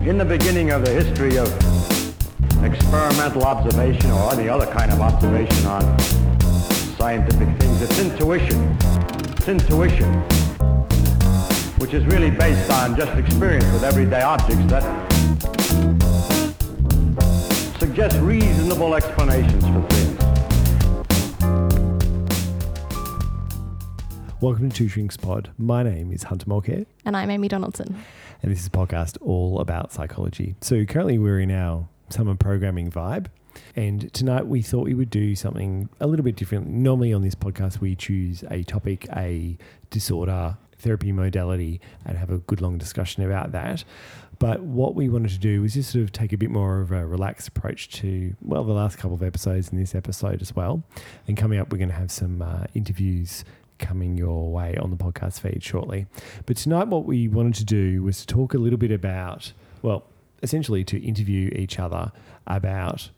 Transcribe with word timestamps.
In 0.00 0.16
the 0.16 0.24
beginning 0.24 0.70
of 0.70 0.82
the 0.82 0.90
history 0.90 1.36
of 1.36 1.46
experimental 2.64 3.44
observation 3.44 4.10
or 4.10 4.32
any 4.32 4.48
other 4.48 4.64
kind 4.72 4.90
of 4.90 5.00
observation 5.00 5.66
on 5.66 5.98
scientific 6.96 7.48
things, 7.60 7.82
it's 7.82 7.98
intuition. 7.98 8.76
It's 9.36 9.48
intuition, 9.48 10.12
which 11.78 11.92
is 11.92 12.06
really 12.06 12.30
based 12.30 12.70
on 12.70 12.96
just 12.96 13.12
experience 13.18 13.70
with 13.74 13.84
everyday 13.84 14.22
objects 14.22 14.64
that 14.70 14.82
suggest 17.78 18.16
reasonable 18.20 18.94
explanations 18.94 19.64
for 19.64 19.82
things. 19.90 20.20
Welcome 24.40 24.70
to 24.70 24.74
Two 24.76 24.88
Shrinks 24.88 25.18
Pod. 25.18 25.50
My 25.58 25.82
name 25.82 26.10
is 26.10 26.22
Hunter 26.22 26.46
Mulcair, 26.46 26.86
And 27.04 27.14
I'm 27.14 27.28
Amy 27.28 27.48
Donaldson. 27.48 28.02
And 28.42 28.50
this 28.50 28.60
is 28.60 28.66
a 28.66 28.70
podcast 28.70 29.18
all 29.20 29.60
about 29.60 29.92
psychology. 29.92 30.54
So 30.60 30.84
currently 30.84 31.18
we're 31.18 31.40
in 31.40 31.50
our 31.50 31.88
summer 32.08 32.34
programming 32.34 32.90
vibe. 32.90 33.26
And 33.76 34.12
tonight 34.12 34.46
we 34.46 34.62
thought 34.62 34.84
we 34.84 34.94
would 34.94 35.10
do 35.10 35.34
something 35.34 35.88
a 36.00 36.06
little 36.06 36.24
bit 36.24 36.36
different. 36.36 36.68
Normally 36.68 37.12
on 37.12 37.22
this 37.22 37.34
podcast, 37.34 37.80
we 37.80 37.96
choose 37.96 38.44
a 38.50 38.62
topic, 38.62 39.06
a 39.14 39.58
disorder, 39.90 40.56
therapy 40.78 41.12
modality, 41.12 41.80
and 42.04 42.16
have 42.16 42.30
a 42.30 42.38
good 42.38 42.60
long 42.60 42.78
discussion 42.78 43.24
about 43.24 43.52
that. 43.52 43.84
But 44.38 44.62
what 44.62 44.94
we 44.94 45.10
wanted 45.10 45.32
to 45.32 45.38
do 45.38 45.60
was 45.60 45.74
just 45.74 45.90
sort 45.90 46.02
of 46.02 46.12
take 46.12 46.32
a 46.32 46.38
bit 46.38 46.50
more 46.50 46.80
of 46.80 46.92
a 46.92 47.04
relaxed 47.04 47.48
approach 47.48 47.90
to, 48.00 48.34
well, 48.40 48.64
the 48.64 48.72
last 48.72 48.96
couple 48.96 49.14
of 49.14 49.22
episodes 49.22 49.68
and 49.68 49.78
this 49.78 49.94
episode 49.94 50.40
as 50.40 50.56
well. 50.56 50.82
And 51.28 51.36
coming 51.36 51.58
up, 51.58 51.70
we're 51.70 51.78
going 51.78 51.90
to 51.90 51.94
have 51.94 52.10
some 52.10 52.40
uh, 52.40 52.64
interviews 52.72 53.44
coming 53.80 54.16
your 54.16 54.52
way 54.52 54.76
on 54.76 54.90
the 54.90 54.96
podcast 54.96 55.40
feed 55.40 55.62
shortly. 55.62 56.06
But 56.46 56.56
tonight, 56.56 56.86
what 56.86 57.04
we 57.04 57.26
wanted 57.26 57.54
to 57.54 57.64
do 57.64 58.02
was 58.02 58.20
to 58.20 58.26
talk 58.26 58.54
a 58.54 58.58
little 58.58 58.78
bit 58.78 58.92
about, 58.92 59.52
well, 59.82 60.04
essentially 60.42 60.84
to 60.84 61.02
interview 61.04 61.50
each 61.56 61.78
other 61.78 62.12
about 62.46 63.10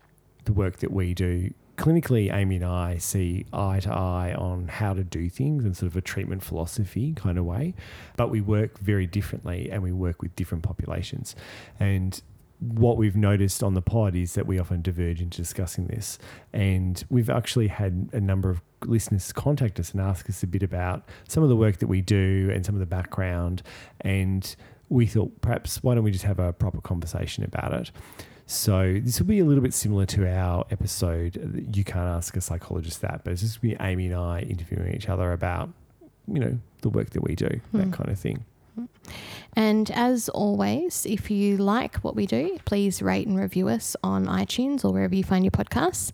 the 0.45 0.53
work 0.53 0.77
that 0.77 0.91
we 0.91 1.13
do. 1.13 1.53
Clinically, 1.77 2.31
Amy 2.31 2.57
and 2.57 2.65
I 2.65 2.97
see 2.97 3.45
eye 3.51 3.79
to 3.79 3.91
eye 3.91 4.35
on 4.37 4.67
how 4.67 4.93
to 4.93 5.03
do 5.03 5.29
things 5.29 5.65
in 5.65 5.73
sort 5.73 5.91
of 5.91 5.97
a 5.97 6.01
treatment 6.01 6.43
philosophy 6.43 7.13
kind 7.13 7.37
of 7.37 7.45
way, 7.45 7.73
but 8.15 8.29
we 8.29 8.41
work 8.41 8.77
very 8.79 9.07
differently 9.07 9.69
and 9.71 9.81
we 9.81 9.91
work 9.91 10.21
with 10.21 10.35
different 10.35 10.63
populations. 10.63 11.35
And 11.79 12.21
what 12.59 12.97
we've 12.97 13.15
noticed 13.15 13.61
on 13.61 13.73
the 13.73 13.81
pod 13.81 14.15
is 14.15 14.33
that 14.33 14.47
we 14.47 14.59
often 14.59 14.81
diverge 14.81 15.21
into 15.21 15.37
discussing 15.37 15.87
this. 15.87 16.17
And 16.53 17.03
we've 17.09 17.29
actually 17.29 17.67
had 17.67 18.09
a 18.13 18.21
number 18.21 18.49
of 18.49 18.61
listeners 18.85 19.31
contact 19.33 19.79
us 19.79 19.91
and 19.91 20.01
ask 20.01 20.29
us 20.29 20.43
a 20.43 20.47
bit 20.47 20.63
about 20.63 21.03
some 21.27 21.43
of 21.43 21.49
the 21.49 21.55
work 21.55 21.79
that 21.79 21.87
we 21.87 22.01
do 22.01 22.49
and 22.53 22.65
some 22.65 22.75
of 22.75 22.79
the 22.79 22.85
background. 22.85 23.63
And 24.01 24.55
we 24.89 25.05
thought 25.05 25.41
perhaps 25.41 25.81
why 25.83 25.95
don't 25.95 26.03
we 26.03 26.11
just 26.11 26.25
have 26.25 26.39
a 26.39 26.53
proper 26.53 26.81
conversation 26.81 27.43
about 27.43 27.73
it? 27.73 27.91
So 28.45 28.99
this 29.01 29.19
will 29.19 29.27
be 29.27 29.39
a 29.39 29.45
little 29.45 29.63
bit 29.63 29.73
similar 29.73 30.05
to 30.07 30.29
our 30.29 30.65
episode. 30.69 31.67
You 31.73 31.83
can't 31.83 32.07
ask 32.07 32.35
a 32.35 32.41
psychologist 32.41 33.01
that, 33.01 33.21
but 33.23 33.31
it's 33.31 33.41
just 33.41 33.61
be 33.61 33.75
Amy 33.79 34.07
and 34.07 34.15
I 34.15 34.41
interviewing 34.41 34.93
each 34.93 35.09
other 35.09 35.31
about, 35.31 35.69
you 36.27 36.39
know, 36.39 36.59
the 36.81 36.89
work 36.89 37.11
that 37.11 37.23
we 37.23 37.35
do, 37.35 37.47
that 37.73 37.85
hmm. 37.85 37.91
kind 37.91 38.09
of 38.09 38.19
thing. 38.19 38.45
And 39.55 39.91
as 39.91 40.29
always, 40.29 41.05
if 41.05 41.29
you 41.29 41.57
like 41.57 41.97
what 41.97 42.15
we 42.15 42.25
do, 42.25 42.57
please 42.65 43.01
rate 43.01 43.27
and 43.27 43.39
review 43.39 43.69
us 43.69 43.95
on 44.03 44.25
iTunes 44.25 44.83
or 44.83 44.91
wherever 44.91 45.13
you 45.13 45.23
find 45.23 45.43
your 45.45 45.51
podcasts. 45.51 46.11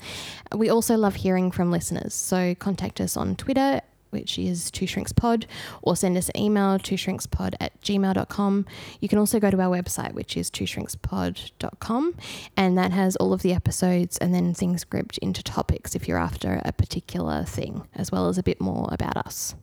We 0.54 0.70
also 0.70 0.98
love 0.98 1.16
hearing 1.16 1.52
from 1.52 1.72
listeners. 1.72 2.14
So 2.14 2.54
contact 2.56 3.00
us 3.00 3.16
on 3.16 3.36
Twitter, 3.38 3.82
which 4.10 4.38
is 4.38 4.72
Two 4.72 4.88
Shrinks 4.88 5.14
Pod, 5.14 5.46
or 5.82 5.96
send 5.96 6.18
us 6.18 6.30
an 6.30 6.42
email, 6.42 6.80
two 6.80 6.96
shrinkspod 6.96 7.56
at 7.60 7.80
gmail.com. 7.82 8.66
You 9.00 9.08
can 9.08 9.20
also 9.20 9.40
go 9.40 9.52
to 9.52 9.62
our 9.62 9.70
website, 9.70 10.14
which 10.14 10.36
is 10.36 10.50
two 10.50 10.66
shrinkspod.com, 10.66 12.16
and 12.58 12.78
that 12.78 12.92
has 12.92 13.16
all 13.18 13.34
of 13.34 13.42
the 13.42 13.54
episodes 13.54 14.18
and 14.18 14.34
then 14.34 14.54
things 14.54 14.84
grouped 14.84 15.18
into 15.20 15.44
topics 15.44 15.96
if 15.96 16.08
you're 16.08 16.18
after 16.18 16.62
a 16.66 16.74
particular 16.74 17.46
thing, 17.46 17.88
as 17.94 18.12
well 18.12 18.28
as 18.28 18.38
a 18.38 18.44
bit 18.44 18.60
more 18.60 18.90
about 18.92 19.18
us. 19.18 19.56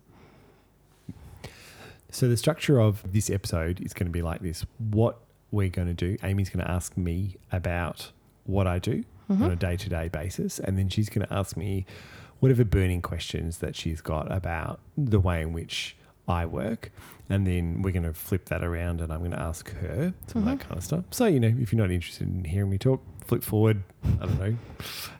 So 2.10 2.28
the 2.28 2.36
structure 2.36 2.80
of 2.80 3.12
this 3.12 3.30
episode 3.30 3.80
is 3.80 3.92
going 3.92 4.06
to 4.06 4.12
be 4.12 4.22
like 4.22 4.40
this. 4.40 4.64
What 4.78 5.18
we're 5.50 5.68
going 5.68 5.88
to 5.88 5.94
do, 5.94 6.16
Amy's 6.22 6.50
going 6.50 6.64
to 6.64 6.70
ask 6.70 6.96
me 6.96 7.36
about 7.52 8.12
what 8.44 8.66
I 8.66 8.78
do 8.78 9.04
mm-hmm. 9.30 9.42
on 9.42 9.50
a 9.50 9.56
day-to-day 9.56 10.08
basis, 10.08 10.58
and 10.58 10.78
then 10.78 10.88
she's 10.88 11.08
going 11.08 11.26
to 11.26 11.32
ask 11.32 11.56
me 11.56 11.86
whatever 12.40 12.64
burning 12.64 13.02
questions 13.02 13.58
that 13.58 13.74
she's 13.74 14.00
got 14.00 14.30
about 14.30 14.80
the 14.96 15.18
way 15.18 15.42
in 15.42 15.52
which 15.52 15.96
I 16.28 16.46
work. 16.46 16.90
And 17.28 17.46
then 17.46 17.82
we're 17.82 17.92
going 17.92 18.04
to 18.04 18.12
flip 18.12 18.46
that 18.46 18.62
around 18.62 19.00
and 19.00 19.12
I'm 19.12 19.20
going 19.20 19.32
to 19.32 19.40
ask 19.40 19.68
her 19.70 20.14
some 20.26 20.42
of 20.42 20.44
that 20.44 20.58
mm-hmm. 20.58 20.68
kind 20.68 20.78
of 20.78 20.84
stuff. 20.84 21.04
So, 21.10 21.26
you 21.26 21.40
know, 21.40 21.52
if 21.58 21.72
you're 21.72 21.80
not 21.80 21.90
interested 21.90 22.28
in 22.28 22.44
hearing 22.44 22.70
me 22.70 22.78
talk, 22.78 23.02
flip 23.24 23.42
forward, 23.42 23.82
I 24.04 24.26
don't 24.26 24.38
know, 24.38 24.56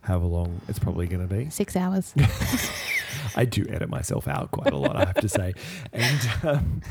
however 0.03 0.27
long 0.27 0.61
it's 0.69 0.79
probably 0.79 1.07
going 1.07 1.27
to 1.27 1.35
be. 1.35 1.51
Six 1.51 1.75
hours. 1.75 2.15
I 3.35 3.45
do 3.45 3.65
edit 3.69 3.89
myself 3.89 4.29
out 4.29 4.51
quite 4.51 4.73
a 4.73 4.77
lot, 4.77 4.97
I 4.97 5.07
have 5.07 5.15
to 5.17 5.29
say, 5.29 5.55
and 5.93 6.31
um, 6.43 6.83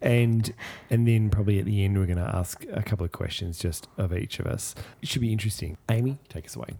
and 0.00 0.54
and 0.90 1.06
then 1.06 1.30
probably 1.30 1.58
at 1.58 1.66
the 1.66 1.84
end 1.84 1.98
we're 1.98 2.06
going 2.06 2.18
to 2.18 2.36
ask 2.36 2.64
a 2.72 2.82
couple 2.82 3.04
of 3.04 3.12
questions 3.12 3.58
just 3.58 3.88
of 3.98 4.16
each 4.16 4.38
of 4.38 4.46
us. 4.46 4.74
It 5.02 5.08
should 5.08 5.22
be 5.22 5.32
interesting. 5.32 5.76
Amy, 5.90 6.18
take 6.28 6.46
us 6.46 6.56
away. 6.56 6.76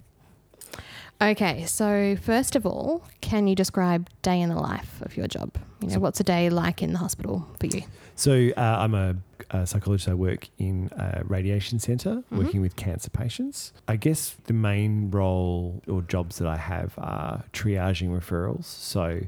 Okay, 1.22 1.64
so 1.64 2.16
first 2.16 2.56
of 2.56 2.66
all, 2.66 3.04
can 3.20 3.46
you 3.46 3.54
describe 3.54 4.10
day 4.22 4.40
in 4.40 4.48
the 4.48 4.56
life 4.56 5.00
of 5.02 5.16
your 5.16 5.28
job? 5.28 5.56
You 5.80 5.88
know, 5.88 6.00
what's 6.00 6.18
a 6.20 6.24
day 6.24 6.50
like 6.50 6.82
in 6.82 6.92
the 6.92 6.98
hospital 6.98 7.46
for 7.60 7.66
you? 7.66 7.82
So 8.16 8.50
uh, 8.56 8.60
I'm 8.60 8.94
a, 8.94 9.16
a 9.50 9.66
psychologist. 9.66 10.08
I 10.08 10.14
work 10.14 10.48
in 10.58 10.88
a 10.96 11.22
radiation 11.24 11.78
center, 11.78 12.22
working 12.30 12.60
with 12.60 12.76
cancer 12.76 13.10
patients. 13.10 13.72
I 13.88 13.96
guess 13.96 14.36
the 14.44 14.52
main 14.52 15.10
role 15.10 15.82
or 15.88 16.02
jobs 16.02 16.38
that 16.38 16.48
I 16.48 16.56
have 16.56 16.94
are 16.98 17.44
triaging 17.52 18.10
referrals. 18.10 18.64
So 18.64 19.22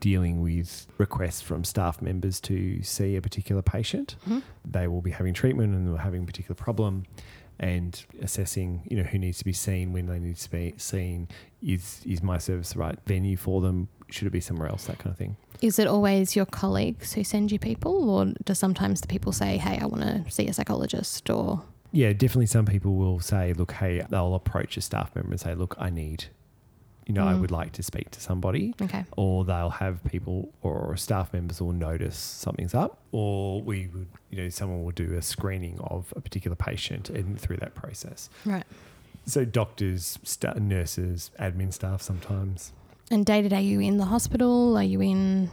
dealing 0.00 0.42
with 0.42 0.86
requests 0.98 1.40
from 1.40 1.64
staff 1.64 2.02
members 2.02 2.38
to 2.42 2.82
see 2.82 3.16
a 3.16 3.22
particular 3.22 3.62
patient. 3.62 4.16
They 4.70 4.86
will 4.88 5.00
be 5.00 5.10
having 5.10 5.32
treatment 5.32 5.74
and 5.74 5.88
they're 5.88 5.96
having 6.02 6.22
a 6.22 6.26
particular 6.26 6.54
problem 6.54 7.04
and 7.58 8.04
assessing, 8.20 8.82
you 8.90 8.96
know, 8.96 9.02
who 9.02 9.18
needs 9.18 9.38
to 9.38 9.44
be 9.44 9.52
seen, 9.52 9.92
when 9.92 10.06
they 10.06 10.18
need 10.18 10.36
to 10.36 10.50
be 10.50 10.74
seen. 10.76 11.28
Is 11.62 12.02
is 12.06 12.22
my 12.22 12.38
service 12.38 12.72
the 12.72 12.78
right 12.78 12.98
venue 13.06 13.36
for 13.36 13.60
them? 13.60 13.88
Should 14.10 14.26
it 14.26 14.30
be 14.30 14.40
somewhere 14.40 14.68
else? 14.68 14.86
That 14.86 14.98
kind 14.98 15.12
of 15.12 15.18
thing. 15.18 15.36
Is 15.62 15.78
it 15.78 15.86
always 15.86 16.36
your 16.36 16.46
colleagues 16.46 17.14
who 17.14 17.24
send 17.24 17.50
you 17.50 17.58
people, 17.58 18.10
or 18.10 18.26
do 18.44 18.54
sometimes 18.54 19.00
the 19.00 19.08
people 19.08 19.32
say, 19.32 19.56
"Hey, 19.56 19.78
I 19.80 19.86
want 19.86 20.02
to 20.02 20.30
see 20.30 20.46
a 20.46 20.52
psychologist," 20.52 21.30
or 21.30 21.62
Yeah, 21.92 22.12
definitely. 22.12 22.46
Some 22.46 22.66
people 22.66 22.94
will 22.96 23.20
say, 23.20 23.52
"Look, 23.54 23.72
hey," 23.72 24.04
they'll 24.10 24.34
approach 24.34 24.76
a 24.76 24.80
staff 24.82 25.14
member 25.14 25.30
and 25.30 25.40
say, 25.40 25.54
"Look, 25.54 25.74
I 25.78 25.88
need, 25.90 26.26
you 27.06 27.14
know, 27.14 27.26
I 27.26 27.34
Mm. 27.34 27.40
would 27.40 27.50
like 27.50 27.72
to 27.72 27.82
speak 27.82 28.10
to 28.10 28.20
somebody." 28.20 28.74
okay, 28.82 29.04
Or 29.16 29.44
they'll 29.44 29.70
have 29.70 30.02
people 30.04 30.52
or 30.62 30.96
staff 30.96 31.32
members 31.32 31.60
will 31.60 31.72
notice 31.72 32.16
something's 32.16 32.74
up, 32.74 32.98
or 33.12 33.62
we 33.62 33.86
would, 33.94 34.08
you 34.30 34.42
know, 34.42 34.48
someone 34.48 34.82
will 34.84 34.90
do 34.92 35.14
a 35.14 35.22
screening 35.22 35.78
of 35.80 36.12
a 36.16 36.20
particular 36.20 36.56
patient 36.56 37.08
and 37.10 37.40
through 37.40 37.58
that 37.58 37.74
process. 37.74 38.28
right? 38.44 38.64
So 39.24 39.44
doctors, 39.44 40.18
sta 40.22 40.54
nurses, 40.58 41.30
admin 41.40 41.72
staff 41.72 42.00
sometimes. 42.02 42.72
And 43.10 43.24
day 43.24 43.40
to 43.42 43.48
day, 43.48 43.62
you 43.62 43.80
in 43.80 43.98
the 43.98 44.04
hospital? 44.06 44.76
Are 44.76 44.82
you 44.82 45.00
in 45.00 45.50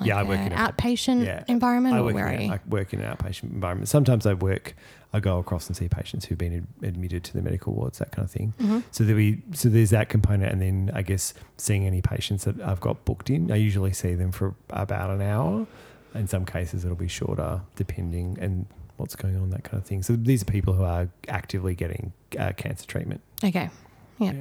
like 0.00 0.08
Yeah, 0.08 0.18
I 0.18 0.22
work 0.22 0.38
a 0.40 0.46
in 0.46 0.52
a- 0.52 0.56
outpatient 0.56 1.24
yeah, 1.24 1.44
environment, 1.48 1.94
I 1.94 1.98
or 1.98 2.04
work, 2.04 2.14
where 2.14 2.28
in? 2.28 2.50
I 2.50 2.60
work 2.68 2.92
in 2.92 3.00
an 3.00 3.16
outpatient 3.16 3.52
environment. 3.52 3.88
Sometimes 3.88 4.26
I 4.26 4.34
work, 4.34 4.74
I 5.12 5.20
go 5.20 5.38
across 5.38 5.66
and 5.68 5.76
see 5.76 5.88
patients 5.88 6.24
who've 6.26 6.38
been 6.38 6.54
ad- 6.82 6.88
admitted 6.88 7.24
to 7.24 7.32
the 7.34 7.42
medical 7.42 7.72
wards, 7.74 7.98
that 7.98 8.12
kind 8.12 8.24
of 8.24 8.30
thing. 8.30 8.54
Mhm. 8.60 8.82
So 8.90 9.04
there 9.04 9.16
we, 9.16 9.42
so 9.52 9.68
there's 9.68 9.90
that 9.90 10.08
component, 10.08 10.52
and 10.52 10.60
then 10.62 10.90
I 10.94 11.02
guess 11.02 11.34
seeing 11.56 11.86
any 11.86 12.00
patients 12.02 12.44
that 12.44 12.60
I've 12.60 12.80
got 12.80 13.04
booked 13.04 13.28
in. 13.30 13.50
I 13.52 13.56
usually 13.56 13.92
see 13.92 14.14
them 14.14 14.32
for 14.32 14.54
about 14.70 15.10
an 15.10 15.22
hour. 15.22 15.66
In 16.14 16.26
some 16.28 16.44
cases, 16.44 16.84
it'll 16.84 16.96
be 16.96 17.08
shorter, 17.08 17.60
depending 17.76 18.36
and 18.40 18.66
what's 18.98 19.16
going 19.16 19.34
on, 19.36 19.50
that 19.50 19.64
kind 19.64 19.80
of 19.80 19.86
thing. 19.86 20.02
So 20.02 20.14
these 20.14 20.42
are 20.42 20.44
people 20.46 20.74
who 20.74 20.84
are 20.84 21.08
actively 21.28 21.74
getting 21.74 22.12
uh, 22.38 22.52
cancer 22.52 22.86
treatment. 22.86 23.20
Okay, 23.42 23.70
yeah. 24.18 24.32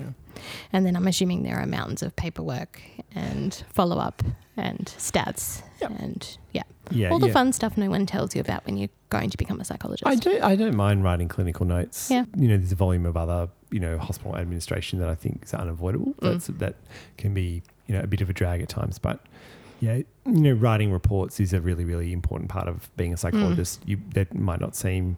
And 0.74 0.86
then 0.86 0.96
I'm 0.96 1.08
assuming 1.08 1.44
there 1.44 1.58
are 1.58 1.66
mountains 1.66 2.02
of 2.02 2.16
paperwork 2.16 2.82
and 3.14 3.64
follow 3.74 3.98
up 3.98 4.24
and 4.58 4.86
stats 4.98 5.62
Yep. 5.82 5.92
and 6.00 6.38
yeah, 6.54 6.64
yeah, 6.92 7.10
all 7.10 7.20
the 7.20 7.28
yeah. 7.28 7.34
fun 7.34 7.54
stuff 7.54 7.78
no 7.78 7.90
one 7.90 8.06
tells 8.06 8.36
you 8.36 8.42
about 8.42 8.66
when 8.66 8.78
you're 8.78 8.90
going 9.10 9.30
to 9.30 9.38
become 9.38 9.60
a 9.60 9.66
psychologist. 9.66 10.08
I 10.08 10.16
do. 10.16 10.40
I 10.42 10.56
don't 10.56 10.76
mind 10.76 11.04
writing 11.04 11.28
clinical 11.28 11.66
notes. 11.66 12.10
Yeah. 12.12 12.26
You 12.36 12.48
know, 12.48 12.58
there's 12.58 12.72
a 12.72 12.76
volume 12.76 13.06
of 13.06 13.18
other, 13.18 13.50
you 13.72 13.80
know, 13.80 13.98
hospital 13.98 14.36
administration 14.36 15.00
that 15.00 15.10
I 15.10 15.16
think 15.16 15.44
is 15.44 15.54
unavoidable. 15.54 16.14
Mm. 16.22 16.60
That 16.60 16.76
can 17.18 17.34
be, 17.34 17.64
you 17.88 17.96
know, 17.96 18.02
a 18.02 18.08
bit 18.08 18.22
of 18.22 18.30
a 18.30 18.34
drag 18.34 18.62
at 18.62 18.70
times. 18.70 19.00
But 19.00 19.20
yeah, 19.80 19.96
you 19.96 20.06
know, 20.26 20.54
writing 20.54 20.92
reports 20.92 21.40
is 21.40 21.54
a 21.54 21.62
really, 21.62 21.84
really 21.84 22.14
important 22.14 22.50
part 22.50 22.68
of 22.68 22.96
being 22.98 23.14
a 23.14 23.18
psychologist. 23.18 23.82
You 23.86 24.00
that 24.14 24.34
might 24.36 24.62
not 24.62 24.76
seem 24.76 25.18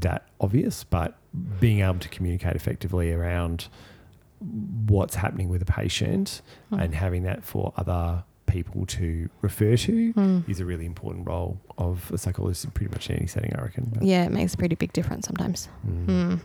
that 0.00 0.26
obvious, 0.40 0.84
but 0.84 1.18
being 1.60 1.80
able 1.80 1.98
to 2.00 2.08
communicate 2.08 2.56
effectively 2.56 3.12
around 3.12 3.68
what's 4.86 5.14
happening 5.14 5.48
with 5.48 5.62
a 5.62 5.66
patient 5.66 6.42
Mm. 6.72 6.82
and 6.84 6.94
having 6.94 7.22
that 7.24 7.44
for 7.44 7.72
other 7.76 8.24
people 8.46 8.84
to 8.84 9.28
refer 9.40 9.76
to 9.76 10.12
Mm. 10.14 10.48
is 10.48 10.60
a 10.60 10.64
really 10.64 10.84
important 10.84 11.26
role 11.26 11.58
of 11.78 12.10
a 12.12 12.18
psychologist 12.18 12.64
in 12.64 12.70
pretty 12.72 12.90
much 12.90 13.08
any 13.10 13.26
setting, 13.26 13.54
I 13.56 13.62
reckon. 13.62 13.90
But, 13.94 14.02
Yeah, 14.02 14.24
it 14.24 14.32
makes 14.32 14.52
a 14.54 14.56
pretty 14.56 14.74
big 14.74 14.92
difference 14.92 15.26
sometimes. 15.26 15.68
mm. 15.86 16.06
Mm. 16.06 16.40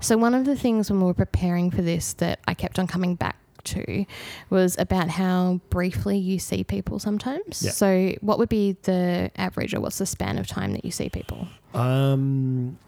So, 0.00 0.18
one 0.18 0.34
of 0.34 0.44
the 0.44 0.56
things 0.56 0.90
when 0.90 1.00
we 1.00 1.06
were 1.06 1.14
preparing 1.14 1.70
for 1.70 1.80
this 1.82 2.12
that 2.14 2.40
I 2.46 2.54
kept 2.54 2.78
on 2.78 2.86
coming 2.86 3.14
back 3.14 3.36
to 3.64 4.04
was 4.50 4.76
about 4.78 5.08
how 5.10 5.60
briefly 5.70 6.16
you 6.18 6.38
see 6.38 6.64
people 6.64 6.98
sometimes. 6.98 7.62
Yeah. 7.62 7.70
So, 7.70 8.14
what 8.20 8.38
would 8.38 8.48
be 8.48 8.76
the 8.82 9.30
average 9.36 9.74
or 9.74 9.80
what's 9.80 9.98
the 9.98 10.06
span 10.06 10.38
of 10.38 10.46
time 10.46 10.72
that 10.72 10.84
you 10.84 10.90
see 10.90 11.08
people? 11.08 11.48
Um, 11.74 12.78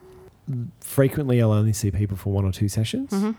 frequently, 0.81 1.41
I'll 1.41 1.53
only 1.53 1.73
see 1.73 1.91
people 1.91 2.17
for 2.17 2.33
one 2.33 2.45
or 2.45 2.53
two 2.53 2.69
sessions, 2.69 3.11
Mhm. 3.11 3.35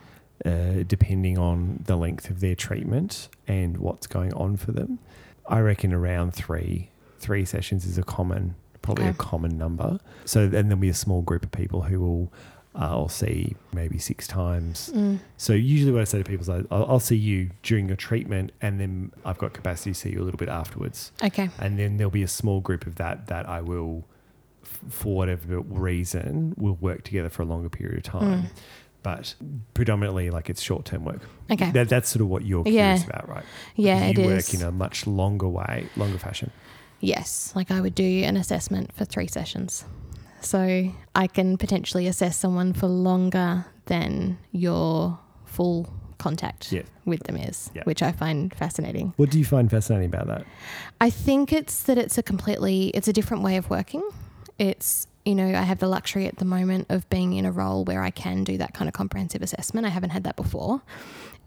uh, 0.45 0.83
depending 0.88 1.38
on 1.38 1.81
the 1.85 1.95
length 1.97 2.29
of 2.29 2.39
their 2.39 2.55
treatment 2.55 3.27
and 3.47 3.77
what's 3.77 4.07
going 4.07 4.33
on 4.33 4.57
for 4.57 4.71
them. 4.71 4.99
I 5.47 5.59
reckon 5.59 5.93
around 5.93 6.33
three 6.33 6.89
three 7.19 7.45
sessions 7.45 7.85
is 7.85 7.99
a 7.99 8.03
common, 8.03 8.55
probably 8.81 9.05
a 9.05 9.13
common 9.13 9.55
number. 9.55 9.99
So 10.25 10.47
then 10.47 10.69
there'll 10.69 10.81
be 10.81 10.89
a 10.89 10.93
small 10.95 11.21
group 11.21 11.43
of 11.43 11.51
people 11.51 11.83
who 11.83 11.99
will. 11.99 12.33
Uh, 12.73 12.88
I'll 12.89 13.09
see 13.09 13.55
maybe 13.73 13.99
six 13.99 14.25
times. 14.27 14.91
Mm. 14.95 15.19
So 15.38 15.51
usually, 15.53 15.91
what 15.91 16.01
I 16.01 16.05
say 16.05 16.17
to 16.19 16.23
people 16.23 16.41
is, 16.41 16.49
I'll, 16.49 16.65
I'll 16.71 16.99
see 17.01 17.17
you 17.17 17.49
during 17.63 17.88
your 17.88 17.97
treatment, 17.97 18.53
and 18.61 18.79
then 18.79 19.11
I've 19.25 19.38
got 19.38 19.51
capacity 19.53 19.91
to 19.91 19.93
see 19.93 20.09
you 20.11 20.21
a 20.21 20.23
little 20.23 20.38
bit 20.38 20.47
afterwards 20.49 21.11
Okay. 21.21 21.49
and 21.59 21.77
then 21.77 21.97
there'll 21.97 22.09
be 22.09 22.23
a 22.23 22.27
small 22.29 22.61
group 22.61 22.88
of 22.88 22.95
that 22.95 23.27
that 23.27 23.47
I 23.47 23.59
will, 23.61 24.05
for 24.89 25.15
whatever 25.15 25.59
reason, 25.59 26.53
will 26.57 26.75
work 26.75 27.03
together 27.03 27.29
for 27.29 27.41
a 27.44 27.45
longer 27.45 27.69
period 27.69 27.97
of 27.97 28.03
time. 28.03 28.44
Mm. 28.44 28.50
But 29.03 29.33
predominantly, 29.73 30.29
like 30.29 30.50
it's 30.50 30.62
short 30.62 30.85
term 30.85 31.06
work. 31.06 31.21
Okay. 31.51 31.71
That, 31.71 31.89
that's 31.89 32.09
sort 32.09 32.21
of 32.21 32.27
what 32.27 32.45
you're 32.45 32.63
Yeah. 32.68 32.95
curious 32.97 33.03
about, 33.06 33.27
right? 33.29 33.44
yeah, 33.75 34.07
you 34.07 34.23
it 34.23 34.25
work 34.27 34.38
is. 34.39 34.53
in 34.53 34.62
a 34.62 34.71
much 34.71 35.07
longer 35.07 35.47
way, 35.50 35.88
longer 35.97 36.19
fashion. 36.19 36.51
Yes, 37.00 37.51
like 37.56 37.71
I 37.71 37.81
would 37.81 37.95
do 37.95 38.23
an 38.23 38.38
assessment 38.38 38.94
for 38.94 39.06
three 39.06 39.27
sessions. 39.27 39.85
So 40.41 40.91
I 41.15 41.27
can 41.27 41.57
potentially 41.57 42.06
assess 42.07 42.38
someone 42.38 42.74
for 42.74 42.88
longer 42.88 43.65
than 43.85 44.38
your 44.51 45.19
full 45.45 45.91
contact 46.19 46.71
Yeah. 46.71 46.83
with 47.06 47.24
them 47.24 47.38
is, 47.38 47.71
Yeah. 47.74 47.83
which 47.85 48.03
I 48.03 48.12
find 48.12 48.53
fascinating. 48.53 49.13
What 49.17 49.31
do 49.31 49.39
you 49.39 49.45
find 49.45 49.69
fascinating 49.71 50.09
about 50.13 50.27
that? 50.27 50.45
I 51.00 51.09
think 51.09 51.51
it's 51.51 51.81
that 51.83 51.97
it's 51.97 52.19
a 52.19 52.24
completely 52.24 52.89
it's 52.89 53.07
a 53.07 53.13
different 53.13 53.41
way 53.41 53.57
of 53.57 53.67
working. 53.71 54.03
It's 54.62 55.08
you 55.25 55.36
know, 55.36 55.46
I 55.48 55.62
have 55.62 55.78
the 55.80 55.88
luxury 55.88 56.25
at 56.25 56.38
the 56.38 56.46
moment 56.46 56.88
of 56.90 57.08
being 57.10 57.34
in 57.34 57.46
a 57.46 57.52
role 57.52 57.84
where 57.86 58.02
I 58.02 58.10
can 58.10 58.44
do 58.44 58.58
that 58.58 58.74
kind 58.74 58.88
of 58.88 58.94
comprehensive 58.96 59.42
assessment. 59.44 59.86
I 59.86 59.90
haven't 59.90 60.10
had 60.10 60.24
that 60.24 60.36
before. 60.36 60.81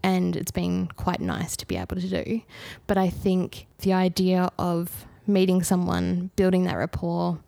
And 0.01 0.35
it's 0.37 0.51
been 0.51 0.87
quite 0.95 1.19
nice 1.19 1.57
to 1.57 1.65
be 1.67 1.75
able 1.75 1.97
to 1.97 2.07
do. 2.23 2.41
But 2.87 2.97
I 2.97 3.09
think 3.09 3.65
the 3.79 3.91
idea 3.91 4.49
of 4.57 5.05
meeting 5.27 5.61
someone, 5.61 6.29
building 6.37 6.63
that 6.65 6.75
rapport, 6.75 7.39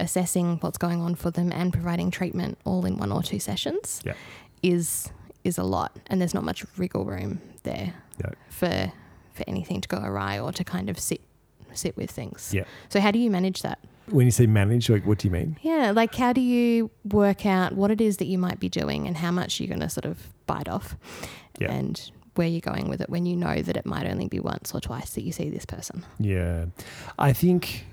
assessing 0.00 0.56
what's 0.60 0.78
going 0.78 1.02
on 1.02 1.14
for 1.16 1.30
them 1.30 1.52
and 1.52 1.70
providing 1.70 2.10
treatment 2.10 2.56
all 2.64 2.86
in 2.86 2.96
one 2.96 3.12
or 3.12 3.22
two 3.22 3.38
sessions 3.40 4.00
Yeah. 4.04 4.14
is 4.62 5.10
is 5.44 5.58
a 5.58 5.64
lot 5.64 5.96
and 6.08 6.20
there's 6.20 6.34
not 6.34 6.44
much 6.44 6.64
wriggle 6.78 7.04
room 7.04 7.40
there 7.64 7.92
Yeah. 8.20 8.30
for 8.48 8.92
for 9.32 9.44
anything 9.46 9.80
to 9.82 9.88
go 9.88 9.98
awry 9.98 10.38
or 10.38 10.50
to 10.52 10.64
kind 10.64 10.88
of 10.88 10.98
sit 10.98 11.20
sit 11.74 11.94
with 11.96 12.10
things. 12.10 12.52
Yeah. 12.54 12.64
So 12.88 13.00
how 13.00 13.10
do 13.10 13.18
you 13.18 13.30
manage 13.30 13.60
that? 13.62 13.78
When 14.10 14.26
you 14.26 14.30
say 14.32 14.46
manage, 14.46 14.88
like 14.88 15.04
what 15.06 15.18
do 15.18 15.28
you 15.28 15.32
mean? 15.32 15.58
Yeah, 15.62 15.92
like 15.94 16.14
how 16.14 16.32
do 16.32 16.40
you 16.40 16.90
work 17.04 17.44
out 17.46 17.72
what 17.74 17.90
it 17.90 18.00
is 18.00 18.16
that 18.18 18.26
you 18.26 18.38
might 18.38 18.58
be 18.60 18.68
doing 18.68 19.06
and 19.06 19.16
how 19.16 19.30
much 19.30 19.60
you're 19.60 19.68
going 19.68 19.80
to 19.80 19.88
sort 19.88 20.04
of 20.06 20.28
bite 20.46 20.68
off 20.68 20.96
Yeah. 21.58 21.72
and 21.72 22.10
where 22.34 22.46
you're 22.48 22.60
going 22.60 22.88
with 22.88 23.00
it 23.00 23.10
when 23.10 23.26
you 23.26 23.36
know 23.36 23.60
that 23.62 23.76
it 23.76 23.84
might 23.84 24.06
only 24.06 24.28
be 24.28 24.38
once 24.40 24.72
or 24.74 24.80
twice 24.80 25.10
that 25.10 25.22
you 25.22 25.32
see 25.32 25.50
this 25.50 25.66
person. 25.66 26.04
Yeah. 26.20 26.66
I 27.18 27.32
think 27.32 27.84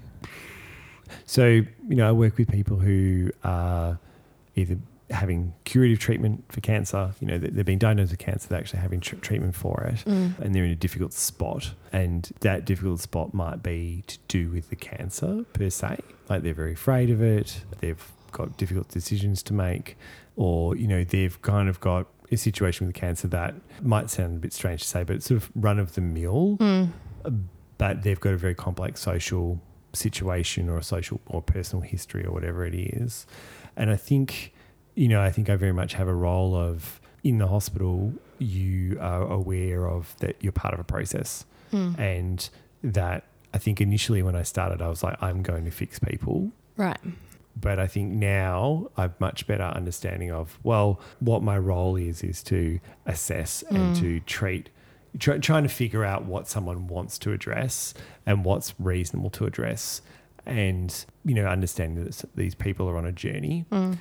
so. 1.26 1.46
You 1.48 1.68
know, 1.96 2.08
I 2.08 2.12
work 2.12 2.38
with 2.38 2.50
people 2.52 2.78
who 2.78 3.32
are 3.44 3.98
either 4.56 4.78
having 5.12 5.54
curative 5.66 6.00
treatment 6.00 6.44
for 6.52 6.62
cancer, 6.62 7.14
you 7.20 7.28
know, 7.28 7.38
they're 7.38 7.64
being 7.64 7.78
diagnosed 7.78 8.12
with 8.12 8.20
cancer, 8.20 8.48
they're 8.50 8.60
actually 8.60 8.80
having 8.80 9.00
tr- 9.00 9.16
treatment 9.18 9.56
for 9.56 9.84
it, 9.84 10.06
and 10.06 10.56
they're 10.56 10.66
in 10.66 10.72
a 10.72 10.76
difficult 10.76 11.14
spot. 11.14 11.74
And 11.94 12.30
that 12.40 12.66
difficult 12.66 13.00
spot 13.02 13.34
might 13.34 13.62
be 13.62 14.04
to 14.08 14.18
do 14.28 14.50
with 14.50 14.70
the 14.70 14.76
cancer 14.76 15.46
per 15.54 15.70
se. 15.70 16.00
Like 16.30 16.42
they're 16.44 16.54
very 16.56 16.74
afraid 16.74 17.10
of 17.12 17.22
it, 17.22 17.62
they've 17.82 18.12
got 18.32 18.58
difficult 18.58 18.90
decisions 18.90 19.44
to 19.44 19.54
make, 19.54 19.96
or, 20.36 20.76
you 20.76 20.88
know, 20.88 21.04
they've 21.04 21.40
kind 21.42 21.70
of 21.70 21.80
got 21.80 22.08
a 22.32 22.36
situation 22.38 22.88
with 22.88 22.96
cancer 22.96 23.28
that 23.28 23.54
might 23.84 24.10
sound 24.10 24.38
a 24.38 24.40
bit 24.40 24.52
strange 24.54 24.82
to 24.82 24.88
say, 24.88 25.04
but 25.04 25.18
it's 25.18 25.28
sort 25.28 25.42
of 25.42 25.52
run 25.56 25.78
of 25.80 25.94
the 25.94 26.02
mill 26.02 26.58
Mm. 26.60 26.90
but 27.78 28.02
they've 28.04 28.20
got 28.20 28.34
a 28.34 28.38
very 28.38 28.56
complex 28.56 29.02
social 29.02 29.62
situation 29.94 30.68
or 30.68 30.78
a 30.78 30.84
social 30.84 31.22
or 31.28 31.42
personal 31.42 31.82
history 31.84 32.26
or 32.26 32.32
whatever 32.32 32.66
it 32.66 32.74
is. 32.76 33.26
And 33.78 33.90
I 33.92 33.96
think, 33.96 34.54
you 34.96 35.08
know, 35.08 35.22
I 35.22 35.30
think 35.32 35.50
I 35.50 35.56
very 35.56 35.74
much 35.74 35.94
have 35.94 36.08
a 36.08 36.14
role 36.14 36.56
of 36.56 37.00
in 37.24 37.38
the 37.38 37.48
hospital, 37.48 38.14
you 38.40 38.98
are 39.00 39.24
aware 39.32 39.88
of 39.88 40.16
that 40.20 40.36
you're 40.42 40.52
part 40.52 40.74
of 40.74 40.80
a 40.80 40.84
process. 40.84 41.46
Mm. 41.72 42.00
And 42.00 42.50
that 42.84 43.24
I 43.54 43.58
think 43.58 43.82
initially 43.82 44.22
when 44.22 44.36
I 44.36 44.44
started, 44.44 44.82
I 44.82 44.88
was 44.88 45.04
like, 45.04 45.22
I'm 45.22 45.42
going 45.42 45.66
to 45.66 45.72
fix 45.72 45.98
people. 46.00 46.52
Right. 46.78 47.00
But 47.60 47.80
I 47.80 47.88
think 47.88 48.12
now 48.12 48.90
I've 48.98 49.20
much 49.20 49.48
better 49.48 49.64
understanding 49.64 50.32
of, 50.32 50.60
well, 50.64 51.00
what 51.20 51.42
my 51.42 51.58
role 51.58 51.96
is, 51.96 52.22
is 52.24 52.44
to 52.44 52.80
assess 53.06 53.64
and 53.70 53.96
Mm. 53.96 54.00
to 54.02 54.20
treat, 54.22 54.70
try, 55.20 55.38
trying 55.40 55.64
to 55.64 55.70
figure 55.70 56.04
out 56.04 56.26
what 56.26 56.48
someone 56.48 56.88
wants 56.88 57.18
to 57.20 57.32
address 57.32 57.94
and 58.26 58.44
what's 58.46 58.74
reasonable 58.80 59.30
to 59.32 59.46
address. 59.46 60.02
And, 60.46 60.94
you 61.24 61.34
know, 61.34 61.48
understanding 61.48 62.04
that 62.04 62.24
these 62.36 62.54
people 62.54 62.88
are 62.90 62.98
on 62.98 63.06
a 63.06 63.12
journey. 63.12 63.66
Mm. 63.72 63.98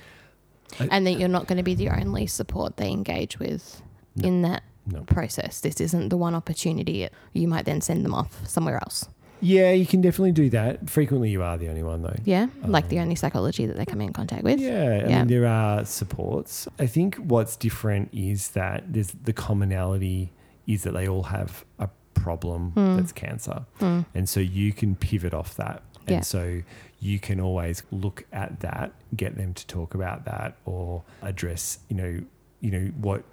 I- 0.79 0.87
and 0.91 1.07
that 1.07 1.13
you're 1.19 1.29
not 1.29 1.47
going 1.47 1.57
to 1.57 1.63
be 1.63 1.75
the 1.75 1.89
only 1.89 2.27
support 2.27 2.77
they 2.77 2.91
engage 2.91 3.39
with 3.39 3.81
No. 4.15 4.27
in 4.27 4.41
that 4.43 4.63
No. 4.87 5.01
process. 5.01 5.61
This 5.61 5.79
isn't 5.81 6.09
the 6.09 6.17
one 6.17 6.35
opportunity. 6.35 7.07
You 7.33 7.47
might 7.47 7.65
then 7.65 7.81
send 7.81 8.05
them 8.05 8.13
off 8.13 8.47
somewhere 8.47 8.75
else. 8.75 9.07
Yeah, 9.41 9.71
you 9.71 9.85
can 9.85 10.01
definitely 10.01 10.31
do 10.31 10.49
that. 10.51 10.89
Frequently, 10.89 11.29
you 11.29 11.43
are 11.43 11.57
the 11.57 11.67
only 11.69 11.83
one, 11.83 12.01
though. 12.01 12.15
Yeah, 12.23 12.47
like 12.65 12.87
the 12.89 12.97
Um, 12.99 13.03
only 13.03 13.15
psychology 13.15 13.65
that 13.65 13.75
they 13.77 13.85
come 13.85 13.99
in 14.01 14.13
contact 14.13 14.43
with. 14.43 14.59
Yeah, 14.59 15.01
I 15.05 15.09
Yeah. 15.09 15.17
mean, 15.19 15.27
there 15.27 15.45
are 15.45 15.83
supports. 15.85 16.67
I 16.79 16.87
think 16.87 17.15
what's 17.17 17.55
different 17.57 18.09
is 18.13 18.49
that 18.51 18.85
there's 18.93 19.11
the 19.23 19.33
commonality 19.33 20.31
is 20.67 20.83
that 20.83 20.93
they 20.93 21.07
all 21.07 21.23
have 21.23 21.65
a 21.79 21.89
problem 22.13 22.71
Mm. 22.75 22.95
that's 22.97 23.11
cancer. 23.11 23.65
Mm. 23.81 24.05
And 24.15 24.27
so 24.29 24.39
you 24.39 24.71
can 24.71 24.95
pivot 24.95 25.33
off 25.33 25.55
that. 25.57 25.83
Yeah. 26.07 26.15
And 26.17 26.25
so 26.25 26.61
you 26.99 27.19
can 27.19 27.39
always 27.39 27.83
look 27.91 28.25
at 28.31 28.59
that, 28.61 28.93
get 29.15 29.35
them 29.37 29.53
to 29.53 29.67
talk 29.67 29.93
about 29.93 30.25
that 30.25 30.57
or 30.65 31.03
address, 31.21 31.79
you 31.89 31.95
know, 31.95 32.19
you 32.61 32.71
know, 32.71 32.91
what 32.99 33.23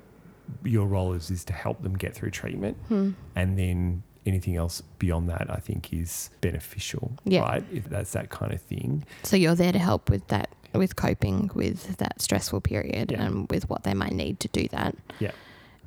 your 0.65 0.87
role 0.87 1.13
is 1.15 1.31
is 1.31 1.45
to 1.47 1.53
help 1.53 1.83
them 1.83 1.95
get 1.97 2.15
through 2.15 2.31
treatment. 2.31 2.77
Mm. 2.91 3.15
And 3.37 3.59
then 3.59 4.03
anything 4.27 4.57
else 4.57 4.83
beyond 4.99 5.29
that 5.29 5.47
I 5.51 5.57
think 5.57 5.93
is 5.93 6.31
beneficial. 6.41 7.13
Yeah. 7.25 7.41
Right. 7.43 7.65
If 7.73 7.89
that's 7.89 8.13
that 8.13 8.31
kind 8.31 8.53
of 8.53 8.61
thing. 8.61 9.05
So 9.23 9.37
you're 9.37 9.55
there 9.55 9.73
to 9.73 9.79
help 9.79 10.11
with 10.11 10.27
that, 10.29 10.51
with 10.75 10.97
coping 10.97 11.51
with 11.55 11.97
that 11.99 12.21
stressful 12.21 12.61
period 12.61 13.11
Yeah. 13.13 13.23
and 13.25 13.51
with 13.51 13.69
what 13.69 13.85
they 13.85 13.95
might 13.95 14.13
need 14.13 14.39
to 14.41 14.49
do 14.49 14.69
that. 14.69 14.97
Yeah. 15.19 15.33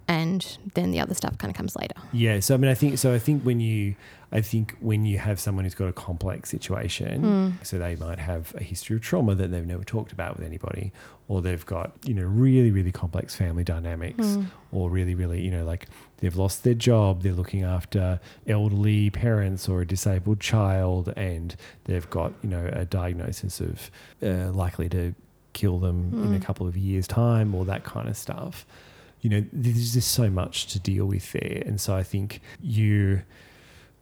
And 0.08 0.58
then 0.76 0.92
the 0.92 1.00
other 1.00 1.16
stuff 1.16 1.38
kind 1.40 1.50
of 1.50 1.58
comes 1.58 1.76
later. 1.76 1.96
Yeah, 2.14 2.40
so 2.40 2.54
I 2.54 2.58
mean, 2.58 2.70
I 2.70 2.76
think 2.76 2.98
so. 3.00 3.14
I 3.14 3.18
think 3.20 3.42
when 3.44 3.60
you, 3.60 3.96
I 4.32 4.42
think 4.42 4.76
when 4.80 5.04
you 5.06 5.18
have 5.18 5.40
someone 5.40 5.66
who's 5.66 5.74
got 5.74 5.88
a 5.88 5.94
complex 5.94 6.50
situation, 6.50 7.24
Mm. 7.24 7.66
so 7.66 7.80
they 7.80 7.96
might 7.96 8.20
have 8.20 8.54
a 8.56 8.64
history 8.64 8.96
of 8.98 9.02
trauma 9.02 9.34
that 9.36 9.50
they've 9.50 9.66
never 9.66 9.84
talked 9.84 10.12
about 10.12 10.38
with 10.38 10.46
anybody, 10.46 10.92
or 11.28 11.42
they've 11.42 11.66
got 11.66 11.94
you 12.06 12.14
know 12.14 12.24
really 12.24 12.70
really 12.70 12.92
complex 12.92 13.36
family 13.36 13.64
dynamics, 13.64 14.26
Mm. 14.28 14.46
or 14.72 14.92
really 14.92 15.16
really 15.16 15.42
you 15.42 15.50
know 15.50 15.66
like 15.66 15.88
they've 16.18 16.36
lost 16.36 16.64
their 16.64 16.76
job, 16.76 17.24
they're 17.24 17.34
looking 17.34 17.64
after 17.64 18.20
elderly 18.48 19.10
parents 19.10 19.68
or 19.68 19.82
a 19.82 19.88
disabled 19.88 20.40
child, 20.40 21.12
and 21.18 21.56
they've 21.86 22.10
got 22.12 22.32
you 22.44 22.50
know 22.50 22.70
a 22.74 22.86
diagnosis 22.86 23.60
of 23.60 23.90
uh, 24.22 24.52
likely 24.52 24.88
to 24.90 25.16
kill 25.54 25.80
them 25.80 26.12
in 26.14 26.36
a 26.36 26.40
Mm. 26.40 26.44
couple 26.44 26.68
of 26.68 26.78
years' 26.78 27.08
time, 27.08 27.56
or 27.56 27.66
that 27.66 27.84
kind 27.84 28.08
of 28.08 28.16
stuff 28.16 28.68
you 29.26 29.30
know, 29.32 29.44
there's 29.52 29.94
just 29.96 30.12
so 30.12 30.30
much 30.30 30.68
to 30.68 30.78
deal 30.80 31.06
with 31.08 31.32
there. 31.32 31.64
And 31.66 31.82
so 31.82 31.96
I 31.96 32.04
think 32.04 32.42
you 32.62 33.22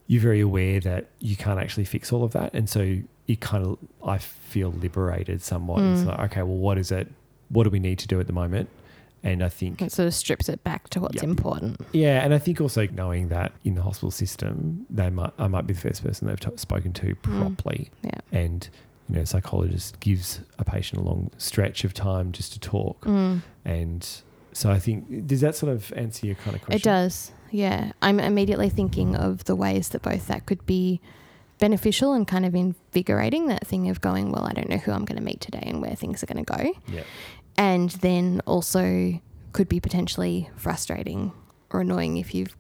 you're 0.07 0.21
very 0.21 0.41
aware 0.41 0.81
that 0.81 1.07
you 1.19 1.37
can't 1.37 1.59
actually 1.61 1.85
fix 1.85 2.11
all 2.11 2.25
of 2.25 2.33
that. 2.33 2.53
And 2.53 2.69
so 2.69 2.97
it 3.27 3.39
kind 3.39 3.65
of 3.65 3.77
I 4.05 4.17
feel 4.17 4.69
liberated 4.71 5.41
somewhat. 5.41 5.81
It's 5.81 6.01
Mm. 6.01 6.07
like, 6.07 6.19
okay, 6.31 6.43
well 6.43 6.57
what 6.57 6.77
is 6.77 6.91
it 6.91 7.07
what 7.47 7.63
do 7.63 7.69
we 7.69 7.79
need 7.79 7.99
to 7.99 8.07
do 8.07 8.19
at 8.19 8.27
the 8.27 8.33
moment? 8.33 8.67
And 9.23 9.41
I 9.41 9.47
think 9.47 9.81
It 9.81 9.93
sort 9.93 10.07
of 10.09 10.13
strips 10.13 10.49
it 10.49 10.61
back 10.65 10.89
to 10.89 10.99
what's 10.99 11.23
important. 11.23 11.79
yeah, 11.93 12.21
and 12.25 12.33
I 12.33 12.39
think 12.39 12.59
also 12.59 12.85
knowing 12.87 13.29
that 13.29 13.53
in 13.63 13.75
the 13.75 13.81
hospital 13.81 14.11
system, 14.11 14.85
they 14.89 15.09
might 15.09 15.31
I 15.39 15.47
might 15.47 15.65
be 15.65 15.73
the 15.73 15.79
first 15.79 16.03
person 16.03 16.27
they've 16.27 16.37
t- 16.47 16.49
spoken 16.57 16.91
to 17.01 17.15
properly, 17.15 17.89
Yeah. 18.03 18.19
and 18.33 18.67
you 19.07 19.15
know, 19.15 19.21
a 19.21 19.25
psychologist 19.25 19.99
gives 20.01 20.41
a 20.59 20.65
patient 20.65 21.01
a 21.01 21.05
long 21.05 21.29
stretch 21.37 21.85
of 21.85 21.93
time 21.93 22.33
just 22.33 22.51
to 22.53 22.59
talk, 22.59 22.97
Mm. 23.05 23.41
and 23.63 24.01
so 24.53 24.69
I 24.71 24.79
think 24.79 25.27
does 25.27 25.41
that 25.41 25.55
sort 25.55 25.71
of 25.71 25.91
answer 25.93 26.25
your 26.25 26.35
kind 26.35 26.55
of 26.55 26.61
question? 26.61 26.77
It 26.79 26.83
does. 26.83 27.31
Yeah. 27.51 27.91
I'm 28.01 28.19
immediately 28.19 28.69
thinking 28.69 29.15
of 29.15 29.43
the 29.45 29.55
ways 29.55 29.89
that 29.89 30.01
both 30.01 30.27
that 30.27 30.45
could 30.45 30.65
be 30.65 31.01
beneficial 31.59 32.13
and 32.13 32.27
kind 32.27 32.45
of 32.45 32.55
invigorating 32.55 33.47
that 33.47 33.65
thing 33.67 33.89
of 33.89 34.01
going, 34.01 34.31
well, 34.31 34.45
I 34.45 34.53
don't 34.53 34.69
know 34.69 34.77
who 34.77 34.91
I'm 34.91 35.05
going 35.05 35.17
to 35.17 35.23
meet 35.23 35.39
today 35.39 35.63
and 35.65 35.81
where 35.81 35.95
things 35.95 36.23
are 36.23 36.25
going 36.25 36.43
to 36.43 36.57
go. 36.57 36.73
Yeah. 36.91 37.03
And 37.57 37.91
then 37.91 38.41
also 38.47 39.21
could 39.51 39.69
be 39.69 39.79
potentially 39.79 40.49
frustrating 40.55 41.31
or 41.71 41.81
annoying 41.81 42.17
if 42.17 42.33
you've 42.33 42.55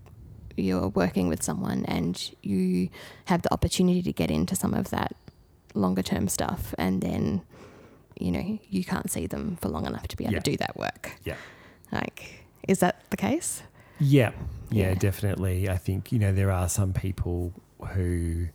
you're 0.55 0.89
working 0.89 1.27
with 1.27 1.41
someone 1.41 1.83
and 1.85 2.31
you 2.43 2.87
have 3.25 3.41
the 3.41 3.51
opportunity 3.51 4.03
to 4.03 4.13
get 4.13 4.29
into 4.29 4.55
some 4.55 4.75
of 4.75 4.91
that 4.91 5.15
longer 5.73 6.03
term 6.03 6.27
stuff 6.27 6.75
and 6.77 7.01
then 7.01 7.41
you 8.19 8.31
know 8.31 8.59
you 8.69 8.83
can't 8.83 9.09
see 9.09 9.25
them 9.25 9.57
for 9.59 9.69
long 9.69 9.87
enough 9.87 10.07
to 10.07 10.15
be 10.15 10.25
able 10.25 10.33
Yeah. 10.35 10.39
to 10.41 10.51
do 10.51 10.57
that 10.57 10.77
work 10.77 11.13
Yeah. 11.23 11.33
Like 11.93 12.43
is 12.67 12.79
that 12.79 12.95
the 13.09 13.17
case 13.17 13.61
Yeah, 13.99 14.31
yeah, 14.71 14.89
Yeah. 14.89 14.93
definitely. 14.95 15.69
I 15.69 15.77
think 15.77 16.11
you 16.11 16.19
know 16.19 16.33
there 16.33 16.51
are 16.51 16.67
some 16.67 16.91
people 16.93 17.53
who, 17.93 18.47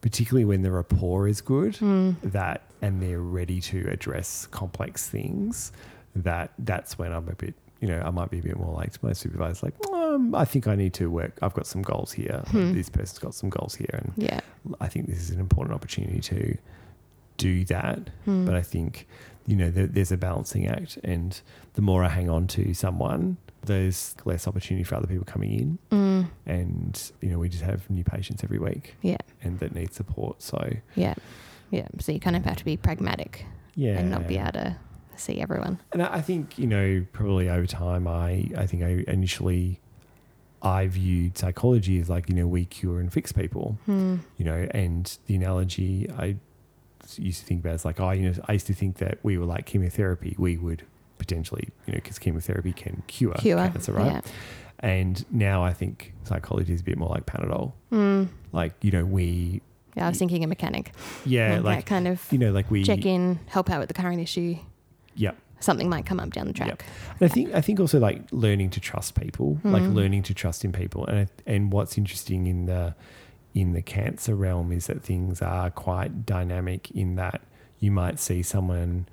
particularly 0.00 0.44
when 0.44 0.62
the 0.62 0.70
rapport 0.70 1.26
is 1.28 1.40
good, 1.40 1.74
that 2.22 2.62
and 2.82 3.02
they're 3.02 3.20
ready 3.20 3.60
to 3.60 3.88
address 3.90 4.46
complex 4.46 5.08
things. 5.08 5.72
That 6.14 6.52
that's 6.58 6.98
when 6.98 7.12
I'm 7.12 7.28
a 7.28 7.34
bit, 7.34 7.54
you 7.80 7.88
know, 7.88 8.00
I 8.00 8.10
might 8.10 8.30
be 8.30 8.38
a 8.38 8.42
bit 8.42 8.56
more 8.56 8.72
like 8.74 8.92
to 8.92 8.98
my 9.04 9.12
supervisor, 9.12 9.66
like, 9.66 9.74
um, 9.92 10.34
I 10.34 10.44
think 10.46 10.66
I 10.66 10.74
need 10.76 10.94
to 10.94 11.10
work. 11.10 11.38
I've 11.42 11.52
got 11.54 11.66
some 11.66 11.82
goals 11.82 12.12
here. 12.12 12.42
This 12.52 12.88
person's 12.88 13.18
got 13.18 13.34
some 13.34 13.50
goals 13.50 13.74
here, 13.74 13.90
and 13.92 14.12
yeah 14.16 14.40
I 14.80 14.88
think 14.88 15.06
this 15.08 15.18
is 15.18 15.30
an 15.30 15.40
important 15.40 15.74
opportunity 15.74 16.20
to 16.20 16.56
do 17.36 17.64
that. 17.66 17.98
Hmm. 18.24 18.44
But 18.46 18.54
I 18.54 18.62
think, 18.62 19.06
you 19.46 19.56
know, 19.56 19.70
there, 19.70 19.86
there's 19.86 20.10
a 20.12 20.16
balancing 20.16 20.66
act. 20.66 20.98
And 21.04 21.38
the 21.76 21.82
more 21.82 22.02
I 22.04 22.08
hang 22.08 22.28
on 22.28 22.46
to 22.48 22.74
someone, 22.74 23.36
there's 23.62 24.14
less 24.24 24.46
opportunity 24.48 24.82
for 24.84 24.94
other 24.96 25.06
people 25.06 25.24
coming 25.24 25.52
in. 25.52 25.78
mm, 25.90 26.28
And, 26.46 27.12
you 27.20 27.30
know, 27.30 27.38
we 27.38 27.48
just 27.48 27.62
have 27.62 27.88
new 27.90 28.04
patients 28.04 28.42
every 28.44 28.58
week 28.58 28.94
yeah 29.02 29.16
and 29.42 29.58
that 29.60 29.74
need 29.74 29.92
support. 29.94 30.42
So, 30.42 30.58
yeah 30.96 31.14
yeah 31.70 31.86
so 31.98 32.12
you 32.12 32.20
kind 32.20 32.36
of 32.36 32.44
have 32.44 32.56
to 32.56 32.64
be 32.64 32.76
pragmatic 32.76 33.44
yeah. 33.74 33.98
and 33.98 34.10
not 34.10 34.26
be 34.28 34.38
able 34.38 34.52
to 34.52 34.76
see 35.16 35.40
everyone 35.40 35.78
And 35.92 36.02
I 36.02 36.20
think, 36.20 36.58
you 36.58 36.66
know, 36.66 37.04
probably 37.12 37.48
over 37.48 37.66
time, 37.66 38.06
I, 38.06 38.50
I 38.56 38.66
think 38.66 38.82
I 38.82 39.04
initially, 39.10 39.80
I 40.62 40.86
viewed 40.86 41.36
psychology 41.38 41.98
as 41.98 42.08
like, 42.08 42.28
you 42.28 42.34
know, 42.36 42.46
we 42.46 42.64
cure 42.66 43.00
and 43.00 43.12
fix 43.12 43.32
people. 43.32 43.78
Hmm. 43.86 44.16
you 44.38 44.44
know, 44.44 44.66
and 44.72 45.16
the 45.26 45.34
analogy 45.36 46.08
I 46.10 46.36
used 47.16 47.40
to 47.40 47.46
think 47.46 47.60
about 47.60 47.74
is 47.74 47.84
like, 47.84 47.98
oh, 48.00 48.10
you 48.12 48.30
know, 48.30 48.34
I 48.48 48.52
used 48.54 48.66
to 48.68 48.74
think 48.74 48.96
that 48.98 49.18
we 49.22 49.36
were 49.38 49.44
like 49.46 49.66
chemotherapy. 49.66 50.34
We 50.38 50.56
would 50.56 50.82
potentially, 51.18 51.68
you 51.86 51.92
know, 51.92 51.96
because 52.02 52.18
chemotherapy 52.18 52.72
can 52.72 53.02
cure, 53.06 53.34
cure 53.34 53.56
cancer, 53.56 53.92
right? 53.92 54.12
yeah 54.12 54.20
And 54.80 55.24
now 55.30 55.64
I 55.64 55.72
think 55.72 56.12
psychology 56.24 56.72
is 56.74 56.80
a 56.80 56.84
bit 56.84 56.98
more 56.98 57.08
like 57.08 57.26
Panadol. 57.26 57.72
mm. 57.90 58.28
Like, 58.52 58.72
you 58.82 58.90
know, 58.90 59.04
we, 59.04 59.62
yeah 59.96 60.06
i 60.06 60.08
was 60.10 60.18
thinking 60.18 60.44
a 60.44 60.46
mechanic 60.46 60.92
yeah, 61.24 61.54
that 61.54 61.64
like, 61.64 61.86
kind 61.86 62.06
of 62.06 62.22
you 62.30 62.38
know, 62.38 62.50
like 62.52 62.70
we, 62.70 62.84
check 62.84 63.06
in 63.06 63.38
help 63.46 63.70
out 63.70 63.80
with 63.80 63.88
the 63.88 63.94
current 63.94 64.20
issue 64.20 64.54
yeah. 65.14 65.32
something 65.60 65.88
might 65.88 66.04
come 66.04 66.20
up 66.20 66.30
down 66.30 66.46
the 66.46 66.52
track 66.52 66.84
And 67.18 67.30
I 67.30 67.32
think 67.32 67.54
I 67.54 67.62
think 67.62 67.80
also 67.80 67.98
like 67.98 68.20
learning 68.30 68.70
to 68.70 68.80
trust 68.80 69.18
people, 69.18 69.58
like 69.64 69.82
Mm. 69.82 69.94
learning 69.94 70.22
to 70.24 70.34
trust 70.34 70.64
in 70.66 70.72
people, 70.72 71.06
and 71.06 71.28
and 71.46 71.72
what's 71.72 71.96
interesting 71.96 72.46
in 72.46 72.66
the 72.66 72.94
in 73.54 73.72
the 73.72 73.80
cancer 73.80 74.34
realm 74.34 74.70
is 74.70 74.86
that 74.88 75.02
things 75.02 75.40
are 75.40 75.70
quite 75.70 76.26
dynamic. 76.26 76.90
In 76.90 77.14
that 77.16 77.40
you 77.80 77.90
might 77.90 78.18
see 78.20 78.42
someone 78.42 79.06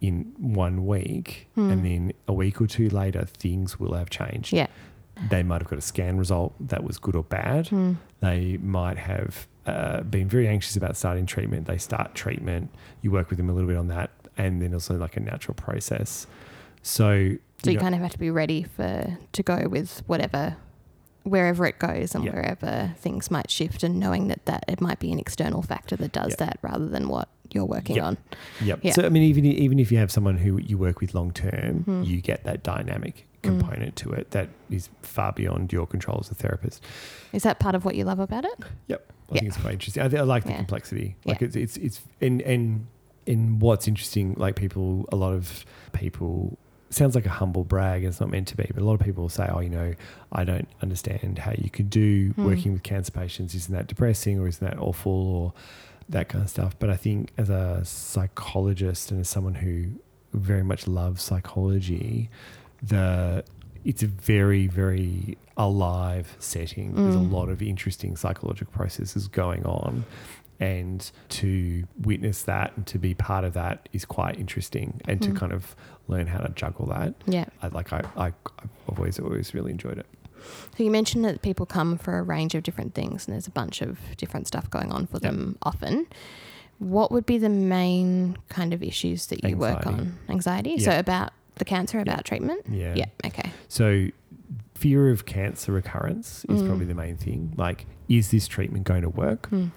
in 0.00 0.32
one 0.38 0.86
week, 0.86 1.48
Mm. 1.56 1.72
and 1.72 1.84
then 1.84 2.12
a 2.28 2.32
week 2.32 2.60
or 2.60 2.66
two 2.66 2.88
later, 2.90 3.24
things 3.24 3.78
will 3.80 3.94
have 3.94 4.10
changed. 4.10 4.52
yeah 4.52 4.66
They 5.30 5.42
might 5.42 5.62
have 5.62 5.68
got 5.70 5.78
a 5.78 5.82
scan 5.82 6.18
result 6.18 6.54
that 6.68 6.84
was 6.84 6.98
good 6.98 7.16
or 7.16 7.24
bad. 7.24 7.68
Hmm. 7.68 7.94
They 8.20 8.58
might 8.58 8.98
have 8.98 9.46
uh, 9.64 10.02
been 10.02 10.28
very 10.28 10.46
anxious 10.46 10.76
about 10.76 10.96
starting 10.96 11.24
treatment. 11.26 11.66
They 11.66 11.78
start 11.78 12.14
treatment. 12.14 12.70
You 13.02 13.10
work 13.10 13.30
with 13.30 13.38
them 13.38 13.48
a 13.48 13.52
little 13.54 13.66
bit 13.68 13.76
on 13.78 13.88
that, 13.88 14.10
and 14.36 14.60
then 14.62 14.74
also 14.74 14.96
like 14.96 15.16
a 15.16 15.20
natural 15.20 15.54
process. 15.54 16.26
So, 16.82 17.36
So 17.64 17.70
you 17.70 17.76
know- 17.76 17.82
kind 17.82 17.94
of 17.94 18.00
have 18.02 18.12
to 18.12 18.18
be 18.18 18.30
ready 18.30 18.62
for 18.62 19.18
to 19.32 19.42
go 19.42 19.66
with 19.68 20.02
whatever, 20.06 20.56
wherever 21.24 21.66
it 21.66 21.78
goes 21.78 22.14
and 22.14 22.22
Yeah. 22.24 22.32
wherever 22.34 22.94
things 22.98 23.30
might 23.30 23.50
shift, 23.50 23.82
and 23.82 23.98
knowing 23.98 24.28
that 24.28 24.44
that 24.46 24.64
it 24.68 24.80
might 24.80 25.00
be 25.00 25.10
an 25.10 25.18
external 25.18 25.62
factor 25.62 25.96
that 25.96 26.12
does 26.12 26.36
Yeah. 26.38 26.46
that 26.46 26.58
rather 26.62 26.88
than 26.88 27.08
what 27.08 27.28
you're 27.54 27.64
working 27.64 27.96
Yeah. 27.96 28.06
on. 28.06 28.18
Yep. 28.62 28.80
Yeah. 28.82 28.92
So 28.92 29.04
I 29.04 29.08
mean, 29.08 29.22
even 29.24 29.44
even 29.44 29.78
if 29.78 29.90
you 29.92 29.98
have 29.98 30.10
someone 30.10 30.36
who 30.38 30.58
you 30.58 30.78
work 30.78 31.00
with 31.00 31.14
long 31.14 31.32
term, 31.32 31.82
Hmm. 31.84 32.02
you 32.02 32.20
get 32.20 32.44
that 32.44 32.62
dynamic 32.62 33.26
Hmm. 33.44 33.58
component 33.60 33.96
to 33.96 34.12
it 34.12 34.30
that 34.32 34.48
is 34.70 34.88
far 35.02 35.32
beyond 35.32 35.72
your 35.72 35.86
control 35.86 36.18
as 36.20 36.30
a 36.30 36.34
therapist. 36.34 36.82
Is 37.32 37.42
that 37.44 37.58
part 37.60 37.74
of 37.74 37.84
what 37.84 37.94
you 37.94 38.04
love 38.04 38.18
about 38.18 38.44
it? 38.44 38.54
Yep. 38.88 39.12
I 39.30 39.34
Yeah. 39.34 39.40
think 39.40 39.48
it's 39.52 39.60
quite 39.60 39.72
interesting. 39.74 40.02
I, 40.02 40.06
I 40.18 40.22
like 40.22 40.44
the 40.44 40.50
Yeah. 40.50 40.56
complexity. 40.56 41.16
Like 41.24 41.40
Yeah. 41.40 41.46
it's 41.48 41.56
it's 41.56 41.76
it's 41.76 42.00
and 42.20 42.40
and 42.42 42.86
and 43.28 43.60
what's 43.60 43.88
interesting, 43.88 44.34
like 44.36 44.54
people, 44.54 45.04
a 45.10 45.16
lot 45.16 45.32
of 45.34 45.64
people. 45.92 46.56
Sounds 46.90 47.16
like 47.16 47.26
a 47.26 47.30
humble 47.30 47.64
brag. 47.64 48.04
And 48.04 48.10
it's 48.12 48.20
not 48.20 48.30
meant 48.30 48.46
to 48.48 48.56
be, 48.56 48.64
but 48.72 48.80
a 48.80 48.84
lot 48.86 48.94
of 48.94 49.00
people 49.00 49.22
will 49.22 49.28
say, 49.28 49.48
"Oh, 49.52 49.58
you 49.58 49.68
know, 49.68 49.94
I 50.30 50.44
don't 50.44 50.68
understand 50.80 51.36
how 51.40 51.50
you 51.58 51.68
could 51.68 51.90
do 51.90 52.30
Hmm. 52.36 52.44
working 52.46 52.72
with 52.72 52.84
cancer 52.84 53.10
patients. 53.10 53.56
Isn't 53.56 53.74
that 53.74 53.88
depressing, 53.88 54.38
or 54.38 54.46
isn't 54.46 54.64
that 54.64 54.78
awful, 54.78 55.10
or 55.12 55.52
that 56.08 56.28
kind 56.28 56.42
of 56.44 56.50
stuff?" 56.50 56.76
But 56.78 56.90
I 56.90 56.96
think 56.96 57.32
as 57.38 57.50
a 57.50 57.82
psychologist 57.84 59.10
and 59.10 59.20
as 59.20 59.28
someone 59.28 59.54
who 59.56 59.86
very 60.32 60.62
much 60.64 60.86
loves 60.86 61.22
psychology, 61.22 62.28
the 62.82 63.44
it's 63.84 64.02
a 64.02 64.06
very 64.06 64.66
very 64.66 65.38
alive 65.56 66.36
setting. 66.38 66.94
There's 66.94 67.14
a 67.14 67.18
Mm. 67.18 67.32
lot 67.32 67.48
of 67.48 67.62
interesting 67.62 68.16
psychological 68.16 68.72
processes 68.72 69.26
going 69.28 69.64
on, 69.64 70.04
and 70.60 71.10
to 71.28 71.84
witness 72.02 72.42
that 72.42 72.76
and 72.76 72.86
to 72.88 72.98
be 72.98 73.14
part 73.14 73.44
of 73.44 73.54
that 73.54 73.88
is 73.92 74.04
quite 74.04 74.38
interesting, 74.38 75.00
and 75.08 75.22
to 75.22 75.30
Mm. 75.30 75.36
kind 75.36 75.52
of 75.52 75.74
learn 76.08 76.26
how 76.26 76.38
to 76.38 76.52
juggle 76.54 76.86
that. 76.86 77.14
Yeah. 77.26 77.46
I 77.62 77.68
like 77.68 77.92
I, 77.92 78.02
I 78.16 78.26
I've 78.26 78.70
always 78.98 79.18
always 79.18 79.54
really 79.54 79.70
enjoyed 79.70 79.98
it. 79.98 80.06
So 80.76 80.82
you 80.84 80.90
mentioned 80.90 81.24
that 81.24 81.42
people 81.42 81.66
come 81.66 81.98
for 81.98 82.18
a 82.18 82.22
range 82.22 82.54
of 82.54 82.62
different 82.62 82.94
things, 82.94 83.26
and 83.26 83.32
there's 83.34 83.46
a 83.46 83.50
bunch 83.52 83.80
of 83.82 83.98
different 84.16 84.46
stuff 84.46 84.68
going 84.70 84.92
on 84.92 85.06
for 85.06 85.14
Yep. 85.16 85.22
them 85.22 85.58
often. 85.62 86.06
What 86.78 87.10
would 87.10 87.24
be 87.24 87.38
the 87.38 87.48
main 87.48 88.36
kind 88.48 88.74
of 88.74 88.82
issues 88.82 89.26
that 89.28 89.42
you 89.44 89.56
work 89.56 89.86
on? 89.86 90.18
Anxiety. 90.28 90.74
Yeah. 90.76 90.84
So 90.92 90.98
about 90.98 91.32
the 91.56 91.64
cancer, 91.64 91.98
about 92.00 92.24
treatment. 92.26 92.66
Yeah. 92.70 92.94
Yeah. 92.94 93.06
Okay. 93.24 93.50
So 93.68 94.08
fear 94.74 95.08
of 95.10 95.24
cancer 95.24 95.72
recurrence 95.72 96.44
is 96.50 96.60
Mm. 96.62 96.66
probably 96.68 96.84
the 96.84 96.94
main 96.94 97.16
thing. 97.16 97.54
Like, 97.56 97.86
is 98.10 98.30
this 98.30 98.46
treatment 98.46 98.84
going 98.84 99.00
to 99.02 99.08
work 99.08 99.48
Hmm. 99.48 99.68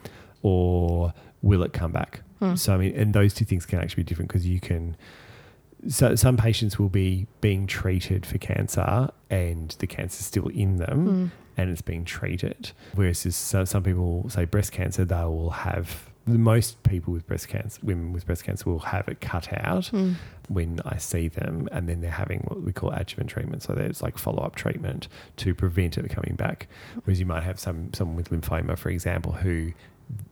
or 0.41 1.13
will 1.41 1.63
it 1.63 1.71
come 1.71 1.91
back? 1.93 2.21
Hmm. 2.39 2.55
So 2.55 2.73
I 2.73 2.77
mean, 2.77 2.95
and 2.95 3.13
those 3.13 3.33
two 3.33 3.45
things 3.45 3.65
can 3.65 3.79
actually 3.79 4.03
be 4.03 4.07
different 4.07 4.27
because 4.29 4.45
you 4.45 4.59
can. 4.59 4.95
So 5.87 6.15
some 6.15 6.35
patients 6.37 6.77
will 6.77 6.89
be 6.89 7.27
being 7.41 7.65
treated 7.67 8.25
for 8.25 8.37
cancer 8.37 9.09
and 9.29 9.69
the 9.79 9.87
cancer's 9.87 10.25
still 10.25 10.47
in 10.49 10.75
them 10.77 11.05
Hmm. 11.07 11.25
and 11.61 11.69
it's 11.69 11.81
being 11.81 12.03
treated. 12.05 12.71
Whereas 12.95 13.19
so 13.35 13.63
some 13.65 13.83
people 13.83 14.29
say 14.29 14.45
breast 14.45 14.71
cancer, 14.71 15.05
they 15.05 15.23
will 15.23 15.51
have 15.51 16.09
the 16.25 16.37
most 16.37 16.83
people 16.83 17.11
with 17.13 17.25
breast 17.27 17.47
cancer, 17.47 17.79
women 17.81 18.11
with 18.13 18.25
breast 18.25 18.43
cancer 18.43 18.69
will 18.69 18.79
have 18.79 19.07
it 19.07 19.19
cut 19.21 19.47
out 19.65 19.87
Hmm. 19.87 20.13
when 20.47 20.79
I 20.85 20.97
see 20.97 21.27
them, 21.27 21.67
and 21.71 21.87
then 21.87 22.01
they're 22.01 22.11
having 22.11 22.41
what 22.41 22.61
we 22.61 22.71
call 22.73 22.91
adjuvant 22.91 23.29
treatment. 23.29 23.63
So 23.63 23.73
there's 23.73 24.01
like 24.03 24.17
follow 24.17 24.43
up 24.43 24.55
treatment 24.55 25.07
to 25.37 25.55
prevent 25.55 25.97
it 25.97 26.07
coming 26.09 26.35
back. 26.35 26.67
Whereas 27.03 27.19
you 27.19 27.25
might 27.25 27.43
have 27.43 27.59
some 27.59 27.93
someone 27.93 28.15
with 28.17 28.29
lymphoma, 28.31 28.77
for 28.77 28.89
example, 28.89 29.31
who 29.33 29.71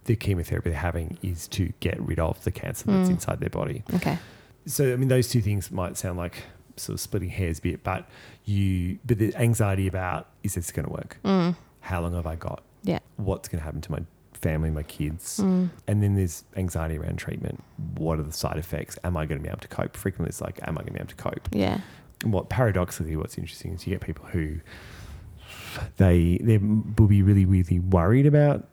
the 0.06 0.16
chemotherapy 0.16 0.72
they're 0.72 0.80
having 0.80 1.18
is 1.24 1.48
to 1.50 1.72
get 1.80 2.00
rid 2.02 2.20
of 2.20 2.44
the 2.44 2.52
cancer 2.52 2.86
that's 2.92 3.10
Mm. 3.10 3.14
inside 3.14 3.40
their 3.40 3.50
body. 3.50 3.84
Okay. 3.94 4.18
So 4.68 4.94
I 4.94 4.96
mean, 4.98 5.08
those 5.08 5.30
two 5.30 5.42
things 5.42 5.72
might 5.72 5.98
sound 5.98 6.18
like 6.18 6.44
sort 6.76 6.94
of 6.96 7.00
splitting 7.00 7.30
hairs 7.30 7.60
a 7.60 7.62
bit, 7.62 7.84
but 7.84 8.08
you 8.46 9.00
but 9.06 9.18
the 9.18 9.36
anxiety 9.36 9.88
about 9.88 10.28
is 10.44 10.56
this 10.56 10.72
going 10.72 10.86
to 10.86 10.92
work? 10.92 11.18
Mm. 11.24 11.56
How 11.82 12.02
long 12.02 12.14
have 12.14 12.28
I 12.28 12.36
got? 12.36 12.64
Yeah. 12.84 13.00
What's 13.16 13.48
going 13.48 13.60
to 13.60 13.66
happen 13.66 13.82
to 13.82 13.92
my 13.92 14.00
family, 14.34 14.70
my 14.70 14.84
kids? 14.84 15.40
Mm. 15.40 15.70
And 15.88 16.04
then 16.04 16.16
there's 16.16 16.44
anxiety 16.56 16.98
around 16.98 17.18
treatment. 17.18 17.64
What 17.96 18.20
are 18.20 18.24
the 18.24 18.32
side 18.32 18.58
effects? 18.58 19.00
Am 19.04 19.18
I 19.18 19.26
going 19.26 19.40
to 19.40 19.44
be 19.44 19.50
able 19.50 19.60
to 19.60 19.68
cope? 19.68 19.96
Frequently, 19.96 20.30
it's 20.30 20.42
like, 20.42 20.60
am 20.64 20.78
I 20.78 20.82
going 20.82 20.88
to 20.88 20.94
be 20.94 21.00
able 21.00 21.10
to 21.10 21.16
cope? 21.16 21.50
Yeah. 21.52 21.80
And 22.24 22.34
what 22.34 22.50
paradoxically, 22.50 23.16
what's 23.16 23.38
interesting 23.38 23.74
is 23.74 23.88
you 23.88 23.94
get 23.94 24.02
people 24.02 24.26
who 24.26 24.60
they 25.98 26.40
they 26.42 26.58
will 26.58 27.08
be 27.08 27.22
really 27.22 27.46
really 27.46 27.80
worried 27.80 28.26
about 28.26 28.68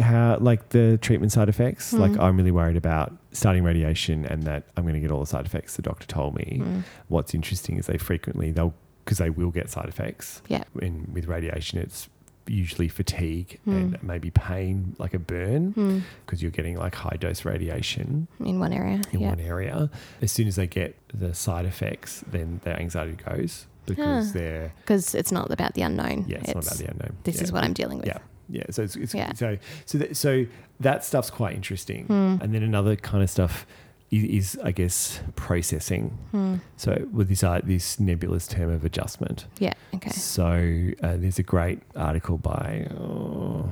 how 0.00 0.38
like 0.40 0.70
the 0.70 0.98
treatment 0.98 1.32
side 1.32 1.48
effects. 1.48 1.92
Like 1.92 2.12
Mm. 2.12 2.20
I'm 2.22 2.36
really 2.36 2.50
worried 2.50 2.76
about 2.76 3.12
starting 3.32 3.62
radiation 3.64 4.24
and 4.24 4.42
that 4.44 4.64
I'm 4.76 4.84
going 4.84 4.94
to 4.94 5.00
get 5.00 5.10
all 5.10 5.20
the 5.20 5.26
side 5.26 5.44
effects 5.46 5.76
the 5.76 5.82
doctor 5.82 6.06
told 6.06 6.34
me. 6.34 6.60
Mm. 6.62 6.82
What's 7.08 7.34
interesting 7.34 7.76
is 7.78 7.86
they 7.86 7.98
frequently 7.98 8.52
they'll 8.52 8.74
because 9.04 9.18
they 9.18 9.30
will 9.30 9.50
get 9.50 9.68
side 9.68 9.88
effects. 9.88 10.42
Yeah. 10.48 10.62
And 10.80 11.12
with 11.12 11.26
radiation, 11.26 11.78
it's 11.80 12.08
usually 12.46 12.88
fatigue 12.88 13.58
Mm. 13.66 13.72
and 13.76 14.02
maybe 14.02 14.30
pain, 14.30 14.94
like 14.98 15.12
a 15.14 15.18
burn, 15.18 15.74
Mm. 15.74 16.02
because 16.24 16.40
you're 16.42 16.50
getting 16.50 16.76
like 16.76 16.94
high 16.94 17.16
dose 17.18 17.44
radiation 17.44 18.28
In 18.40 18.58
one 18.60 18.72
area. 18.72 19.00
in 19.12 19.20
yeah. 19.20 19.28
one 19.30 19.40
area. 19.40 19.90
As 20.20 20.32
soon 20.32 20.48
as 20.48 20.56
they 20.56 20.66
get 20.66 20.96
the 21.12 21.34
side 21.34 21.66
effects, 21.66 22.24
then 22.30 22.60
their 22.64 22.78
anxiety 22.80 23.16
goes. 23.28 23.66
because 23.84 24.32
they're 24.32 24.72
Because 24.82 25.12
it's 25.12 25.32
not 25.32 25.50
about 25.50 25.74
the 25.74 25.82
unknown. 25.82 26.24
yeah, 26.28 26.38
it's, 26.38 26.54
not 26.54 26.64
about 26.64 26.78
the 26.78 26.86
unknown. 26.92 27.16
This 27.24 27.36
Yeah. 27.38 27.42
is 27.42 27.52
what 27.52 27.64
I'm 27.64 27.72
dealing 27.72 27.98
with. 27.98 28.06
Yeah, 28.06 28.18
yeah. 28.48 28.64
So 28.70 28.82
it's, 28.82 28.96
it's 28.96 29.14
Yeah. 29.14 29.32
so 29.34 29.58
so 29.86 29.98
that, 29.98 30.16
so 30.16 30.46
that 30.80 31.04
stuff's 31.04 31.30
quite 31.30 31.54
interesting. 31.54 32.06
Hmm. 32.06 32.36
And 32.40 32.54
then 32.54 32.62
another 32.62 32.96
kind 32.96 33.22
of 33.22 33.30
stuff 33.30 33.66
is, 34.10 34.24
is 34.54 34.60
I 34.62 34.72
guess 34.72 35.20
processing. 35.36 36.18
Hmm. 36.32 36.56
So 36.76 37.06
with 37.12 37.28
this 37.28 37.42
uh, 37.44 37.60
this 37.64 37.98
nebulous 38.00 38.46
term 38.46 38.70
of 38.70 38.84
adjustment. 38.84 39.46
Yeah. 39.58 39.74
Okay. 39.94 40.10
So 40.10 40.90
uh, 41.02 41.16
there's 41.16 41.38
a 41.38 41.42
great 41.44 41.80
article 41.96 42.38
by 42.38 42.88
oh, 42.98 43.68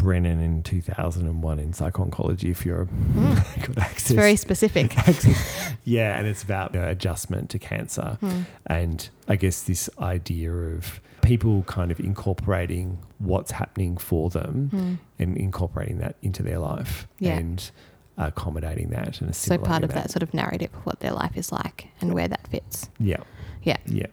Brennan 0.00 0.40
in 0.40 0.62
2001 0.62 1.58
in 1.58 1.72
Psycho-Oncology. 1.74 2.50
If 2.50 2.64
you're 2.64 2.86
hmm. 2.86 3.34
got 3.60 3.78
access. 3.78 4.10
It's 4.10 4.10
very 4.12 4.36
specific. 4.36 4.96
yeah, 5.84 6.18
and 6.18 6.26
it's 6.26 6.42
about 6.42 6.74
you 6.74 6.80
know, 6.80 6.88
adjustment 6.88 7.50
to 7.50 7.58
cancer, 7.58 8.16
Hmm. 8.20 8.42
and 8.66 9.08
I 9.28 9.36
guess 9.36 9.62
this 9.62 9.90
idea 9.98 10.52
of 10.52 11.00
people 11.20 11.64
kind 11.64 11.90
of 11.90 12.00
incorporating 12.00 12.98
what's 13.18 13.50
happening 13.50 13.98
for 13.98 14.30
them 14.30 14.68
hmm. 14.70 14.94
and 15.18 15.36
incorporating 15.36 15.98
that 15.98 16.16
into 16.22 16.42
their 16.42 16.58
life. 16.58 17.06
Yeah. 17.18 17.36
and 17.36 17.70
accommodating 18.18 18.90
that 18.90 19.22
and 19.22 19.34
So 19.34 19.56
part 19.56 19.82
of 19.82 19.94
that 19.94 20.10
sort 20.10 20.22
of 20.22 20.34
narrative 20.34 20.68
of 20.74 20.84
what 20.84 21.00
their 21.00 21.12
life 21.12 21.38
is 21.38 21.50
like 21.50 21.88
and 22.02 22.12
where 22.12 22.28
that 22.28 22.46
fits. 22.48 22.90
Yeah. 22.98 23.22
Yeah. 23.62 23.76
Yeah. 23.86 24.06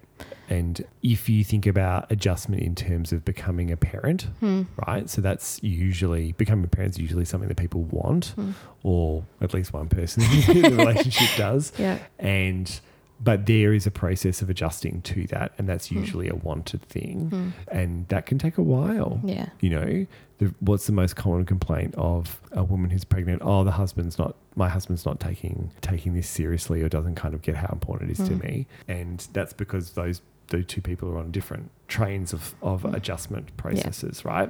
And 0.50 0.84
if 1.04 1.27
you 1.27 1.44
think 1.44 1.66
about 1.68 2.10
adjustment 2.12 2.63
in 2.63 2.74
terms 2.74 3.12
of 3.12 3.25
becoming 3.25 3.70
a 3.72 3.75
parent, 3.77 4.24
Hmm. 4.39 4.63
right? 4.88 5.10
So 5.10 5.22
that's 5.22 5.62
usually 5.62 6.32
becoming 6.34 6.63
a 6.66 6.68
parent 6.70 6.94
is 6.96 7.00
usually 7.00 7.25
something 7.25 7.50
that 7.50 7.58
people 7.58 7.84
want, 7.84 8.27
Hmm. 8.36 8.51
or 8.84 9.25
at 9.42 9.54
least 9.54 9.74
one 9.74 9.89
person 9.89 10.24
in 10.50 10.62
the 10.62 10.70
relationship 10.75 11.30
does. 11.38 11.74
Yeah. 11.77 12.00
And 12.18 12.80
but 13.19 13.45
there 13.47 13.74
is 13.74 13.88
a 13.88 13.91
process 13.91 14.41
of 14.41 14.50
adjusting 14.50 15.01
to 15.01 15.25
that, 15.27 15.51
and 15.57 15.67
that's 15.67 15.88
Hmm. 15.89 15.97
usually 16.00 16.29
a 16.29 16.36
wanted 16.36 16.81
thing, 16.83 17.53
and 17.69 18.07
that 18.09 18.25
can 18.25 18.38
take 18.38 18.57
a 18.57 18.63
while. 18.63 19.19
Yeah. 19.24 19.50
You 19.59 19.69
know, 19.71 20.05
the, 20.38 20.53
what's 20.59 20.86
the 20.86 20.91
most 20.93 21.15
common 21.15 21.45
complaint 21.45 21.95
of 21.97 22.39
a 22.51 22.63
woman 22.63 22.91
who's 22.91 23.03
pregnant? 23.03 23.41
Oh, 23.43 23.63
the 23.63 23.71
husband's 23.71 24.19
not. 24.19 24.36
My 24.55 24.69
husband's 24.69 25.05
not 25.05 25.19
taking 25.19 25.71
taking 25.81 26.13
this 26.13 26.27
seriously, 26.29 26.81
or 26.83 26.89
doesn't 26.89 27.15
kind 27.15 27.33
of 27.33 27.41
get 27.41 27.55
how 27.55 27.69
important 27.74 28.12
it 28.12 28.19
is 28.19 28.27
to 28.27 28.36
Mm. 28.36 28.43
me, 28.43 28.67
and 28.88 29.27
that's 29.33 29.53
because 29.53 29.91
those 29.91 30.21
those 30.50 30.65
two 30.65 30.81
people 30.81 31.09
are 31.09 31.17
on 31.17 31.29
different 31.31 31.71
trains 31.88 32.33
of 32.33 32.55
of 32.62 32.83
Mm. 32.83 32.95
adjustment 32.95 33.55
processes, 33.57 34.24
right? 34.24 34.50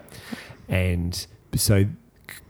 And 0.70 1.26
so 1.56 1.86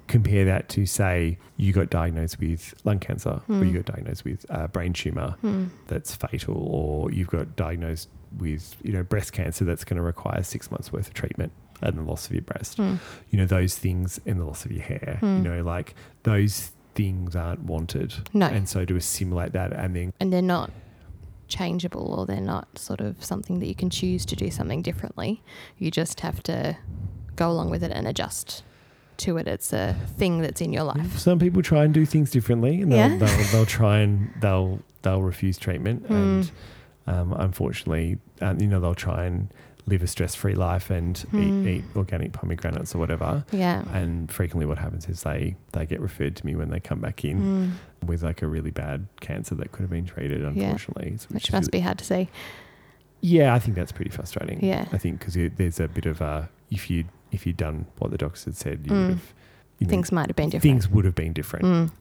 compare 0.07 0.45
that 0.45 0.69
to 0.69 0.85
say 0.85 1.37
you 1.57 1.73
got 1.73 1.89
diagnosed 1.89 2.39
with 2.39 2.73
lung 2.85 2.99
cancer 2.99 3.41
or 3.49 3.55
you 3.65 3.71
Mm. 3.71 3.83
got 3.85 3.95
diagnosed 3.95 4.23
with 4.25 4.45
a 4.49 4.67
brain 4.67 4.93
tumor 4.93 5.35
Hmm. 5.41 5.65
that's 5.87 6.15
fatal 6.15 6.55
or 6.57 7.11
you've 7.11 7.27
got 7.27 7.55
diagnosed 7.55 8.07
with 8.37 8.75
you 8.83 8.93
know 8.93 9.03
breast 9.03 9.33
cancer 9.33 9.65
that's 9.65 9.83
going 9.83 9.97
to 9.97 10.03
require 10.03 10.43
six 10.43 10.69
months 10.71 10.91
worth 10.93 11.07
of 11.07 11.13
treatment 11.13 11.51
and 11.81 11.97
the 11.97 12.01
loss 12.01 12.25
of 12.27 12.33
your 12.33 12.41
breast 12.41 12.77
Hmm. 12.77 12.95
you 13.29 13.37
know 13.39 13.45
those 13.45 13.77
things 13.77 14.19
and 14.25 14.39
the 14.39 14.45
loss 14.45 14.65
of 14.65 14.71
your 14.71 14.83
hair 14.83 15.19
Mm. 15.21 15.37
you 15.37 15.43
know 15.49 15.61
like 15.63 15.93
those 16.23 16.71
things 16.95 17.35
aren't 17.35 17.63
wanted 17.63 18.13
No. 18.33 18.47
and 18.47 18.67
so 18.67 18.85
to 18.85 18.95
assimilate 18.95 19.51
that 19.53 19.71
and 19.73 19.95
then 19.95 20.13
And 20.19 20.31
they're 20.33 20.41
not 20.41 20.71
changeable 21.47 22.13
or 22.17 22.25
they're 22.25 22.41
not 22.41 22.77
sort 22.77 22.99
of 23.01 23.23
something 23.23 23.59
that 23.59 23.67
you 23.67 23.75
can 23.75 23.89
choose 23.89 24.25
to 24.25 24.35
do 24.35 24.51
something 24.51 24.81
differently. 24.81 25.41
You 25.77 25.91
just 25.91 26.19
have 26.21 26.43
to 26.43 26.77
go 27.37 27.49
along 27.49 27.69
with 27.69 27.83
it 27.83 27.91
and 27.91 28.07
adjust 28.07 28.63
to 29.19 29.37
it. 29.37 29.47
It's 29.47 29.73
a 29.73 29.95
thing 30.17 30.41
that's 30.41 30.61
in 30.61 30.71
your 30.73 30.83
life. 30.83 31.17
some 31.17 31.39
people 31.39 31.61
try 31.61 31.83
and 31.83 31.93
do 31.93 32.05
things 32.05 32.31
differently 32.31 32.81
and 32.81 32.91
they'll, 32.91 32.97
Yeah. 33.11 33.17
they'll, 33.17 33.45
they'll 33.51 33.65
try 33.65 33.99
and 33.99 34.29
they'll 34.41 34.79
they'll 35.03 35.21
refuse 35.21 35.57
treatment 35.57 36.05
Hmm. 36.07 36.13
and 36.13 36.51
um, 37.07 37.33
unfortunately 37.33 38.17
um, 38.41 38.59
you 38.59 38.67
know 38.67 38.79
they'll 38.79 38.95
try 38.95 39.25
and 39.25 39.47
live 39.85 40.03
a 40.03 40.07
stress-free 40.07 40.55
life 40.55 40.89
and 40.89 41.17
Hmm. 41.31 41.67
eat, 41.67 41.75
eat 41.77 41.83
organic 41.95 42.33
pomegranates 42.33 42.93
or 42.93 42.97
whatever 42.97 43.45
Yeah. 43.51 43.83
and 43.93 44.29
frequently 44.31 44.65
what 44.65 44.77
happens 44.79 45.07
is 45.07 45.23
they 45.23 45.55
they 45.71 45.85
get 45.85 46.01
referred 46.01 46.35
to 46.35 46.45
me 46.45 46.55
when 46.55 46.69
they 46.69 46.79
come 46.79 46.99
back 46.99 47.23
in 47.23 47.37
Hmm. 47.37 48.05
with 48.07 48.21
like 48.23 48.41
a 48.41 48.47
really 48.47 48.71
bad 48.71 49.07
cancer 49.21 49.55
that 49.55 49.71
could 49.71 49.81
have 49.83 49.89
been 49.91 50.05
treated 50.05 50.43
unfortunately 50.43 51.15
So 51.17 51.27
Which 51.31 51.51
must 51.51 51.67
really- 51.71 51.79
be 51.79 51.83
hard 51.85 51.97
to 51.99 52.05
see. 52.05 52.27
yeah 53.21 53.53
i 53.55 53.59
think 53.59 53.75
that's 53.75 53.91
pretty 53.91 54.11
frustrating 54.11 54.59
Yeah. 54.63 54.85
i 54.91 54.97
think 54.97 55.19
because 55.19 55.35
there's 55.55 55.79
a 55.79 55.87
bit 55.87 56.05
of 56.05 56.21
a 56.21 56.49
if 56.71 56.89
you 56.89 57.05
if 57.31 57.45
you'd 57.45 57.57
done 57.57 57.85
what 57.99 58.11
the 58.11 58.17
doctors 58.17 58.45
had 58.45 58.55
said 58.55 58.81
you 58.85 58.91
Mm. 58.91 59.01
would 59.01 59.09
have 59.09 59.33
you 59.79 59.85
know, 59.87 59.91
Things 59.91 60.11
might 60.11 60.27
have 60.27 60.35
been 60.35 60.49
different. 60.49 60.63
things 60.63 60.89
would 60.89 61.05
have 61.05 61.15
been 61.15 61.33
different 61.33 61.65
Mm. 61.65 61.91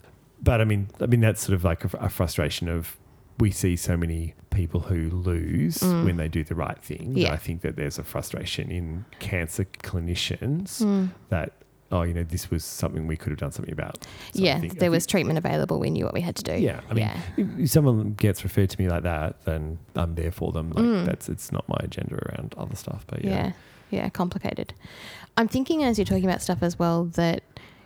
but 0.42 0.60
i 0.60 0.64
mean 0.64 0.88
i 1.00 1.06
mean 1.06 1.20
that's 1.20 1.42
sort 1.42 1.54
of 1.54 1.64
like 1.64 1.84
a, 1.84 1.90
a 1.98 2.08
frustration 2.08 2.68
of 2.68 2.96
we 3.38 3.50
see 3.50 3.76
so 3.76 3.96
many 3.98 4.34
people 4.50 4.80
who 4.80 5.10
lose 5.10 5.78
Mm. 5.78 6.04
when 6.06 6.16
they 6.16 6.28
do 6.28 6.42
the 6.44 6.54
right 6.54 6.78
thing 6.78 7.12
Yeah. 7.16 7.32
i 7.32 7.36
think 7.36 7.60
that 7.62 7.76
there's 7.76 7.98
a 7.98 8.04
frustration 8.04 8.70
in 8.70 9.04
cancer 9.18 9.64
clinicians 9.82 10.82
Mm. 10.82 11.10
that 11.28 11.52
oh 11.92 12.02
you 12.02 12.14
know 12.14 12.24
this 12.24 12.50
was 12.50 12.64
something 12.64 13.06
we 13.06 13.16
could 13.16 13.30
have 13.30 13.38
done 13.38 13.52
something 13.52 13.72
about 13.72 14.04
So 14.32 14.42
Yeah, 14.42 14.58
think- 14.58 14.76
I 14.76 14.78
there 14.78 14.90
was 14.90 15.04
think- 15.04 15.10
treatment 15.12 15.38
available. 15.38 15.78
We 15.78 15.90
knew 15.90 16.04
what 16.04 16.14
we 16.14 16.20
had 16.20 16.34
to 16.36 16.42
do. 16.42 16.54
Yeah, 16.54 16.80
I 16.90 16.94
mean, 16.94 17.04
yeah. 17.04 17.20
if, 17.36 17.46
if 17.60 17.70
someone 17.70 18.14
gets 18.14 18.42
referred 18.42 18.70
to 18.70 18.80
me 18.82 18.88
like 18.88 19.04
that, 19.04 19.44
then 19.44 19.78
I'm 19.94 20.14
there 20.16 20.32
for 20.32 20.50
them. 20.50 20.70
Like 20.70 20.84
Mm. 20.84 21.04
that's 21.06 21.28
it's 21.28 21.52
not 21.52 21.64
my 21.68 21.78
agenda 21.80 22.16
around 22.26 22.54
other 22.58 22.74
stuff, 22.74 23.04
but 23.06 23.24
yeah, 23.24 23.30
yeah, 23.30 23.52
yeah, 23.90 24.08
complicated. 24.08 24.74
I'm 25.36 25.48
thinking 25.48 25.84
as 25.84 25.98
you're 25.98 26.04
talking 26.06 26.24
about 26.24 26.42
stuff 26.42 26.62
as 26.62 26.78
well 26.78 27.04
that 27.14 27.42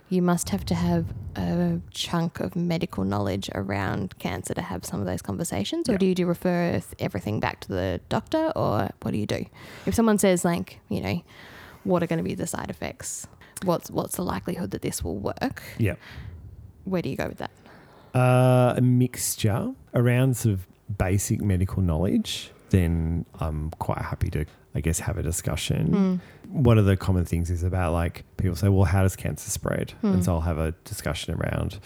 you 0.09 0.23
must 0.23 0.49
have 0.51 0.65
to 0.67 0.75
have 0.75 1.07
a 1.37 1.81
chunk 1.93 2.41
of 2.41 2.57
medical 2.57 3.05
knowledge 3.05 3.49
around 3.55 4.19
cancer 4.19 4.53
to 4.55 4.63
have 4.63 4.85
some 4.85 4.99
of 5.01 5.07
those 5.07 5.23
conversations, 5.23 5.89
or 5.89 5.93
Yeah. 5.93 5.99
do 5.99 6.07
you 6.07 6.15
do 6.17 6.27
refer 6.27 6.81
everything 6.99 7.39
back 7.39 7.61
to 7.61 7.69
the 7.69 8.01
doctor, 8.09 8.53
or 8.57 8.91
what 9.03 9.13
do 9.13 9.19
you 9.19 9.27
do? 9.27 9.45
If 9.87 9.95
someone 9.95 10.19
says 10.19 10.45
like, 10.45 10.81
you 10.89 11.01
know, 11.01 11.23
what 11.85 12.03
are 12.03 12.07
going 12.09 12.19
to 12.19 12.25
be 12.25 12.35
the 12.35 12.47
side 12.47 12.71
effects? 12.71 13.27
What's 13.65 13.91
what's 13.91 14.17
the 14.17 14.25
likelihood 14.25 14.71
that 14.73 14.83
this 14.83 15.05
will 15.05 15.17
work? 15.17 15.63
yeah. 15.79 15.95
Where 16.85 17.03
do 17.03 17.09
you 17.11 17.17
go 17.17 17.29
with 17.29 17.39
that? 17.39 17.51
Uh, 18.15 18.75
a 18.77 18.81
mixture 18.81 19.73
around 19.95 20.37
sort 20.37 20.55
of 20.55 20.67
basic 20.99 21.41
medical 21.41 21.83
knowledge. 21.83 22.51
Then 22.71 23.27
I'm 23.39 23.71
quite 23.73 23.99
happy 24.01 24.31
to, 24.31 24.45
I 24.75 24.81
guess, 24.81 25.01
have 25.01 25.19
a 25.19 25.23
discussion. 25.23 26.21
One 26.49 26.79
of 26.79 26.85
the 26.85 26.97
common 26.97 27.25
things 27.25 27.51
is 27.51 27.63
about 27.63 27.93
like 27.93 28.25
people 28.37 28.57
say, 28.57 28.69
well, 28.69 28.85
how 28.85 29.03
does 29.03 29.17
cancer 29.17 29.51
spread? 29.51 29.95
And 30.03 30.25
so 30.25 30.35
I'll 30.35 30.41
have 30.43 30.59
a 30.59 30.73
discussion 30.85 31.35
around, 31.35 31.79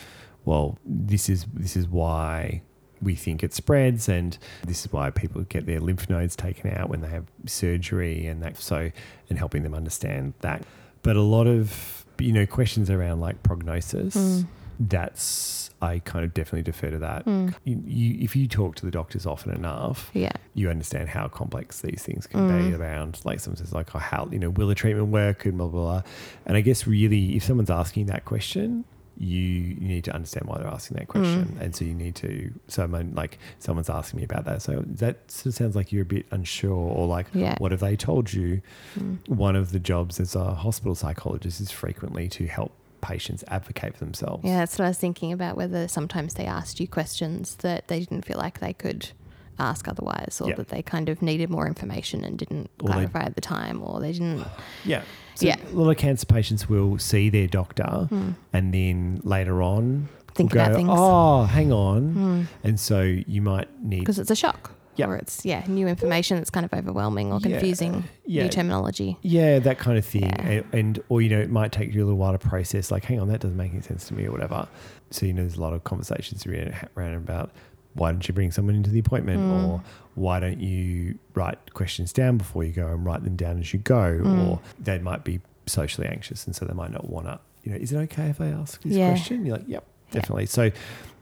well, 0.44 0.78
this 0.84 1.28
is 1.28 1.46
this 1.54 1.76
is 1.76 1.88
why 1.88 2.62
we 3.02 3.14
think 3.14 3.42
it 3.42 3.52
spreads 3.52 4.08
and 4.08 4.38
this 4.66 4.86
is 4.86 4.92
why 4.92 5.10
people 5.10 5.42
get 5.42 5.66
their 5.66 5.80
lymph 5.80 6.08
nodes 6.08 6.34
taken 6.36 6.70
out 6.72 6.88
when 6.88 7.00
they 7.02 7.08
have 7.08 7.26
surgery 7.46 8.26
and 8.26 8.42
that 8.42 8.56
so 8.56 8.90
and 9.28 9.38
helping 9.38 9.62
them 9.62 9.74
understand 9.74 10.32
that 10.40 10.62
but 11.02 11.14
a 11.16 11.20
lot 11.20 11.46
of 11.46 12.06
you 12.18 12.32
know 12.32 12.46
questions 12.46 12.88
around 12.88 13.20
like 13.20 13.42
prognosis 13.42 14.14
Mm. 14.16 14.46
That's 14.80 15.70
i 15.82 15.98
kind 16.00 16.24
of 16.24 16.32
definitely 16.34 16.62
defer 16.62 16.90
to 16.90 16.98
that 16.98 17.24
Mm. 17.26 17.54
you, 17.64 17.82
you, 17.86 18.18
if 18.24 18.34
you 18.36 18.46
talk 18.48 18.74
to 18.76 18.84
the 18.86 18.90
doctors 18.90 19.26
often 19.26 19.52
enough 19.54 20.10
Yeah. 20.14 20.32
you 20.54 20.70
understand 20.70 21.08
how 21.10 21.28
complex 21.28 21.80
these 21.80 22.02
things 22.02 22.26
can 22.26 22.46
be 22.46 22.70
Mm. 22.70 22.78
around 22.78 23.20
like 23.24 23.40
someone 23.40 23.56
says 23.58 23.72
like 23.72 23.94
oh, 23.94 23.98
how 23.98 24.28
you 24.30 24.38
know 24.38 24.50
will 24.50 24.68
the 24.68 24.74
treatment 24.74 25.08
work 25.08 25.44
and 25.46 25.58
blah 25.58 25.66
blah 25.68 25.82
blah 25.82 26.02
and 26.46 26.56
i 26.56 26.60
guess 26.60 26.86
really 26.86 27.36
if 27.36 27.44
someone's 27.44 27.70
asking 27.70 28.06
that 28.06 28.24
question 28.24 28.84
you, 29.16 29.38
you 29.38 29.86
need 29.86 30.02
to 30.02 30.12
understand 30.12 30.44
why 30.48 30.58
they're 30.58 30.66
asking 30.66 30.96
that 30.96 31.06
question 31.06 31.56
and 31.60 31.76
so 31.76 31.84
you 31.84 31.94
need 31.94 32.16
to 32.16 32.50
so 32.66 32.82
I'm 32.82 33.14
like 33.14 33.38
someone's 33.60 33.88
asking 33.88 34.18
me 34.18 34.24
about 34.24 34.44
that 34.46 34.60
so 34.60 34.82
that 34.86 35.30
sort 35.30 35.46
of 35.46 35.54
sounds 35.54 35.76
like 35.76 35.92
you're 35.92 36.02
a 36.02 36.04
bit 36.04 36.26
unsure 36.32 36.72
or 36.74 37.06
like 37.06 37.28
Yeah. 37.32 37.54
what 37.58 37.70
have 37.70 37.78
they 37.80 37.94
told 37.94 38.32
you 38.32 38.60
Mm. 38.98 39.18
one 39.28 39.54
of 39.54 39.70
the 39.70 39.78
jobs 39.78 40.18
as 40.18 40.34
a 40.34 40.54
hospital 40.54 40.96
psychologist 40.96 41.60
is 41.60 41.70
frequently 41.70 42.28
to 42.30 42.48
help 42.48 42.72
patients 43.04 43.44
advocate 43.48 43.94
for 43.96 44.04
themselves 44.04 44.42
Yeah, 44.44 44.58
that's 44.60 44.78
what 44.78 44.86
I 44.86 44.88
was 44.88 44.98
thinking 44.98 45.32
about. 45.32 45.56
Whether 45.56 45.86
sometimes 45.88 46.34
they 46.34 46.46
asked 46.46 46.80
you 46.80 46.88
questions 46.88 47.56
that 47.56 47.88
they 47.88 47.98
didn't 48.00 48.24
feel 48.24 48.38
like 48.38 48.60
they 48.60 48.72
could 48.72 49.10
ask 49.58 49.86
otherwise, 49.86 50.40
or 50.42 50.52
that 50.54 50.68
they 50.68 50.82
kind 50.82 51.08
of 51.08 51.22
needed 51.22 51.48
more 51.50 51.66
information 51.66 52.24
and 52.24 52.36
didn't 52.38 52.70
Or 52.82 52.88
they- 52.88 52.92
clarify 52.94 53.22
at 53.22 53.34
the 53.36 53.40
time, 53.40 53.82
or 53.82 54.00
they 54.00 54.12
didn't. 54.12 54.44
Yeah. 54.84 55.02
So 55.36 55.46
Yeah. 55.46 55.56
a 55.72 55.74
lot 55.76 55.90
of 55.90 55.96
cancer 55.96 56.26
patients 56.26 56.68
will 56.68 56.98
see 56.98 57.28
their 57.28 57.46
doctor 57.46 58.06
hmm. 58.08 58.30
and 58.52 58.72
then 58.72 59.20
later 59.24 59.62
on 59.62 60.08
Think 60.34 60.52
will 60.52 60.60
about 60.60 60.70
go, 60.72 60.76
things. 60.76 60.88
Oh, 60.92 61.42
hang 61.44 61.72
on. 61.72 62.12
Hmm. 62.12 62.42
And 62.66 62.80
so 62.80 63.02
you 63.02 63.42
might 63.42 63.68
need 63.82 64.00
Because 64.00 64.18
it's 64.18 64.30
a 64.30 64.36
shock. 64.36 64.72
Yeah. 64.96 65.06
Or 65.08 65.16
it's, 65.16 65.44
yeah, 65.44 65.64
new 65.66 65.86
information 65.88 66.36
that's 66.38 66.50
kind 66.50 66.64
of 66.64 66.72
overwhelming 66.72 67.32
or 67.32 67.40
confusing, 67.40 68.04
Yeah. 68.26 68.44
new 68.44 68.48
terminology. 68.48 69.18
Yeah, 69.22 69.58
that 69.60 69.78
kind 69.78 69.98
of 69.98 70.04
thing. 70.06 70.22
Yeah. 70.24 70.40
And, 70.48 70.64
and 70.72 71.02
or 71.08 71.20
you 71.22 71.28
know, 71.30 71.40
it 71.40 71.50
might 71.50 71.72
take 71.72 71.92
you 71.92 72.02
a 72.02 72.04
little 72.04 72.18
while 72.18 72.32
to 72.32 72.38
process 72.38 72.90
like, 72.90 73.04
hang 73.04 73.20
on, 73.20 73.28
that 73.28 73.40
doesn't 73.40 73.56
make 73.56 73.72
any 73.72 73.82
sense 73.82 74.06
to 74.08 74.14
me 74.14 74.26
or 74.26 74.32
whatever. 74.32 74.68
So, 75.10 75.26
you 75.26 75.32
know, 75.32 75.42
there's 75.42 75.56
a 75.56 75.60
lot 75.60 75.72
of 75.72 75.84
conversations 75.84 76.46
around, 76.46 77.14
about 77.14 77.50
why 77.94 78.10
don't 78.10 78.26
you 78.26 78.34
bring 78.34 78.50
someone 78.50 78.74
into 78.74 78.90
the 78.90 78.98
appointment 78.98 79.40
Mm. 79.40 79.68
or 79.68 79.82
why 80.16 80.40
don't 80.40 80.60
you 80.60 81.16
write 81.34 81.74
questions 81.74 82.12
down 82.12 82.36
before 82.38 82.64
you 82.64 82.72
go 82.72 82.88
and 82.88 83.04
write 83.04 83.22
them 83.24 83.36
down 83.36 83.58
as 83.60 83.72
you 83.72 83.78
go 83.78 84.20
Mm. 84.22 84.48
or 84.48 84.60
they 84.80 84.98
might 84.98 85.22
be 85.24 85.40
socially 85.66 86.06
anxious 86.08 86.44
and 86.46 86.54
so 86.56 86.64
they 86.64 86.74
might 86.74 86.90
not 86.92 87.08
want 87.08 87.26
to 87.26 87.38
you 87.62 87.70
know 87.72 87.78
is 87.78 87.90
it 87.92 87.96
okay 87.96 88.26
if 88.28 88.38
i 88.40 88.48
ask 88.48 88.82
this 88.82 88.92
Yeah. 88.92 89.10
question 89.10 89.46
you're 89.46 89.56
like 89.56 89.66
yep 89.68 89.84
Yeah. 90.10 90.20
definitely 90.20 90.46
so 90.46 90.70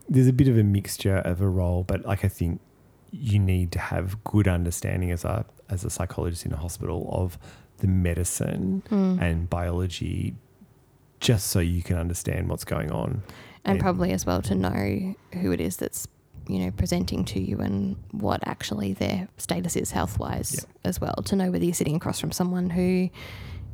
there's 0.08 0.26
a 0.26 0.32
bit 0.32 0.48
of 0.48 0.58
a 0.58 0.64
mixture 0.64 1.18
of 1.18 1.40
a 1.40 1.48
role 1.48 1.84
but 1.84 2.04
like 2.04 2.24
i 2.24 2.28
think 2.28 2.60
you 3.12 3.38
need 3.38 3.70
to 3.72 3.78
have 3.78 4.22
good 4.24 4.48
understanding 4.48 5.10
as 5.12 5.24
a 5.24 5.44
as 5.68 5.84
a 5.84 5.90
psychologist 5.90 6.44
in 6.46 6.52
a 6.52 6.56
hospital 6.56 7.08
of 7.12 7.38
the 7.78 7.86
medicine 7.86 8.82
Mm. 8.90 9.20
and 9.20 9.50
biology 9.50 10.34
just 11.20 11.46
so 11.48 11.60
you 11.60 11.82
can 11.82 11.96
understand 11.96 12.48
what's 12.48 12.64
going 12.64 12.90
on. 12.90 13.22
and 13.64 13.72
And- 13.74 13.80
probably 13.80 14.10
as 14.12 14.26
well 14.26 14.42
to 14.42 14.54
know 14.56 15.14
who 15.40 15.52
it 15.52 15.60
is 15.60 15.76
that's 15.76 16.08
you 16.48 16.58
know 16.58 16.70
presenting 16.72 17.24
to 17.26 17.40
you 17.40 17.58
and 17.60 17.94
what 18.10 18.40
actually 18.44 18.92
their 18.94 19.28
status 19.36 19.76
is 19.76 19.92
health 19.92 20.18
wise 20.18 20.50
Yeah. 20.56 20.88
as 20.90 21.00
well 21.00 21.14
to 21.26 21.36
know 21.36 21.50
whether 21.52 21.64
you're 21.64 21.72
sitting 21.74 21.94
across 21.94 22.18
from 22.18 22.32
someone 22.32 22.70
who 22.70 23.08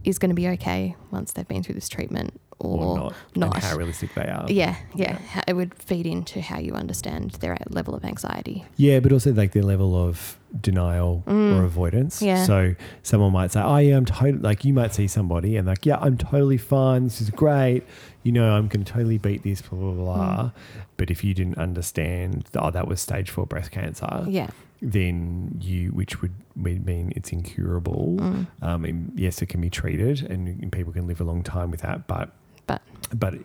is 0.04 0.18
going 0.18 0.28
to 0.28 0.34
be 0.34 0.46
okay 0.48 0.94
once 1.10 1.32
they've 1.32 1.48
been 1.48 1.62
through 1.62 1.76
this 1.76 1.88
treatment 1.88 2.38
or, 2.60 2.80
Or, 2.82 2.96
not, 2.96 3.14
not. 3.36 3.62
how 3.62 3.76
realistic 3.76 4.14
they 4.14 4.22
are. 4.26 4.44
yeah 4.48 4.74
yeah 4.94 5.18
How- 5.18 5.42
it 5.46 5.54
would 5.54 5.74
feed 5.74 6.06
into 6.06 6.40
how 6.40 6.58
you 6.58 6.72
understand 6.74 7.30
their 7.40 7.56
level 7.70 7.94
of 7.94 8.04
anxiety 8.04 8.64
Yeah, 8.76 8.98
but 9.00 9.12
also 9.12 9.32
like 9.32 9.52
their 9.52 9.62
level 9.62 9.94
of 9.96 10.36
denial 10.60 11.22
Mm. 11.26 11.58
or 11.58 11.64
avoidance. 11.64 12.22
Yeah. 12.22 12.42
So 12.44 12.74
someone 13.02 13.32
might 13.32 13.52
say, 13.52 13.60
"Oh 13.60 13.76
yeah, 13.76 13.96
I'm 13.98 14.06
totally 14.06 14.38
like." 14.38 14.64
You 14.64 14.72
might 14.72 14.94
see 14.94 15.06
somebody 15.06 15.56
and 15.58 15.66
like, 15.66 15.84
"Yeah, 15.84 15.98
I'm 16.00 16.16
totally 16.16 16.56
fine. 16.56 17.04
This 17.04 17.20
is 17.20 17.28
great. 17.28 17.82
You 18.22 18.32
know, 18.32 18.56
I'm 18.56 18.66
going 18.66 18.82
to 18.82 18.90
totally 18.92 19.18
beat 19.18 19.42
this." 19.42 19.60
Blah 19.60 19.78
blah 19.78 19.92
blah. 19.92 20.38
Mm. 20.44 20.52
But 20.96 21.10
if 21.10 21.22
you 21.22 21.34
didn't 21.34 21.58
understand, 21.58 22.46
oh, 22.56 22.70
that 22.70 22.88
was 22.88 22.98
stage 23.00 23.28
four 23.30 23.46
breast 23.46 23.70
cancer, 23.70 24.24
yeah 24.28 24.48
then 24.80 25.58
you, 25.60 25.90
which 25.90 26.22
would 26.22 26.32
mean 26.56 27.12
it's 27.16 27.30
incurable. 27.32 28.16
Mm. 28.18 28.46
Um, 28.62 29.12
yes, 29.16 29.42
it 29.42 29.46
can 29.46 29.60
be 29.60 29.68
treated, 29.70 30.22
and, 30.30 30.46
and 30.62 30.70
people 30.72 30.92
can 30.92 31.06
live 31.08 31.20
a 31.20 31.24
long 31.24 31.42
time 31.42 31.70
with 31.72 31.80
that. 31.82 32.06
But 32.06 32.30
But 32.68 32.82
but 33.12 33.34
at- 33.34 33.40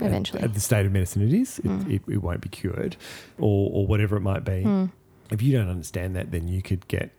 Eventually. 0.00 0.42
at, 0.42 0.54
the 0.54 0.60
state 0.60 0.86
of 0.86 0.92
medicine, 0.92 1.22
it 1.22 1.32
is. 1.32 1.58
It, 1.60 1.64
Mm. 1.66 1.90
it, 1.92 2.02
it 2.08 2.16
won't 2.22 2.40
be 2.40 2.48
cured, 2.48 2.96
or 3.38 3.70
or 3.72 3.86
whatever 3.86 4.16
it 4.16 4.20
might 4.22 4.44
be 4.44 4.62
Mm. 4.64 4.90
if 5.30 5.40
you 5.42 5.52
don't 5.52 5.68
understand 5.68 6.16
that, 6.16 6.30
then 6.32 6.48
you 6.48 6.62
could 6.62 6.86
get, 6.88 7.10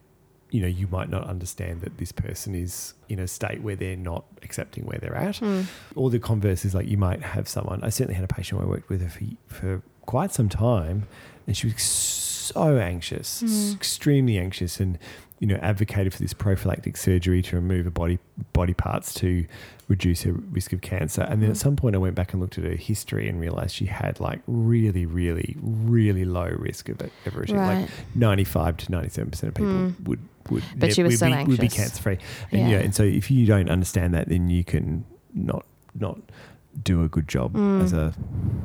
you 0.50 0.62
know, 0.62 0.68
you 0.68 0.88
might 0.88 1.10
not 1.10 1.26
understand 1.28 1.82
that 1.82 1.98
this 1.98 2.12
person 2.12 2.56
is 2.56 2.94
in 3.08 3.20
a 3.20 3.28
state 3.28 3.62
where 3.62 3.76
they're 3.76 3.96
not 4.12 4.26
accepting 4.42 4.86
where 4.86 4.98
they're 5.00 5.16
at. 5.16 5.36
Mm. 5.36 5.66
Or 5.96 6.10
the 6.10 6.20
converse 6.20 6.66
is 6.66 6.74
like 6.74 6.88
you 6.88 6.98
might 6.98 7.22
have 7.22 7.48
someone. 7.48 7.84
I 7.84 7.90
certainly 7.90 8.16
had 8.16 8.24
a 8.24 8.34
patient 8.34 8.62
I 8.62 8.66
worked 8.66 8.90
with 8.90 9.02
her 9.02 9.10
for, 9.10 9.26
for 9.54 9.82
quite 10.06 10.32
some 10.32 10.50
time, 10.50 11.04
and 11.46 11.56
she 11.56 11.68
was 11.68 11.82
so 11.84 12.78
anxious, 12.78 13.44
Mm. 13.44 13.76
extremely 13.76 14.40
anxious, 14.40 14.80
and 14.80 14.98
you 15.40 15.48
know, 15.48 15.56
advocated 15.62 16.14
for 16.14 16.20
this 16.20 16.34
prophylactic 16.34 16.98
surgery 16.98 17.42
to 17.44 17.56
remove 17.56 17.86
her 17.86 17.92
body 17.92 18.18
body 18.54 18.74
parts 18.74 19.14
to 19.14 19.46
reduce 19.90 20.22
her 20.22 20.32
risk 20.32 20.72
of 20.72 20.80
cancer. 20.82 21.24
And 21.24 21.42
then 21.44 21.50
at 21.50 21.58
some 21.58 21.76
point, 21.76 21.96
I 21.96 21.98
went 21.98 22.16
back 22.16 22.32
and 22.32 22.42
looked 22.42 22.58
at 22.58 22.64
her 22.64 22.76
history 22.76 23.28
and 23.28 23.42
realized 23.42 23.76
she 23.76 23.88
had 23.88 24.20
like 24.22 24.40
really, 24.48 25.06
really, 25.06 25.58
really 25.62 26.24
low 26.24 26.46
risk 26.58 26.88
of 26.90 27.02
it 27.02 27.12
ever. 27.26 27.44
Like 27.50 27.90
95 28.16 28.78
to 28.78 28.92
97 28.92 29.32
percent 29.32 29.48
of 29.50 29.56
people 29.56 29.72
Mm. 29.72 30.08
would 30.08 30.20
would 30.50 30.64
But 30.78 30.94
she 30.94 31.04
was 31.04 31.14
would 31.14 31.20
so 31.20 31.36
be, 31.38 31.44
would 31.44 31.60
be 31.60 31.68
cancer 31.68 32.02
free 32.02 32.18
and 32.52 32.72
Yeah. 32.72 32.78
and 32.78 32.96
so 32.96 33.04
if 33.04 33.30
you 33.30 33.46
don't 33.46 33.70
understand 33.70 34.14
that 34.16 34.30
then 34.30 34.50
you 34.50 34.64
can 34.64 35.06
not 35.36 35.64
not 36.00 36.18
do 36.84 37.04
a 37.04 37.08
good 37.10 37.28
job 37.28 37.54
Mm. 37.54 37.84
as 37.84 37.94
a 37.94 38.14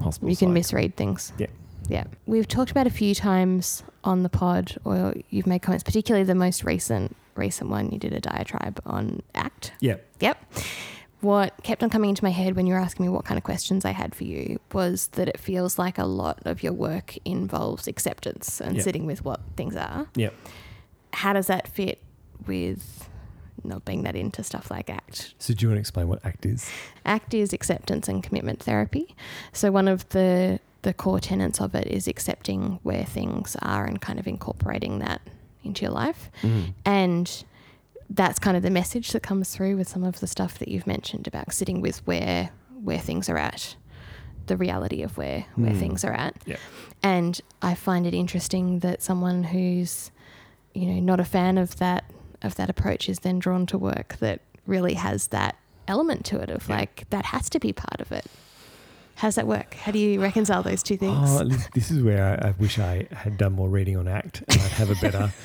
hospital 0.02 0.30
you 0.30 0.37
can 0.37 0.48
psych. 0.48 0.54
misread 0.54 0.96
things. 0.96 1.32
Yeah. 1.38 1.48
Yeah. 1.88 2.04
We've 2.26 2.48
talked 2.48 2.70
about 2.70 2.87
a 2.87 2.90
few 2.90 3.14
times 3.14 3.82
on 4.04 4.22
the 4.22 4.30
pod, 4.30 4.76
or 4.84 5.14
you've 5.30 5.46
made 5.46 5.60
comments, 5.60 5.82
particularly 5.84 6.24
the 6.24 6.34
most 6.34 6.64
recent 6.64 7.14
recent 7.34 7.68
one. 7.68 7.90
You 7.90 7.98
did 7.98 8.12
a 8.14 8.20
diatribe 8.20 8.80
on 8.87 9.20
ACT. 9.34 9.72
yeah 9.80 9.96
Yep. 10.20 10.38
What 11.24 11.54
kept 11.62 11.82
on 11.82 11.88
coming 11.88 12.10
into 12.10 12.22
my 12.22 12.30
head 12.30 12.54
when 12.54 12.66
you 12.66 12.74
were 12.74 12.80
asking 12.80 13.06
me 13.06 13.10
what 13.10 13.24
kind 13.24 13.38
of 13.38 13.44
questions 13.44 13.87
I 13.87 13.92
had 13.92 14.14
for 14.14 14.24
you 14.24 14.60
was 14.74 15.06
that 15.16 15.26
it 15.26 15.40
feels 15.40 15.78
like 15.78 15.96
a 15.98 16.04
lot 16.04 16.40
of 16.44 16.62
your 16.62 16.74
work 16.74 17.16
involves 17.24 17.87
acceptance 17.88 18.60
and 18.60 18.76
Yeah. 18.76 18.82
sitting 18.82 19.06
with 19.06 19.24
what 19.24 19.40
things 19.56 19.74
are. 19.74 20.06
yeah 20.14 20.30
How 21.14 21.32
does 21.32 21.46
that 21.46 21.66
fit 21.68 21.98
with 22.46 23.08
not 23.62 23.87
being 23.87 24.02
that 24.02 24.14
into 24.14 24.42
stuff 24.42 24.70
like 24.70 24.90
ACT? 24.90 25.32
so 25.38 25.54
do 25.54 25.62
you 25.64 25.68
want 25.70 25.76
to 25.78 25.80
explain 25.80 26.08
what 26.08 26.20
act 26.26 26.44
is 26.44 26.68
ACT 27.06 27.32
is 27.32 27.54
acceptance 27.54 28.06
and 28.06 28.22
commitment 28.22 28.62
therapy. 28.62 29.16
So 29.52 29.70
one 29.72 29.88
of 29.88 30.06
the 30.10 30.60
the 30.82 30.92
core 30.92 31.20
tenets 31.20 31.58
of 31.62 31.74
it 31.74 31.87
is 31.87 32.06
accepting 32.06 32.78
where 32.82 33.04
things 33.06 33.56
are 33.62 33.87
and 33.87 33.98
kind 34.02 34.18
of 34.18 34.26
incorporating 34.26 34.98
that 34.98 35.22
into 35.62 35.80
your 35.87 35.92
life. 35.92 36.30
Mm. 36.42 36.74
And 36.84 37.44
that's 38.14 38.38
kind 38.38 38.57
of 38.57 38.62
the 38.62 38.70
message 38.70 39.11
that 39.12 39.22
comes 39.22 39.55
through 39.55 39.77
with 39.77 39.88
some 39.88 40.05
of 40.05 40.20
the 40.20 40.27
stuff 40.27 40.59
that 40.59 40.68
you've 40.68 40.87
mentioned 40.87 41.27
about 41.27 41.53
sitting 41.53 41.81
with 41.81 41.98
where 42.07 42.50
where 42.83 42.98
things 42.98 43.29
are 43.29 43.38
at, 43.38 43.77
the 44.46 44.57
reality 44.57 45.03
of 45.03 45.16
where 45.16 45.46
where 45.57 45.72
Mm. 45.72 45.79
things 45.81 46.05
are 46.05 46.12
at. 46.12 46.35
Yeah. 46.46 46.57
And 47.03 47.40
I 47.62 47.74
find 47.74 48.07
it 48.07 48.14
interesting 48.14 48.79
that 48.81 49.03
someone 49.03 49.44
who's 49.44 50.11
you 50.74 50.87
know 50.87 51.00
not 51.00 51.20
a 51.20 51.24
fan 51.24 51.59
of 51.59 51.77
that 51.77 52.05
of 52.42 52.55
that 52.57 52.68
approach 52.70 53.09
is 53.09 53.20
then 53.20 53.38
drawn 53.38 53.64
to 53.66 53.79
work 53.79 54.16
that 54.20 54.40
really 54.66 54.94
has 54.94 55.29
that 55.29 55.57
element 55.88 56.24
to 56.27 56.38
it 56.40 56.50
of 56.50 56.68
Yeah. 56.68 56.77
like 56.77 57.05
that 57.11 57.27
has 57.27 57.48
to 57.50 57.59
be 57.61 57.72
part 57.72 58.00
of 58.00 58.12
it. 58.12 58.27
How 59.16 59.29
does 59.29 59.37
that 59.37 59.46
work? 59.46 59.74
How 59.74 59.92
do 59.92 59.98
you 59.98 60.20
reconcile 60.20 60.62
those 60.62 60.83
two 60.83 60.96
things? 60.96 61.16
Oh, 61.31 61.44
this, 61.44 61.68
this 61.74 61.90
is 61.90 62.03
where 62.03 62.24
I, 62.42 62.48
I 62.48 62.50
wish 62.59 62.79
I 62.81 63.07
had 63.12 63.38
done 63.38 63.53
more 63.53 63.68
reading 63.68 63.96
on 63.96 64.09
ACT, 64.09 64.42
and 64.48 64.61
I'd 64.61 64.72
have 64.72 64.90
a 64.90 64.96
better. 64.96 65.33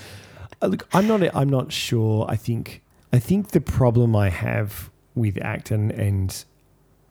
Uh, 0.61 0.67
look, 0.67 0.87
I'm 0.93 1.07
not. 1.07 1.23
I'm 1.35 1.49
not 1.49 1.71
sure. 1.71 2.25
I 2.29 2.35
think. 2.35 2.81
I 3.11 3.19
think 3.19 3.49
the 3.51 3.61
problem 3.61 4.15
I 4.15 4.29
have 4.29 4.89
with 5.15 5.37
ACT, 5.43 5.71
and 5.71 5.91
and 5.91 6.43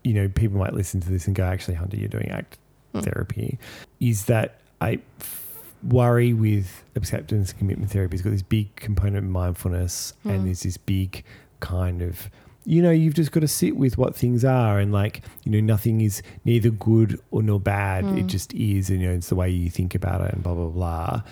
you 0.04 0.14
know, 0.14 0.28
people 0.28 0.58
might 0.58 0.74
listen 0.74 1.00
to 1.00 1.08
this 1.10 1.26
and 1.26 1.34
go, 1.34 1.44
"Actually, 1.44 1.74
Hunter, 1.74 1.96
you're 1.96 2.08
doing 2.08 2.30
ACT 2.30 2.58
Mm. 2.94 3.02
therapy," 3.04 3.58
is 4.00 4.26
that 4.26 4.60
I 4.80 5.00
f- 5.20 5.44
worry 5.82 6.32
with 6.32 6.82
acceptance 6.96 7.50
and 7.50 7.58
commitment 7.58 7.90
therapy. 7.90 8.14
It's 8.14 8.22
got 8.22 8.30
this 8.30 8.42
big 8.42 8.74
component 8.76 9.18
of 9.24 9.30
mindfulness, 9.30 10.12
Mm. 10.24 10.30
and 10.30 10.46
there's 10.46 10.62
this 10.62 10.76
big 10.76 11.24
kind 11.60 12.02
of 12.02 12.30
you 12.64 12.82
know, 12.82 12.90
you've 12.90 13.14
just 13.14 13.32
got 13.32 13.40
to 13.40 13.48
sit 13.48 13.78
with 13.78 13.96
what 13.96 14.14
things 14.14 14.44
are 14.44 14.78
and 14.78 14.92
like, 14.92 15.22
you 15.42 15.50
know, 15.50 15.58
nothing 15.60 16.02
is 16.02 16.20
neither 16.44 16.68
good 16.68 17.18
or 17.30 17.42
nor 17.42 17.58
bad. 17.58 18.04
It 18.04 18.26
Mm. 18.26 18.26
just 18.26 18.52
is, 18.52 18.90
and 18.90 19.00
you 19.00 19.08
know, 19.08 19.14
it's 19.14 19.30
the 19.30 19.36
way 19.36 19.48
you 19.48 19.70
think 19.70 19.94
about 19.94 20.20
it 20.20 20.34
and 20.34 20.42
blah 20.42 20.52
blah 20.54 20.68
blah. 20.68 21.22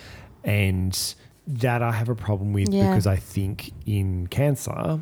And 0.44 1.14
that 1.46 1.82
I 1.82 1.92
have 1.92 2.08
a 2.08 2.14
problem 2.14 2.52
with 2.52 2.68
Yeah. 2.70 2.90
because 2.90 3.06
I 3.06 3.16
think 3.16 3.72
in 3.86 4.26
cancer, 4.28 5.00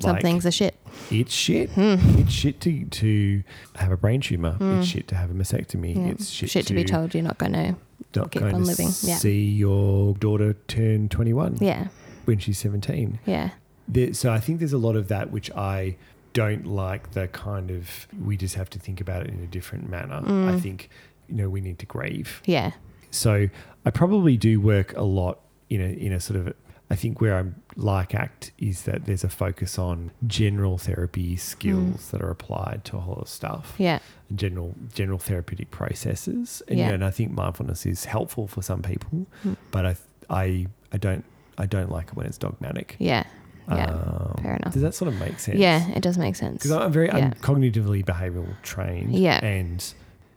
Some 0.00 0.12
like, 0.12 0.22
things 0.22 0.46
are 0.46 0.50
shit. 0.50 0.76
it's 1.10 1.32
shit. 1.34 1.70
Hmm. 1.70 1.96
It's 2.18 2.32
shit 2.32 2.60
to, 2.62 2.84
to 2.84 3.42
have 3.76 3.90
a 3.92 3.96
brain 3.96 4.20
tumor. 4.20 4.56
Mm. 4.58 4.78
It's 4.78 4.88
shit 4.88 5.08
to 5.08 5.14
have 5.16 5.30
a 5.30 5.34
mastectomy. 5.34 5.96
Yeah. 5.96 6.12
It's 6.12 6.28
shit, 6.30 6.50
Shit 6.50 6.66
to 6.68 6.74
be 6.74 6.84
told 6.84 7.14
you're 7.14 7.22
not 7.22 7.38
going 7.38 7.52
to. 7.52 7.76
not 8.14 8.30
keep 8.30 8.42
on 8.42 8.50
to 8.52 8.56
living. 8.58 8.86
Yeah. 9.02 9.16
see 9.16 9.44
your 9.50 10.14
daughter 10.14 10.54
turn 10.68 11.08
21 11.08 11.58
Yeah. 11.60 11.88
when 12.24 12.38
she's 12.38 12.58
17 12.58 13.18
Yeah. 13.26 13.50
there, 13.88 14.14
so 14.14 14.32
I 14.32 14.40
think 14.40 14.58
there's 14.60 14.72
a 14.72 14.78
lot 14.78 14.96
of 14.96 15.08
that 15.08 15.30
which 15.30 15.50
I 15.52 15.96
don't 16.32 16.64
like 16.66 17.10
the 17.12 17.26
kind 17.28 17.70
of 17.72 18.06
we 18.24 18.36
just 18.36 18.54
have 18.54 18.70
to 18.70 18.78
think 18.78 19.00
about 19.00 19.26
it 19.26 19.30
in 19.34 19.40
a 19.42 19.46
different 19.48 19.90
manner. 19.90 20.20
Mm. 20.22 20.54
I 20.54 20.60
think 20.60 20.88
you 21.28 21.34
know 21.34 21.50
we 21.50 21.60
need 21.60 21.78
to 21.80 21.86
grieve. 21.86 22.40
Yeah. 22.46 22.70
So 23.10 23.48
I 23.84 23.90
probably 23.90 24.36
do 24.36 24.60
work 24.60 24.96
a 24.96 25.02
lot 25.02 25.40
in 25.70 25.80
a 25.80 25.84
in 26.06 26.12
a 26.12 26.20
sort 26.20 26.38
of 26.40 26.52
I 26.92 26.96
think 26.96 27.20
where 27.20 27.38
I'm 27.38 27.54
like 27.76 28.14
ACT 28.16 28.50
is 28.58 28.82
that 28.82 29.04
there's 29.06 29.22
a 29.22 29.28
focus 29.28 29.78
on 29.78 30.10
general 30.26 30.76
therapy 30.76 31.36
skills 31.36 32.10
that 32.10 32.20
are 32.20 32.30
applied 32.30 32.84
to 32.86 32.96
a 32.96 33.00
whole 33.00 33.14
lot 33.14 33.22
of 33.22 33.28
stuff, 33.28 33.74
Yeah. 33.78 34.00
and 34.28 34.36
general 34.38 34.74
general 34.92 35.18
therapeutic 35.20 35.70
processes, 35.70 36.62
and, 36.68 36.78
Yeah. 36.78 36.88
yeah, 36.88 36.94
and 36.94 37.04
I 37.04 37.10
think 37.10 37.30
mindfulness 37.30 37.86
is 37.86 38.06
helpful 38.06 38.48
for 38.48 38.60
some 38.62 38.82
people, 38.82 39.26
Mm. 39.44 39.56
but 39.70 39.86
I 39.86 39.96
I 40.28 40.66
I 40.92 40.98
don't 40.98 41.24
I 41.58 41.66
don't 41.66 41.90
like 41.92 42.08
it 42.08 42.16
when 42.16 42.26
it's 42.26 42.38
dogmatic. 42.38 42.96
Yeah. 42.98 43.22
Yeah. 43.68 43.84
Um, 43.84 44.34
Fair 44.42 44.56
enough. 44.56 44.72
Does 44.72 44.82
that 44.82 44.94
sort 44.94 45.12
of 45.12 45.20
make 45.20 45.38
sense? 45.38 45.58
Yeah. 45.58 45.88
It 45.90 46.02
does 46.02 46.18
make 46.18 46.34
sense. 46.34 46.54
Because 46.64 46.72
I'm 46.72 46.90
very 46.92 47.06
Yeah. 47.06 47.16
I'm 47.18 47.32
cognitively 47.34 48.04
behavioral 48.04 48.60
trained. 48.62 49.14
Yeah. 49.14 49.38
And 49.44 49.78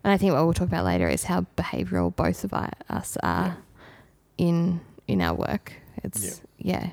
And 0.04 0.12
I 0.14 0.18
think 0.18 0.34
what 0.34 0.44
we'll 0.44 0.54
talk 0.54 0.68
about 0.68 0.86
later 0.86 1.08
is 1.10 1.24
how 1.24 1.48
behavioural 1.58 2.16
both 2.16 2.44
of 2.44 2.54
us 2.54 3.18
are 3.24 3.58
in 4.38 4.82
in 5.08 5.22
our 5.22 5.34
work. 5.34 5.74
It's 6.04 6.42
yeah, 6.58 6.92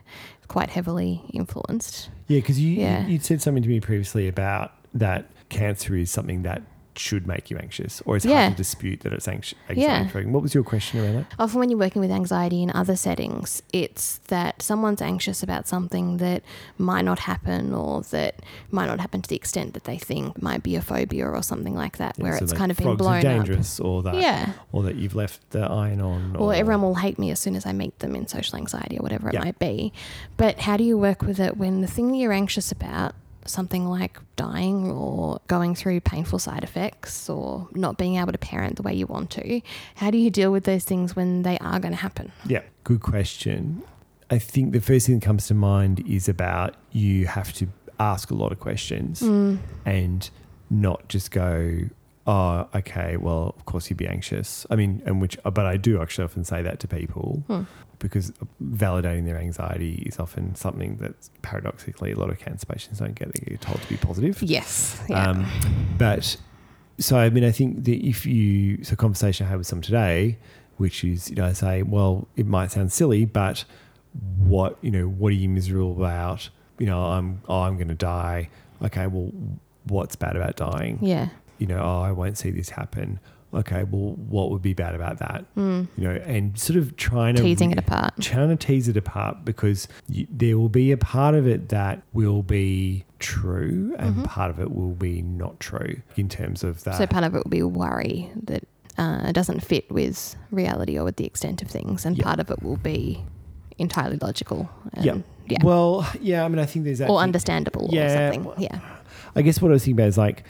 quite 0.48 0.70
heavily 0.70 1.22
influenced. 1.32 2.10
yeah, 2.28 2.38
because 2.38 2.60
you, 2.60 2.72
Yeah. 2.80 3.06
you 3.06 3.18
said 3.18 3.40
something 3.42 3.62
to 3.62 3.68
me 3.68 3.80
previously 3.80 4.28
about 4.28 4.72
that 4.94 5.30
cancer 5.48 5.96
is 5.96 6.10
something 6.10 6.42
that 6.42 6.62
should 7.00 7.26
make 7.26 7.50
you 7.50 7.56
anxious, 7.56 8.02
or 8.04 8.16
it's 8.16 8.26
Yeah. 8.26 8.40
hard 8.42 8.52
to 8.52 8.56
dispute 8.56 9.00
that 9.00 9.12
it's 9.12 9.26
anxious. 9.26 9.58
Yeah. 9.74 10.06
What 10.08 10.42
was 10.42 10.54
your 10.54 10.62
question 10.62 11.00
around 11.00 11.14
that? 11.16 11.26
Oh, 11.38 11.44
Often, 11.44 11.60
when 11.60 11.70
you're 11.70 11.78
working 11.78 12.00
with 12.00 12.10
anxiety 12.10 12.62
in 12.62 12.70
other 12.72 12.94
settings, 12.94 13.62
it's 13.72 14.18
that 14.28 14.60
someone's 14.62 15.00
anxious 15.00 15.42
about 15.42 15.66
something 15.66 16.18
that 16.18 16.42
might 16.78 17.04
not 17.06 17.20
happen 17.20 17.72
or 17.74 18.02
that 18.10 18.42
might 18.70 18.86
not 18.86 19.00
happen 19.00 19.22
to 19.22 19.28
the 19.28 19.34
extent 19.36 19.72
that 19.74 19.84
they 19.84 19.96
think 19.96 20.40
might 20.42 20.62
be 20.62 20.76
a 20.76 20.82
phobia 20.82 21.26
or 21.26 21.42
something 21.42 21.74
like 21.74 21.96
that, 21.96 22.18
where 22.18 22.36
So 22.38 22.44
it's 22.44 22.52
kind 22.52 22.70
of 22.70 22.76
been 22.76 22.96
blown 22.96 23.22
dangerous, 23.22 23.80
or 23.80 24.02
that, 24.02 24.14
Yeah. 24.16 24.52
or 24.72 24.82
that 24.82 24.96
you've 24.96 25.14
left 25.14 25.50
the 25.50 25.62
iron 25.62 26.00
on, 26.00 26.36
Or 26.36 26.54
everyone 26.54 26.82
will 26.82 26.96
hate 26.96 27.18
me 27.18 27.30
as 27.30 27.40
soon 27.40 27.56
as 27.56 27.64
I 27.66 27.72
meet 27.72 27.98
them 28.00 28.14
in 28.14 28.26
social 28.26 28.56
anxiety 28.58 28.98
or 28.98 29.02
whatever 29.02 29.28
it 29.28 29.34
Yeah. 29.34 29.44
might 29.44 29.58
be. 29.58 29.92
But 30.36 30.60
how 30.60 30.76
do 30.76 30.84
you 30.84 30.98
work 30.98 31.22
with 31.22 31.40
it 31.40 31.56
when 31.56 31.80
the 31.80 31.86
thing 31.86 32.08
that 32.12 32.18
you're 32.18 32.32
anxious 32.32 32.70
about 32.70 33.14
something 33.46 33.86
like 33.86 34.18
dying 34.36 34.90
or 34.90 35.40
going 35.46 35.74
through 35.74 36.00
painful 36.00 36.38
side 36.38 36.62
effects 36.64 37.28
or 37.28 37.68
not 37.74 37.96
being 37.98 38.16
able 38.16 38.32
to 38.32 38.38
parent 38.38 38.76
the 38.76 38.82
way 38.82 38.92
you 38.94 39.06
want 39.06 39.30
to, 39.30 39.60
how 39.96 40.10
do 40.10 40.18
you 40.18 40.30
deal 40.30 40.52
with 40.52 40.64
those 40.64 40.84
things 40.84 41.16
when 41.16 41.42
they 41.42 41.56
are 41.58 41.80
going 41.80 41.92
to 41.92 42.00
happen? 42.00 42.30
Yeah, 42.46 42.62
good 42.84 43.00
question. 43.00 43.82
I 44.30 44.38
think 44.38 44.72
the 44.72 44.80
first 44.80 45.06
thing 45.06 45.18
that 45.18 45.24
comes 45.24 45.46
to 45.48 45.54
mind 45.54 46.06
is 46.06 46.28
about 46.28 46.74
you 46.92 47.26
have 47.26 47.52
to 47.54 47.66
ask 47.98 48.30
a 48.30 48.34
lot 48.34 48.52
of 48.52 48.60
questions 48.60 49.20
Mm. 49.22 49.58
and 49.84 50.30
not 50.70 51.08
just 51.08 51.30
go, 51.32 51.80
oh, 52.26 52.68
okay, 52.74 53.16
well, 53.16 53.54
of 53.58 53.64
course 53.64 53.90
you'd 53.90 53.96
be 53.96 54.06
anxious. 54.06 54.64
I 54.70 54.76
mean, 54.76 55.02
and 55.04 55.20
which, 55.20 55.36
but 55.42 55.66
I 55.66 55.76
do 55.76 56.00
actually 56.00 56.24
often 56.24 56.44
say 56.44 56.62
that 56.62 56.78
to 56.80 56.88
people 56.88 57.42
Hmm. 57.48 57.62
Because 58.00 58.32
validating 58.62 59.26
their 59.26 59.38
anxiety 59.38 60.02
is 60.06 60.18
often 60.18 60.54
something 60.56 60.96
that 60.96 61.14
paradoxically 61.42 62.10
a 62.10 62.18
lot 62.18 62.30
of 62.30 62.38
cancer 62.38 62.66
patients 62.66 62.98
don't 62.98 63.14
get. 63.14 63.32
They 63.32 63.52
get 63.52 63.60
told 63.60 63.80
to 63.80 63.88
be 63.88 63.96
positive. 63.96 64.42
Yes. 64.42 65.00
Yeah. 65.08 65.30
Um, 65.30 65.46
but 65.96 66.36
so, 66.98 67.16
I 67.16 67.30
mean, 67.30 67.44
I 67.44 67.52
think 67.52 67.84
that 67.84 68.04
if 68.04 68.26
you, 68.26 68.82
so 68.82 68.96
conversation 68.96 69.46
I 69.46 69.50
had 69.50 69.58
with 69.58 69.66
someone 69.66 69.82
today, 69.82 70.38
which 70.78 71.04
is, 71.04 71.30
you 71.30 71.36
know, 71.36 71.44
I 71.44 71.52
say, 71.52 71.82
well, 71.82 72.26
it 72.36 72.46
might 72.46 72.72
sound 72.72 72.92
silly, 72.92 73.24
but 73.24 73.64
what, 74.38 74.78
you 74.80 74.90
know, 74.90 75.06
what 75.06 75.28
are 75.28 75.36
you 75.36 75.48
miserable 75.48 75.92
about? 75.92 76.48
You 76.78 76.86
know, 76.86 77.04
I'm, 77.04 77.42
oh, 77.48 77.60
I'm 77.60 77.76
going 77.76 77.88
to 77.88 77.94
die. 77.94 78.48
Okay, 78.82 79.06
well, 79.06 79.30
what's 79.84 80.16
bad 80.16 80.36
about 80.36 80.56
dying? 80.56 80.98
yeah. 81.02 81.28
You 81.58 81.66
know, 81.66 81.78
oh, 81.78 82.00
I 82.00 82.10
won't 82.12 82.38
see 82.38 82.50
this 82.50 82.70
happen. 82.70 83.20
Okay, 83.52 83.82
well, 83.84 84.14
what 84.28 84.50
would 84.50 84.62
be 84.62 84.74
bad 84.74 84.94
about 84.94 85.18
that? 85.18 85.44
Mm. 85.56 85.88
You 85.96 86.04
know, 86.04 86.14
and 86.24 86.56
sort 86.58 86.76
of 86.78 86.96
trying 86.96 87.34
to 87.34 87.42
Teasing 87.42 87.72
it 87.72 87.78
apart. 87.78 88.12
trying 88.20 88.48
to 88.48 88.56
tease 88.56 88.86
it 88.86 88.96
apart 88.96 89.44
because 89.44 89.88
you, 90.08 90.26
there 90.30 90.56
will 90.56 90.68
be 90.68 90.92
a 90.92 90.96
part 90.96 91.34
of 91.34 91.48
it 91.48 91.68
that 91.70 92.02
will 92.12 92.42
be 92.44 93.04
true 93.18 93.94
and 93.98 94.14
Mhm. 94.16 94.24
part 94.24 94.50
of 94.50 94.60
it 94.60 94.70
will 94.72 94.94
be 94.94 95.20
not 95.22 95.58
true 95.58 95.96
in 96.16 96.28
terms 96.28 96.62
of 96.62 96.84
that. 96.84 96.94
So 96.94 97.06
part 97.06 97.24
of 97.24 97.34
it 97.34 97.42
will 97.44 97.50
be 97.50 97.62
worry 97.62 98.30
that 98.44 98.62
uh, 98.98 99.22
it 99.28 99.32
doesn't 99.32 99.60
fit 99.60 99.90
with 99.90 100.36
reality 100.50 100.98
or 100.98 101.04
with 101.04 101.16
the 101.16 101.24
extent 101.24 101.62
of 101.62 101.68
things, 101.68 102.04
and 102.04 102.16
Yeah. 102.18 102.24
part 102.24 102.38
of 102.38 102.50
it 102.50 102.62
will 102.62 102.76
be 102.76 103.24
entirely 103.78 104.18
logical. 104.20 104.68
Yeah. 105.00 105.18
Yeah. 105.48 105.58
Well, 105.64 106.06
yeah, 106.20 106.44
I 106.44 106.48
mean, 106.48 106.58
I 106.60 106.66
think 106.66 106.84
there's 106.84 107.00
or 107.00 107.04
actually, 107.04 107.16
understandable 107.22 107.88
Yeah, 107.90 108.28
or 108.30 108.32
something. 108.34 108.52
Yeah. 108.62 108.78
I 109.34 109.42
guess 109.42 109.60
what 109.62 109.70
I 109.70 109.72
was 109.72 109.84
thinking 109.84 109.98
about 110.00 110.08
is 110.08 110.18
like, 110.18 110.44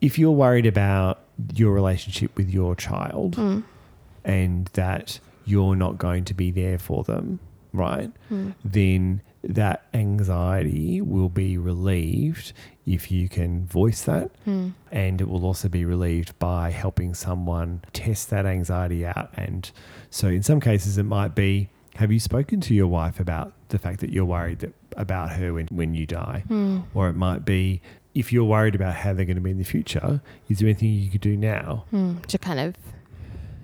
if 0.00 0.18
you're 0.18 0.30
worried 0.32 0.66
about 0.66 1.20
your 1.54 1.72
relationship 1.72 2.36
with 2.36 2.48
your 2.50 2.74
child 2.76 3.36
Mm. 3.36 3.62
and 4.24 4.66
that 4.74 5.18
you're 5.44 5.76
not 5.76 5.98
going 5.98 6.24
to 6.24 6.34
be 6.34 6.50
there 6.50 6.78
for 6.78 7.02
them, 7.04 7.40
right? 7.72 8.10
Mm. 8.30 8.54
Then 8.64 9.22
that 9.44 9.82
anxiety 9.92 11.00
will 11.00 11.28
be 11.28 11.58
relieved 11.58 12.52
if 12.86 13.10
you 13.10 13.28
can 13.28 13.66
voice 13.66 14.02
that. 14.04 14.30
Mm. 14.46 14.72
and 14.92 15.20
it 15.20 15.28
will 15.28 15.44
also 15.44 15.68
be 15.68 15.84
relieved 15.84 16.38
by 16.38 16.70
helping 16.70 17.14
someone 17.14 17.80
test 17.92 18.30
that 18.30 18.46
anxiety 18.46 19.04
out. 19.06 19.30
And 19.36 19.70
so, 20.10 20.28
in 20.28 20.42
some 20.42 20.60
cases, 20.60 20.98
it 20.98 21.04
might 21.04 21.34
be 21.34 21.68
have 21.96 22.10
you 22.12 22.18
spoken 22.20 22.60
to 22.62 22.74
your 22.74 22.86
wife 22.86 23.20
about 23.20 23.52
the 23.68 23.78
fact 23.78 24.00
that 24.00 24.10
you're 24.10 24.24
worried 24.24 24.60
that, 24.60 24.72
about 24.96 25.30
her 25.32 25.52
when, 25.52 25.66
when 25.68 25.94
you 25.94 26.06
die? 26.06 26.44
Mm. 26.48 26.84
Or 26.94 27.08
it 27.08 27.14
might 27.16 27.44
be 27.44 27.80
if 28.14 28.32
you're 28.32 28.44
worried 28.44 28.74
about 28.74 28.94
how 28.94 29.12
they're 29.12 29.24
going 29.24 29.36
to 29.36 29.42
be 29.42 29.50
in 29.50 29.58
the 29.58 29.64
future, 29.64 30.20
is 30.48 30.58
there 30.58 30.68
anything 30.68 30.90
you 30.92 31.10
could 31.10 31.20
do 31.22 31.36
now? 31.36 31.84
Mm. 31.92 32.24
To 32.26 32.38
kind 32.38 32.60
of 32.60 32.74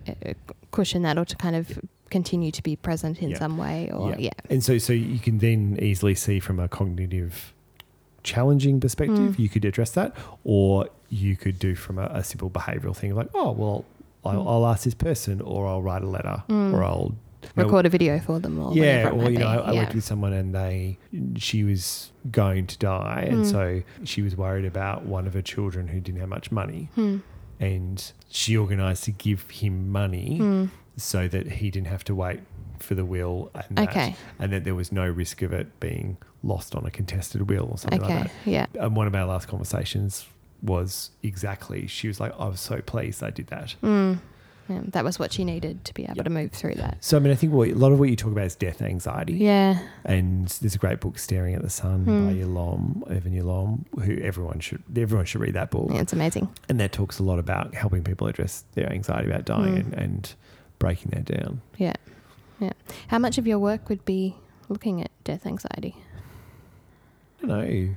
uh, 0.08 0.32
cushion 0.70 1.02
that 1.02 1.18
or 1.18 1.24
to 1.24 1.36
kind 1.36 1.54
of 1.56 1.78
continue 2.10 2.50
to 2.50 2.62
be 2.62 2.74
present 2.76 3.20
in 3.20 3.30
Yeah. 3.30 3.38
some 3.38 3.58
way 3.58 3.90
or 3.92 4.14
yeah. 4.18 4.30
And 4.48 4.64
so, 4.64 4.78
so 4.78 4.92
you 4.94 5.18
can 5.18 5.38
then 5.38 5.78
easily 5.82 6.14
see 6.14 6.40
from 6.40 6.58
a 6.58 6.66
cognitive 6.68 7.52
challenging 8.22 8.80
perspective, 8.80 9.36
Mm. 9.36 9.38
you 9.38 9.48
could 9.48 9.64
address 9.64 9.90
that, 9.92 10.14
or 10.44 10.88
you 11.10 11.36
could 11.36 11.58
do 11.58 11.74
from 11.74 11.98
a, 11.98 12.06
a 12.06 12.24
simple 12.24 12.50
behavioral 12.50 12.96
thing 12.96 13.14
like, 13.14 13.28
oh, 13.34 13.52
well, 13.52 13.84
I'll, 14.24 14.34
Mm. 14.44 14.46
I'll 14.48 14.66
ask 14.66 14.84
this 14.84 14.94
person, 14.94 15.40
or 15.42 15.66
I'll 15.66 15.82
write 15.82 16.02
a 16.02 16.06
letter, 16.08 16.42
Mm. 16.48 16.72
or 16.74 16.84
I'll 16.84 17.14
you 17.42 17.48
know, 17.56 17.64
Record 17.64 17.86
a 17.86 17.88
video 17.88 18.18
for 18.18 18.38
them 18.40 18.58
or 18.58 18.74
yeah, 18.74 19.08
or 19.10 19.30
you 19.30 19.38
know. 19.38 19.46
I, 19.46 19.72
yeah. 19.72 19.80
worked 19.82 19.94
with 19.94 20.04
someone 20.04 20.32
and 20.32 20.54
they 20.54 20.98
she 21.36 21.64
was 21.64 22.10
going 22.30 22.66
to 22.66 22.78
die, 22.78 23.26
and 23.28 23.44
Mm. 23.44 23.50
so 23.50 23.82
she 24.04 24.22
was 24.22 24.36
worried 24.36 24.64
about 24.64 25.06
one 25.06 25.26
of 25.26 25.34
her 25.34 25.42
children 25.42 25.88
who 25.88 26.00
didn't 26.00 26.20
have 26.20 26.28
much 26.28 26.50
money, 26.50 26.88
Hmm. 26.94 27.18
and 27.60 28.12
she 28.28 28.56
organised 28.56 29.04
to 29.04 29.12
give 29.12 29.48
him 29.50 29.90
money 29.90 30.38
Hmm. 30.38 30.64
so 30.96 31.28
that 31.28 31.52
he 31.52 31.70
didn't 31.70 31.86
have 31.88 32.04
to 32.04 32.14
wait 32.14 32.40
for 32.80 32.94
the 32.94 33.04
will, 33.04 33.50
and 33.54 33.76
that, 33.78 33.88
Okay. 33.88 34.14
and 34.38 34.52
that 34.52 34.64
there 34.64 34.74
was 34.74 34.92
no 34.92 35.08
risk 35.08 35.42
of 35.42 35.52
it 35.52 35.78
being 35.80 36.16
lost 36.44 36.74
on 36.74 36.86
a 36.86 36.90
contested 36.90 37.48
will 37.50 37.68
or 37.72 37.78
something 37.78 38.02
Okay. 38.02 38.14
like 38.14 38.24
that 38.24 38.32
Yeah. 38.50 38.66
And 38.78 38.94
one 38.94 39.06
of 39.08 39.14
our 39.14 39.26
last 39.26 39.48
conversations 39.48 40.26
was 40.62 41.10
exactly 41.22 41.86
she 41.86 42.06
was 42.08 42.20
like, 42.20 42.32
I 42.38 42.46
was 42.48 42.60
so 42.60 42.80
pleased 42.80 43.22
I 43.22 43.30
did 43.30 43.48
that. 43.48 43.74
Mm. 44.68 44.74
yeah. 44.74 44.80
That 44.92 45.04
was 45.04 45.18
what 45.18 45.32
she 45.32 45.44
needed 45.44 45.84
to 45.86 45.94
be 45.94 46.04
able 46.04 46.16
Yep. 46.16 46.24
to 46.24 46.30
move 46.30 46.52
through 46.52 46.74
that. 46.74 46.98
So 47.04 47.16
I 47.16 47.20
mean, 47.20 47.32
I 47.32 47.36
think 47.36 47.52
what, 47.52 47.68
a 47.68 47.74
lot 47.74 47.92
of 47.92 47.98
what 47.98 48.08
you 48.08 48.16
talk 48.16 48.32
about 48.32 48.44
is 48.46 48.54
death 48.56 48.82
anxiety. 48.82 49.34
Yeah. 49.34 49.78
And 50.04 50.48
there's 50.48 50.74
a 50.74 50.78
great 50.78 51.00
book, 51.00 51.18
Staring 51.18 51.54
at 51.54 51.62
the 51.62 51.70
Sun 51.70 52.04
Hmm. 52.04 52.26
by 52.28 52.34
Yalom, 52.34 53.10
Irvin 53.10 53.32
Yalom, 53.34 53.84
who 54.04 54.16
everyone 54.22 54.60
should 54.60 54.82
everyone 54.96 55.26
should 55.26 55.40
read 55.40 55.54
that 55.54 55.70
book. 55.70 55.90
yeah. 55.92 56.00
It's 56.00 56.12
amazing. 56.12 56.48
And 56.68 56.78
that 56.80 56.92
talks 56.92 57.18
a 57.18 57.22
lot 57.22 57.38
about 57.38 57.74
helping 57.74 58.02
people 58.04 58.26
address 58.26 58.64
their 58.74 58.92
anxiety 58.92 59.28
about 59.30 59.44
dying 59.44 59.72
Hmm. 59.74 59.92
and, 59.92 59.94
and 59.94 60.34
breaking 60.78 61.10
that 61.14 61.24
down. 61.24 61.60
Yeah. 61.76 61.94
Yeah. 62.60 62.72
How 63.08 63.18
much 63.18 63.38
of 63.38 63.46
your 63.46 63.58
work 63.58 63.88
would 63.88 64.04
be 64.04 64.36
looking 64.68 65.00
at 65.02 65.10
death 65.24 65.46
anxiety? 65.46 65.96
I 67.42 67.46
don't 67.46 67.48
know. 67.48 67.94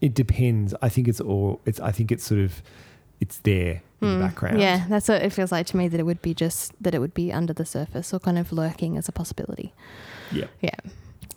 It 0.00 0.14
depends. 0.14 0.74
I 0.82 0.88
think 0.88 1.08
it's 1.08 1.20
all 1.20 1.60
it's 1.64 1.80
I 1.80 1.92
think 1.92 2.10
it's 2.12 2.24
sort 2.24 2.40
of 2.40 2.62
it's 3.20 3.38
there 3.38 3.82
in 4.04 4.10
Mm. 4.10 4.18
the 4.20 4.24
background. 4.26 4.60
Yeah, 4.60 4.86
that's 4.88 5.08
what 5.08 5.22
it 5.22 5.30
feels 5.32 5.50
like 5.52 5.66
to 5.68 5.76
me 5.76 5.88
that 5.88 5.98
it 6.00 6.04
would 6.04 6.22
be 6.22 6.34
just 6.34 6.72
that 6.82 6.94
it 6.94 6.98
would 7.00 7.14
be 7.14 7.32
under 7.32 7.52
the 7.52 7.64
surface 7.64 8.12
or 8.14 8.18
kind 8.20 8.38
of 8.38 8.52
lurking 8.52 8.96
as 8.96 9.08
a 9.08 9.12
possibility. 9.12 9.72
Yeah. 10.32 10.46
Yeah. 10.60 10.76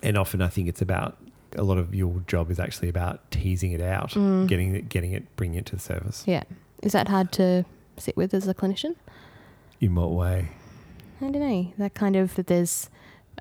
And 0.03 0.17
often 0.17 0.41
I 0.41 0.47
think 0.47 0.67
it's 0.67 0.81
about 0.81 1.17
a 1.55 1.63
lot 1.63 1.77
of 1.77 1.95
your 1.95 2.19
job 2.27 2.51
is 2.51 2.59
actually 2.59 2.89
about 2.89 3.29
teasing 3.31 3.71
it 3.71 3.81
out, 3.81 4.11
Mm. 4.11 4.47
getting 4.47 4.75
it 4.75 4.89
getting 4.89 5.11
it 5.13 5.23
bringing 5.35 5.57
it 5.59 5.65
to 5.67 5.75
the 5.75 5.81
surface. 5.81 6.23
Yeah. 6.27 6.43
Is 6.83 6.91
that 6.91 7.07
hard 7.07 7.31
to 7.33 7.65
sit 7.97 8.15
with 8.17 8.33
as 8.33 8.47
a 8.47 8.53
clinician? 8.53 8.95
In 9.81 9.95
what 9.95 10.11
way? 10.11 10.49
I 11.21 11.31
don't 11.31 11.39
know. 11.39 11.71
That 11.77 11.93
kind 11.95 12.15
of 12.15 12.35
that 12.35 12.47
there's 12.47 12.89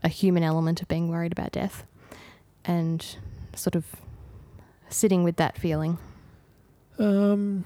a 0.04 0.08
human 0.08 0.42
element 0.42 0.80
of 0.82 0.88
being 0.88 1.08
worried 1.08 1.32
about 1.32 1.52
death 1.52 1.84
and 2.64 3.04
sort 3.54 3.74
of 3.74 3.84
sitting 4.88 5.24
with 5.24 5.36
that 5.36 5.58
feeling. 5.58 5.98
Um 6.98 7.64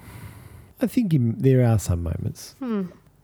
I 0.81 0.87
think 0.87 1.13
in, 1.13 1.35
there 1.37 1.65
are 1.65 1.79
some 1.79 2.01
moments 2.03 2.55
Hmm. 2.59 2.83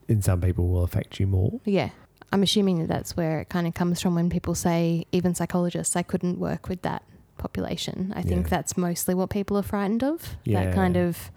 and 0.10 0.24
some 0.24 0.42
people 0.42 0.68
will 0.70 0.84
affect 0.84 1.20
you 1.20 1.28
more. 1.28 1.60
Yeah. 1.66 1.90
I'm 2.32 2.44
assuming 2.44 2.80
that 2.80 2.88
that's 2.90 3.16
where 3.16 3.40
it 3.40 3.50
kind 3.50 3.68
of 3.68 3.74
comes 3.74 4.02
from 4.02 4.14
when 4.16 4.30
people 4.30 4.54
say, 4.56 5.06
even 5.12 5.34
psychologists, 5.34 5.96
I 5.96 6.04
couldn't 6.04 6.40
work 6.40 6.68
with 6.68 6.82
that 6.82 7.04
population. 7.38 8.12
I 8.16 8.22
think 8.22 8.44
Yeah. 8.46 8.50
that's 8.50 8.76
mostly 8.78 9.14
what 9.16 9.30
people 9.30 9.58
are 9.58 9.64
frightened 9.64 10.04
of. 10.04 10.36
Yeah. 10.44 10.66
That 10.66 10.76
kind 10.76 10.98
of 10.98 11.32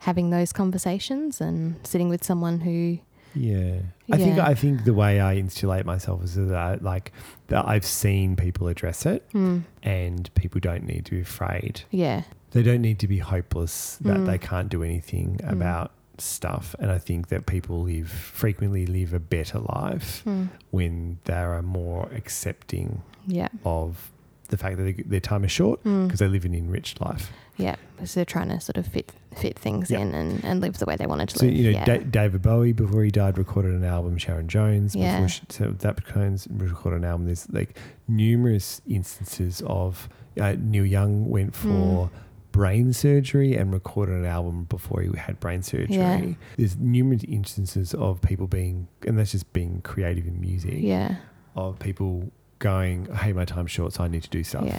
having 0.00 0.30
those 0.30 0.52
conversations 0.52 1.40
and 1.40 1.76
sitting 1.84 2.08
with 2.08 2.22
someone 2.24 2.60
who, 2.60 2.98
Yeah. 3.34 3.78
I 4.12 4.16
think 4.16 4.38
I 4.38 4.54
think 4.54 4.84
the 4.84 4.92
way 4.94 5.20
I 5.20 5.36
insulate 5.36 5.86
myself 5.86 6.24
is 6.24 6.34
that 6.34 6.52
I, 6.54 6.74
like 6.80 7.12
that 7.48 7.66
I've 7.68 7.84
seen 7.84 8.34
people 8.36 8.66
address 8.68 9.06
it 9.06 9.24
hmm, 9.32 9.60
and 9.82 10.28
people 10.34 10.60
don't 10.60 10.84
need 10.84 11.04
to 11.06 11.12
be 11.12 11.20
afraid. 11.20 11.82
yeah, 11.90 12.22
They 12.52 12.62
don't 12.62 12.82
need 12.82 12.98
to 13.00 13.08
be 13.08 13.18
hopeless 13.18 13.96
that 14.00 14.18
Mm. 14.18 14.26
they 14.26 14.38
can't 14.38 14.68
do 14.68 14.82
anything 14.82 15.38
Mm. 15.42 15.52
about 15.52 15.92
stuff. 16.18 16.74
And 16.78 16.90
I 16.90 16.98
think 16.98 17.28
that 17.28 17.46
people 17.46 17.82
live 17.82 18.08
frequently 18.10 18.86
live 18.86 19.14
a 19.14 19.20
better 19.20 19.58
life 19.60 20.20
hmm, 20.24 20.44
when 20.70 21.18
they 21.24 21.32
are 21.34 21.62
more 21.62 22.08
accepting 22.14 23.02
yeah, 23.26 23.48
of 23.64 24.10
the 24.48 24.56
fact 24.58 24.76
that 24.76 24.82
they, 24.82 24.92
their 24.92 25.20
time 25.20 25.44
is 25.44 25.52
short 25.52 25.82
mm, 25.84 26.06
because 26.06 26.18
they 26.18 26.28
live 26.28 26.44
an 26.44 26.54
enriched 26.54 27.00
life. 27.00 27.30
yeah. 27.56 27.76
So 28.04 28.18
they're 28.20 28.24
trying 28.24 28.48
to 28.48 28.60
sort 28.60 28.76
of 28.78 28.86
fit 28.86 29.12
fit 29.36 29.56
things 29.58 29.90
Yeah. 29.90 30.00
in 30.00 30.14
and, 30.14 30.44
and 30.44 30.60
live 30.60 30.76
the 30.78 30.86
way 30.86 30.96
they 30.96 31.06
wanted 31.06 31.28
to 31.30 31.38
So 31.38 31.46
live. 31.46 31.54
you 31.54 31.64
know, 31.64 31.78
yeah. 31.78 31.84
Da- 31.84 31.98
David 32.04 32.42
Bowie 32.42 32.72
before 32.72 33.04
he 33.04 33.10
died 33.12 33.38
recorded 33.38 33.72
an 33.74 33.84
album. 33.84 34.18
Sharon 34.18 34.48
Jones 34.48 34.94
Yeah. 34.96 35.12
before 35.16 35.28
she, 35.28 35.40
so 35.48 35.70
that 35.70 36.04
Jones 36.12 36.48
recorded 36.50 36.98
an 36.98 37.04
album. 37.04 37.26
There's 37.26 37.48
like 37.50 37.78
numerous 38.08 38.82
instances 38.88 39.62
of 39.66 40.08
uh, 40.40 40.56
Neil 40.58 40.84
Young 40.86 41.28
went 41.30 41.54
for 41.54 41.68
Mm. 41.68 42.10
Brain 42.52 42.92
surgery 42.92 43.54
and 43.56 43.72
recorded 43.72 44.16
an 44.16 44.24
album 44.24 44.64
before 44.64 45.02
he 45.02 45.16
had 45.16 45.38
brain 45.40 45.62
surgery. 45.62 45.96
Yeah. 45.96 46.24
There's 46.56 46.76
numerous 46.76 47.22
instances 47.24 47.94
of 47.94 48.20
people 48.22 48.46
being, 48.46 48.88
and 49.06 49.18
that's 49.18 49.32
just 49.32 49.52
being 49.52 49.80
creative 49.82 50.26
in 50.26 50.40
music. 50.40 50.74
yeah, 50.78 51.16
Of 51.56 51.78
people 51.78 52.30
going, 52.58 53.06
"Hey, 53.14 53.32
my 53.32 53.44
time's 53.44 53.70
short, 53.70 53.92
so 53.92 54.04
I 54.04 54.08
need 54.08 54.22
to 54.24 54.30
do 54.30 54.42
stuff." 54.44 54.64
yeah. 54.64 54.76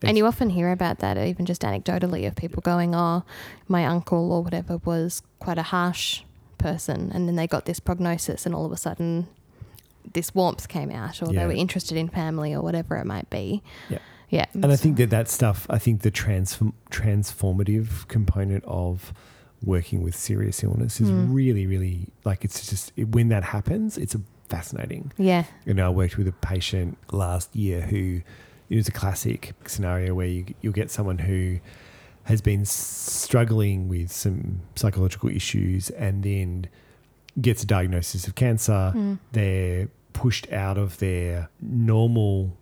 It's- 0.00 0.08
And 0.10 0.16
you 0.16 0.26
often 0.26 0.50
hear 0.50 0.70
about 0.70 1.00
that, 1.00 1.16
even 1.18 1.44
just 1.44 1.62
anecdotally, 1.62 2.26
of 2.28 2.36
people 2.36 2.60
going, 2.62 2.94
"Oh, 2.94 3.24
my 3.66 3.84
uncle 3.84 4.30
or 4.32 4.42
whatever 4.44 4.78
was 4.84 5.22
quite 5.40 5.58
a 5.58 5.62
harsh 5.64 6.22
person," 6.56 7.10
and 7.12 7.26
then 7.26 7.34
they 7.36 7.46
got 7.48 7.64
this 7.64 7.80
prognosis, 7.80 8.46
and 8.46 8.54
all 8.54 8.64
of 8.64 8.70
a 8.72 8.76
sudden, 8.76 9.26
this 10.14 10.34
warmth 10.34 10.68
came 10.68 10.90
out, 10.92 11.20
or 11.22 11.32
Yeah. 11.32 11.40
they 11.40 11.46
were 11.46 11.52
interested 11.60 11.96
in 11.98 12.08
family, 12.08 12.54
or 12.54 12.62
whatever 12.62 12.96
it 12.96 13.06
might 13.06 13.28
be. 13.28 13.62
Yeah. 13.90 13.98
Yeah. 14.30 14.44
And 14.54 14.66
I 14.66 14.76
think 14.76 14.96
that 14.98 15.10
that 15.10 15.28
stuff, 15.28 15.66
I 15.70 15.78
think 15.78 16.02
the 16.02 16.10
transform, 16.10 16.74
transformative 16.90 18.06
component 18.08 18.64
of 18.66 19.12
working 19.64 20.02
with 20.02 20.14
serious 20.14 20.62
illness 20.62 21.00
is 21.00 21.10
Mm. 21.10 21.34
really, 21.34 21.66
really 21.66 22.08
like 22.24 22.44
it's 22.44 22.68
just 22.68 22.92
it, 22.96 23.08
when 23.08 23.28
that 23.28 23.42
happens, 23.44 23.96
it's 23.98 24.14
a 24.14 24.20
fascinating. 24.48 25.12
Yeah. 25.18 25.44
You 25.64 25.74
know, 25.74 25.86
I 25.86 25.90
worked 25.90 26.16
with 26.18 26.28
a 26.28 26.32
patient 26.32 26.96
last 27.10 27.54
year 27.56 27.80
who 27.82 28.20
it 28.68 28.76
was 28.76 28.86
a 28.86 28.92
classic 28.92 29.54
scenario 29.66 30.14
where 30.14 30.26
you, 30.26 30.44
you'll 30.60 30.74
get 30.74 30.90
someone 30.90 31.18
who 31.18 31.58
has 32.24 32.42
been 32.42 32.66
struggling 32.66 33.88
with 33.88 34.12
some 34.12 34.60
psychological 34.76 35.30
issues 35.30 35.88
and 35.90 36.22
then 36.22 36.66
gets 37.40 37.62
a 37.62 37.66
diagnosis 37.66 38.26
of 38.26 38.34
cancer. 38.34 38.92
Mm. 38.94 39.18
They're 39.32 39.88
pushed 40.12 40.52
out 40.52 40.76
of 40.76 40.98
their 40.98 41.48
normal 41.62 42.57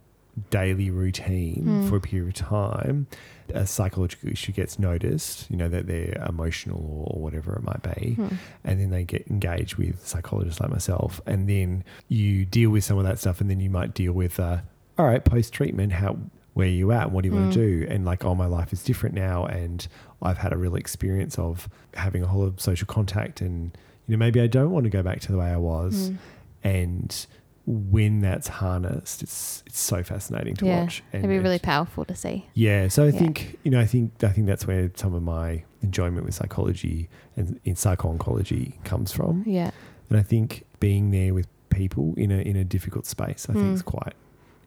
daily 0.50 0.90
routine 0.90 1.62
Mm. 1.66 1.88
for 1.88 1.96
a 1.96 2.00
period 2.00 2.28
of 2.28 2.34
time. 2.34 3.06
A 3.54 3.66
psychological 3.66 4.28
issue 4.28 4.52
gets 4.52 4.78
noticed, 4.78 5.48
you 5.50 5.56
know, 5.56 5.68
that 5.68 5.86
they're 5.86 6.22
emotional 6.28 7.04
or 7.10 7.22
whatever 7.22 7.54
it 7.56 7.62
might 7.62 7.82
be 7.82 8.16
Mm. 8.18 8.36
and 8.64 8.80
then 8.80 8.90
they 8.90 9.04
get 9.04 9.26
engaged 9.30 9.76
with 9.76 10.04
psychologists 10.06 10.60
like 10.60 10.70
myself, 10.70 11.20
and 11.26 11.48
then 11.48 11.84
you 12.08 12.44
deal 12.44 12.70
with 12.70 12.84
some 12.84 12.98
of 12.98 13.04
that 13.04 13.18
stuff, 13.18 13.40
and 13.40 13.48
then 13.48 13.60
you 13.60 13.70
might 13.70 13.94
deal 13.94 14.12
with, 14.12 14.38
uh, 14.40 14.58
all 14.98 15.06
right, 15.06 15.24
post 15.24 15.52
treatment, 15.52 15.92
how 15.92 16.16
where 16.54 16.66
are 16.66 16.70
you 16.70 16.90
at, 16.90 17.12
what 17.12 17.22
do 17.22 17.28
you 17.28 17.34
want 17.34 17.50
Mm. 17.50 17.52
to 17.54 17.80
do, 17.84 17.86
and 17.90 18.04
like, 18.06 18.24
oh, 18.24 18.34
my 18.34 18.46
life 18.46 18.72
is 18.72 18.82
different 18.82 19.14
now, 19.14 19.44
and 19.44 19.86
I've 20.22 20.38
had 20.38 20.52
a 20.54 20.56
real 20.56 20.74
experience 20.74 21.38
of 21.38 21.68
having 21.94 22.22
a 22.22 22.26
whole 22.26 22.40
lot 22.40 22.46
of 22.48 22.60
social 22.60 22.86
contact, 22.86 23.40
and 23.42 23.76
you 24.08 24.16
know, 24.16 24.18
maybe 24.18 24.40
I 24.40 24.46
don't 24.46 24.70
want 24.70 24.84
to 24.84 24.90
go 24.90 25.02
back 25.02 25.20
to 25.20 25.32
the 25.32 25.38
way 25.38 25.46
I 25.50 25.56
was, 25.58 26.10
Mm. 26.10 26.16
and 26.64 27.26
when 27.66 28.20
that's 28.20 28.48
harnessed, 28.48 29.22
it's 29.22 29.62
it's 29.66 29.80
so 29.80 30.02
fascinating 30.02 30.54
to 30.56 30.66
Yeah. 30.66 30.82
watch. 30.82 31.02
And 31.12 31.24
It'd 31.24 31.30
be 31.30 31.38
really 31.42 31.56
it's- 31.56 31.64
powerful 31.66 32.04
to 32.04 32.14
see. 32.14 32.46
yeah, 32.54 32.88
so 32.88 33.04
I 33.04 33.06
Yeah. 33.08 33.18
think 33.18 33.58
you 33.64 33.70
know, 33.70 33.80
I 33.80 33.86
think 33.86 34.22
I 34.22 34.28
think 34.28 34.46
that's 34.46 34.66
where 34.66 34.90
some 34.94 35.14
of 35.14 35.22
my 35.22 35.64
enjoyment 35.82 36.24
with 36.24 36.34
psychology 36.34 37.08
and 37.36 37.58
in 37.64 37.74
psycho-oncology 37.76 38.82
comes 38.84 39.12
from. 39.12 39.42
Yeah. 39.46 39.70
And 40.10 40.18
I 40.18 40.22
think 40.22 40.64
being 40.80 41.10
there 41.10 41.34
with 41.34 41.48
people 41.70 42.14
in 42.16 42.30
a 42.30 42.38
in 42.38 42.56
a 42.56 42.64
difficult 42.64 43.04
space, 43.06 43.46
I 43.50 43.52
think 43.54 43.66
Mm. 43.66 43.74
is 43.74 43.82
quite 43.82 44.14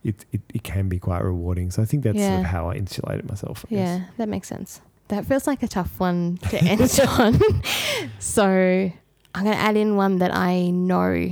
it, 0.03 0.25
it 0.31 0.41
it 0.53 0.63
can 0.63 0.87
be 0.89 0.99
quite 0.99 1.23
rewarding. 1.23 1.71
So 1.71 1.81
I 1.81 1.85
think 1.85 2.03
that's 2.03 2.19
sort 2.19 2.39
of 2.39 2.45
how 2.45 2.69
I 2.69 2.75
insulated 2.75 3.27
myself. 3.29 3.65
I 3.71 3.75
guess. 3.75 3.99
Yeah, 3.99 4.05
that 4.17 4.29
makes 4.29 4.47
sense. 4.47 4.81
That 5.09 5.25
feels 5.25 5.47
like 5.47 5.63
a 5.63 5.67
tough 5.67 5.99
one 5.99 6.37
to 6.49 6.61
end 6.71 6.99
on. 7.07 7.39
So 8.19 8.45
I'm 9.35 9.43
going 9.43 9.55
to 9.55 9.61
add 9.61 9.75
in 9.77 9.95
one 9.95 10.17
that 10.19 10.33
I 10.35 10.69
know 10.69 11.29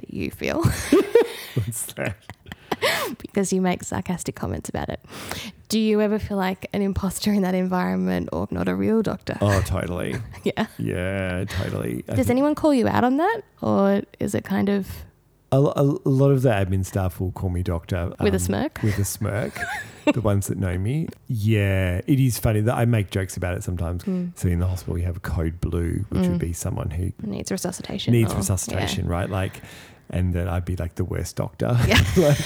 that 0.00 0.12
you 0.14 0.30
feel 0.30 0.62
What's 1.54 1.92
that? 1.94 2.16
because 3.18 3.52
you 3.52 3.60
make 3.60 3.82
sarcastic 3.82 4.36
comments 4.36 4.68
about 4.68 4.88
it. 4.88 5.00
Do 5.68 5.80
you 5.80 6.00
ever 6.00 6.18
feel 6.18 6.36
like 6.36 6.66
an 6.72 6.80
imposter 6.82 7.32
in 7.32 7.42
that 7.42 7.54
environment 7.54 8.28
or 8.32 8.46
not 8.50 8.68
a 8.68 8.74
real 8.74 9.02
doctor? 9.02 9.36
Oh, 9.40 9.60
totally. 9.66 10.16
Yeah. 10.44 10.66
Yeah, 10.78 11.44
totally. 11.48 12.04
I 12.08 12.14
Does 12.14 12.30
anyone 12.30 12.54
call 12.54 12.72
you 12.72 12.86
out 12.88 13.04
on 13.04 13.16
that? 13.18 13.40
Or 13.60 14.02
is 14.20 14.34
it 14.34 14.44
kind 14.44 14.68
of 14.68 14.88
a, 15.50 15.56
a, 15.58 15.82
a 15.82 16.08
lot 16.08 16.30
of 16.30 16.42
the 16.42 16.50
admin 16.50 16.84
staff 16.86 17.20
will 17.20 17.32
call 17.32 17.50
me 17.50 17.62
doctor 17.62 18.12
with 18.20 18.34
a 18.34 18.36
um, 18.36 18.38
smirk? 18.38 18.80
With 18.82 18.98
a 18.98 19.04
smirk. 19.04 19.58
the 20.14 20.20
ones 20.20 20.46
that 20.46 20.56
know 20.58 20.78
me. 20.78 21.08
Yeah, 21.26 22.00
it 22.06 22.20
is 22.20 22.38
funny 22.38 22.60
that 22.60 22.74
I 22.74 22.84
make 22.86 23.10
jokes 23.10 23.36
about 23.36 23.54
it 23.56 23.64
sometimes. 23.64 24.04
Hmm. 24.04 24.28
So 24.36 24.48
in 24.48 24.58
the 24.60 24.66
hospital, 24.66 24.94
we 24.94 25.02
have 25.02 25.16
a 25.16 25.20
code 25.20 25.60
blue, 25.60 26.04
which 26.10 26.22
Mm. 26.22 26.30
would 26.30 26.38
be 26.38 26.52
someone 26.52 26.90
who 26.90 27.12
Needs 27.22 27.50
resuscitation. 27.50 28.12
needs 28.12 28.32
or- 28.32 28.36
resuscitation, 28.36 29.06
right? 29.08 29.28
Like, 29.28 29.60
and 30.10 30.34
then 30.34 30.48
I'd 30.48 30.64
be 30.64 30.76
like 30.76 30.96
the 30.96 31.04
worst 31.04 31.36
doctor. 31.36 31.76
Yeah. 31.86 32.02
like, 32.16 32.38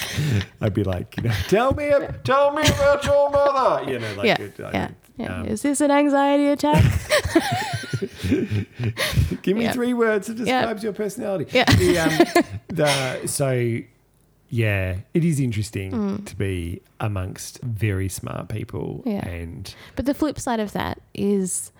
I'd 0.60 0.74
be 0.74 0.84
like, 0.84 1.16
you 1.16 1.24
know, 1.24 1.34
tell 1.48 1.74
me, 1.74 1.90
tell 2.24 2.52
me 2.52 2.62
about 2.62 3.04
your 3.04 3.30
mother. 3.30 3.90
You 3.90 3.98
know, 3.98 4.14
like, 4.14 4.26
Yeah, 4.26 4.40
it, 4.40 4.60
I 4.60 4.90
Yeah. 5.16 5.40
um, 5.40 5.46
Is 5.46 5.62
this 5.62 5.80
an 5.80 5.90
anxiety 5.90 6.48
attack? 6.48 6.82
give 9.42 9.56
me 9.56 9.64
Yeah. 9.64 9.72
three 9.72 9.94
words 9.94 10.26
that 10.26 10.36
describes 10.36 10.82
your 10.82 10.92
personality. 10.92 11.46
Yeah. 11.52 11.64
The, 11.64 11.98
um, 11.98 12.44
the, 12.68 13.26
so, 13.26 13.78
yeah, 14.48 14.96
it 15.14 15.24
is 15.24 15.40
interesting 15.40 15.92
Mm. 15.92 16.24
to 16.26 16.36
be 16.36 16.80
amongst 17.00 17.60
very 17.62 18.08
smart 18.08 18.48
people, 18.48 19.02
Yeah. 19.06 19.26
and 19.26 19.74
But 19.96 20.06
the 20.06 20.14
flip 20.14 20.38
side 20.38 20.60
of 20.60 20.72
that 20.72 21.00
is 21.14 21.72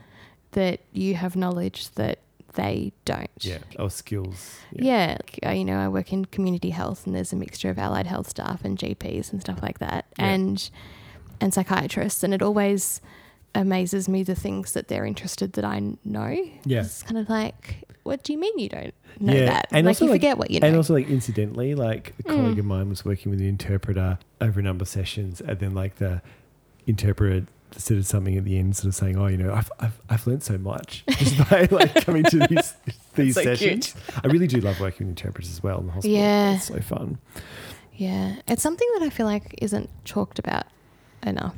that 0.52 0.80
you 0.92 1.14
have 1.14 1.36
knowledge 1.36 1.90
that 1.94 2.18
they 2.54 2.92
don't. 3.04 3.30
yeah, 3.40 3.58
our 3.78 3.90
skills. 3.90 4.58
Yeah. 4.72 5.16
like, 5.20 5.38
uh, 5.46 5.50
you 5.50 5.64
know, 5.64 5.78
I 5.78 5.88
work 5.88 6.12
in 6.12 6.24
community 6.26 6.70
health 6.70 7.06
and 7.06 7.14
there's 7.14 7.32
a 7.32 7.36
mixture 7.36 7.70
of 7.70 7.78
allied 7.78 8.06
health 8.06 8.28
staff 8.30 8.64
and 8.64 8.78
GPs 8.78 9.32
and 9.32 9.40
stuff 9.40 9.62
like 9.62 9.78
that 9.78 10.06
Yeah. 10.18 10.26
and 10.26 10.70
and 11.40 11.52
psychiatrists 11.52 12.22
and 12.22 12.32
it 12.32 12.42
always 12.42 13.00
amazes 13.54 14.08
me 14.08 14.22
the 14.22 14.34
things 14.34 14.72
that 14.72 14.88
they're 14.88 15.04
interested 15.04 15.52
that 15.54 15.64
I 15.64 15.80
know. 16.04 16.36
Yeah. 16.64 16.80
It's 16.80 17.02
kind 17.02 17.18
of 17.18 17.28
like, 17.28 17.84
what 18.02 18.22
do 18.22 18.32
you 18.32 18.38
mean 18.38 18.58
you 18.58 18.68
don't 18.68 18.94
know 19.20 19.32
Yeah, 19.34 19.46
that? 19.46 19.68
and 19.72 19.86
like 19.86 19.96
also, 19.96 20.04
you 20.06 20.10
like- 20.10 20.20
forget 20.20 20.38
what 20.38 20.50
you 20.50 20.60
know. 20.60 20.66
And 20.68 20.76
also, 20.76 20.94
like 20.94 21.08
incidentally, 21.08 21.74
like 21.74 22.14
a 22.20 22.22
colleague 22.22 22.56
Mm. 22.56 22.60
of 22.60 22.64
mine 22.64 22.88
was 22.88 23.04
working 23.04 23.30
with 23.30 23.40
an 23.40 23.46
interpreter 23.46 24.18
over 24.40 24.60
a 24.60 24.62
number 24.62 24.82
of 24.82 24.88
sessions, 24.88 25.40
and 25.40 25.58
then 25.58 25.74
like 25.74 25.96
the 25.96 26.22
interpreter 26.86 27.46
said 27.80 28.04
something 28.06 28.36
at 28.36 28.44
the 28.44 28.58
end, 28.58 28.76
sort 28.76 28.88
of 28.88 28.94
saying, 28.94 29.16
"Oh, 29.16 29.26
you 29.26 29.36
know, 29.36 29.52
I've 29.52 29.70
I've, 29.80 30.00
I've 30.08 30.26
learned 30.26 30.42
so 30.42 30.58
much 30.58 31.04
just 31.10 31.38
by 31.50 31.68
like 31.70 31.94
coming 32.04 32.24
to 32.24 32.46
these 32.48 32.74
these 33.14 33.34
so 33.34 33.42
sessions." 33.42 33.94
I 34.22 34.28
really 34.28 34.46
do 34.46 34.60
love 34.60 34.80
working 34.80 35.06
with 35.06 35.18
interpreters 35.18 35.50
as 35.50 35.62
well 35.62 35.80
in 35.80 35.86
the 35.86 35.92
hospital. 35.92 36.16
Yeah. 36.16 36.56
it's 36.56 36.66
so 36.66 36.80
fun. 36.80 37.18
yeah. 37.94 38.36
It's 38.48 38.62
something 38.62 38.88
that 38.94 39.02
I 39.04 39.10
feel 39.10 39.26
like 39.26 39.54
isn't 39.58 39.90
talked 40.04 40.38
about 40.38 40.66
enough 41.22 41.56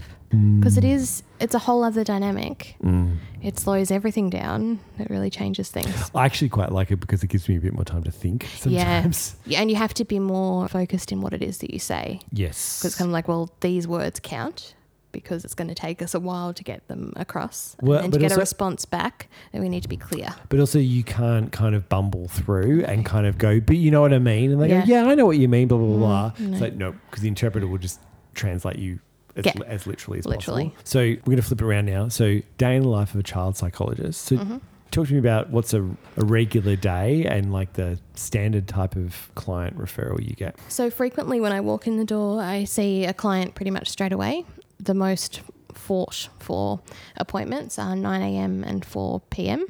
because 0.58 0.76
it 0.76 0.84
is, 0.84 1.22
it's 1.40 1.54
a 1.54 1.58
whole 1.58 1.84
other 1.84 2.02
dynamic. 2.02 2.76
Mm. 2.82 3.18
It 3.42 3.58
slows 3.58 3.90
everything 3.90 4.30
down. 4.30 4.80
It 4.98 5.10
really 5.10 5.30
changes 5.30 5.70
things. 5.70 6.10
I 6.14 6.24
actually 6.24 6.48
quite 6.48 6.72
like 6.72 6.90
it 6.90 6.96
because 6.96 7.22
it 7.22 7.28
gives 7.28 7.48
me 7.48 7.56
a 7.56 7.60
bit 7.60 7.72
more 7.72 7.84
time 7.84 8.02
to 8.04 8.10
think 8.10 8.48
sometimes. 8.56 9.36
Yeah, 9.46 9.60
and 9.60 9.70
you 9.70 9.76
have 9.76 9.94
to 9.94 10.04
be 10.04 10.18
more 10.18 10.66
focused 10.68 11.12
in 11.12 11.20
what 11.20 11.32
it 11.32 11.42
is 11.42 11.58
that 11.58 11.72
you 11.72 11.78
say. 11.78 12.20
Yes. 12.32 12.78
Because 12.78 12.92
it's 12.92 12.94
kind 12.96 13.08
of 13.08 13.12
like, 13.12 13.28
well, 13.28 13.50
these 13.60 13.86
words 13.86 14.18
count 14.20 14.74
because 15.14 15.44
it's 15.46 15.54
going 15.54 15.68
to 15.68 15.74
take 15.74 16.02
us 16.02 16.12
a 16.14 16.20
while 16.20 16.52
to 16.52 16.62
get 16.62 16.86
them 16.88 17.12
across. 17.16 17.76
Well, 17.80 18.02
and 18.04 18.12
to 18.12 18.18
get 18.18 18.32
also- 18.32 18.36
a 18.36 18.40
response 18.40 18.84
back, 18.84 19.28
And 19.54 19.62
we 19.62 19.68
need 19.70 19.82
to 19.84 19.88
be 19.88 19.96
clear. 19.96 20.34
But 20.50 20.60
also, 20.60 20.78
you 20.78 21.02
can't 21.04 21.50
kind 21.52 21.74
of 21.74 21.88
bumble 21.88 22.28
through 22.28 22.84
and 22.84 23.06
kind 23.06 23.26
of 23.26 23.38
go, 23.38 23.60
but 23.60 23.76
you 23.76 23.90
know 23.90 24.00
what 24.02 24.12
I 24.12 24.18
mean? 24.18 24.50
And 24.52 24.60
they 24.60 24.68
Yeah. 24.68 24.80
go, 24.80 24.86
yeah, 24.86 25.04
I 25.06 25.14
know 25.14 25.24
what 25.24 25.38
you 25.38 25.48
mean, 25.48 25.68
blah, 25.68 25.78
blah, 25.78 25.96
blah. 25.96 26.30
Mm, 26.38 26.52
It's 26.52 26.60
like, 26.60 26.74
no, 26.74 26.92
because 27.10 27.22
the 27.22 27.28
interpreter 27.28 27.66
will 27.66 27.78
just 27.78 28.00
translate 28.34 28.78
you 28.78 28.98
as, 29.36 29.46
Yeah. 29.46 29.52
li- 29.56 29.66
as 29.68 29.86
literally 29.86 30.18
as 30.18 30.26
Literally. 30.26 30.64
possible. 30.70 30.80
So 30.84 30.98
we're 31.00 31.16
going 31.24 31.36
to 31.36 31.42
flip 31.42 31.60
it 31.62 31.64
around 31.64 31.86
now. 31.86 32.08
So, 32.08 32.40
day 32.58 32.76
in 32.76 32.82
the 32.82 32.88
life 32.88 33.14
of 33.14 33.20
a 33.20 33.22
child 33.22 33.56
psychologist. 33.56 34.20
So, 34.22 34.36
Mhm. 34.36 34.60
talk 34.90 35.08
to 35.08 35.12
me 35.12 35.18
about 35.18 35.50
what's 35.50 35.74
a, 35.74 35.82
a 36.16 36.24
regular 36.24 36.76
day 36.76 37.24
and 37.24 37.52
like 37.52 37.72
the 37.72 37.98
standard 38.14 38.68
type 38.68 38.94
of 38.94 39.28
client 39.34 39.76
referral 39.76 40.20
you 40.24 40.34
get. 40.36 40.56
So 40.68 40.88
frequently 40.88 41.40
when 41.40 41.50
I 41.50 41.60
walk 41.60 41.88
in 41.88 41.96
the 41.96 42.04
door, 42.04 42.40
I 42.40 42.62
see 42.62 43.04
a 43.04 43.12
client 43.12 43.56
pretty 43.56 43.72
much 43.72 43.88
straight 43.88 44.12
away. 44.12 44.44
The 44.78 44.94
most 44.94 45.42
fought 45.72 46.28
for 46.38 46.80
appointments 47.16 47.78
are 47.78 47.96
9 47.96 48.22
a.m. 48.22 48.64
and 48.64 48.84
4 48.84 49.20
p.m. 49.30 49.66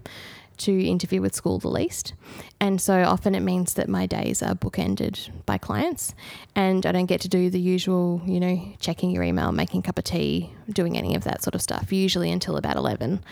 to 0.59 0.85
interview 0.85 1.21
with 1.21 1.35
school 1.35 1.59
the 1.59 1.69
least. 1.69 2.14
And 2.61 2.81
so 2.81 3.03
often 3.03 3.35
it 3.35 3.40
means 3.40 3.75
that 3.75 3.88
my 3.88 4.07
days 4.07 4.43
are 4.43 4.55
bookended 4.55 5.31
by 5.47 5.59
clients 5.59 6.14
and 6.55 6.87
I 6.87 6.93
don't 6.93 7.07
get 7.07 7.21
to 7.23 7.29
do 7.29 7.51
the 7.51 7.61
usual, 7.61 8.23
you 8.25 8.38
know, 8.38 8.75
checking 8.79 9.11
your 9.11 9.23
email, 9.23 9.53
making 9.53 9.81
a 9.81 9.83
cup 9.83 9.99
of 9.99 10.05
tea, 10.05 10.53
doing 10.71 10.97
any 10.97 11.14
of 11.14 11.25
that 11.25 11.43
sort 11.43 11.55
of 11.55 11.62
stuff, 11.62 11.93
usually 11.93 12.31
until 12.31 12.57
about 12.57 12.77
11 12.77 13.23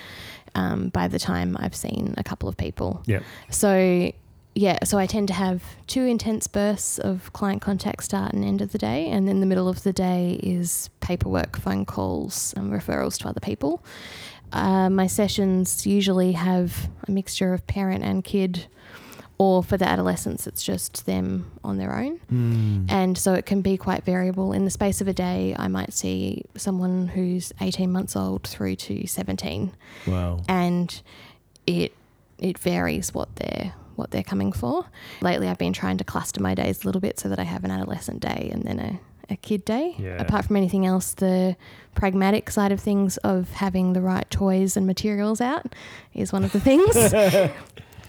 um, 0.54 0.88
by 0.88 1.08
the 1.08 1.18
time 1.18 1.56
I've 1.58 1.74
seen 1.74 2.14
a 2.16 2.24
couple 2.24 2.48
of 2.48 2.56
people. 2.56 3.02
Yeah. 3.06 3.20
So 3.50 4.12
yeah, 4.54 4.78
so 4.84 4.98
I 4.98 5.06
tend 5.06 5.28
to 5.28 5.34
have 5.34 5.62
two 5.86 6.04
intense 6.04 6.46
bursts 6.46 6.98
of 6.98 7.32
client 7.32 7.62
contact 7.62 8.04
start 8.04 8.32
and 8.32 8.44
end 8.44 8.60
of 8.60 8.72
the 8.72 8.78
day, 8.78 9.08
and 9.08 9.26
then 9.26 9.40
the 9.40 9.46
middle 9.46 9.68
of 9.68 9.82
the 9.82 9.92
day 9.92 10.38
is 10.42 10.90
paperwork, 11.00 11.56
phone 11.58 11.84
calls, 11.84 12.52
and 12.56 12.72
referrals 12.72 13.18
to 13.20 13.28
other 13.28 13.40
people. 13.40 13.82
Uh, 14.52 14.90
my 14.90 15.06
sessions 15.06 15.86
usually 15.86 16.32
have 16.32 16.90
a 17.08 17.10
mixture 17.10 17.54
of 17.54 17.66
parent 17.66 18.04
and 18.04 18.22
kid, 18.24 18.66
or 19.38 19.62
for 19.62 19.78
the 19.78 19.88
adolescents, 19.88 20.46
it's 20.46 20.62
just 20.62 21.06
them 21.06 21.50
on 21.64 21.78
their 21.78 21.96
own. 21.96 22.20
Mm. 22.30 22.92
And 22.92 23.16
so 23.16 23.32
it 23.32 23.46
can 23.46 23.62
be 23.62 23.78
quite 23.78 24.04
variable. 24.04 24.52
In 24.52 24.66
the 24.66 24.70
space 24.70 25.00
of 25.00 25.08
a 25.08 25.14
day, 25.14 25.56
I 25.58 25.68
might 25.68 25.94
see 25.94 26.44
someone 26.56 27.08
who's 27.08 27.52
18 27.60 27.90
months 27.90 28.14
old 28.14 28.46
through 28.46 28.76
to 28.76 29.06
17 29.06 29.72
Wow. 30.06 30.42
and 30.48 31.00
it 31.66 31.92
it 32.38 32.58
varies 32.58 33.14
what 33.14 33.34
they're 33.36 33.72
what 33.96 34.10
they're 34.10 34.22
coming 34.22 34.52
for. 34.52 34.86
Lately, 35.20 35.48
I've 35.48 35.58
been 35.58 35.72
trying 35.72 35.98
to 35.98 36.04
cluster 36.04 36.40
my 36.42 36.54
days 36.54 36.82
a 36.82 36.86
little 36.86 37.00
bit 37.00 37.18
so 37.18 37.28
that 37.28 37.38
I 37.38 37.44
have 37.44 37.64
an 37.64 37.70
adolescent 37.70 38.20
day 38.20 38.50
and 38.52 38.62
then 38.64 38.78
a, 38.78 39.00
a 39.32 39.36
kid 39.36 39.64
day. 39.64 39.94
Yeah. 39.98 40.16
Apart 40.20 40.46
from 40.46 40.56
anything 40.56 40.84
else, 40.86 41.14
the 41.14 41.56
pragmatic 41.94 42.50
side 42.50 42.72
of 42.72 42.80
things 42.80 43.16
of 43.18 43.50
having 43.52 43.92
the 43.92 44.00
right 44.00 44.28
toys 44.30 44.76
and 44.76 44.86
materials 44.86 45.40
out 45.40 45.74
is 46.14 46.32
one 46.32 46.44
of 46.44 46.52
the 46.52 46.60
things. 46.60 46.94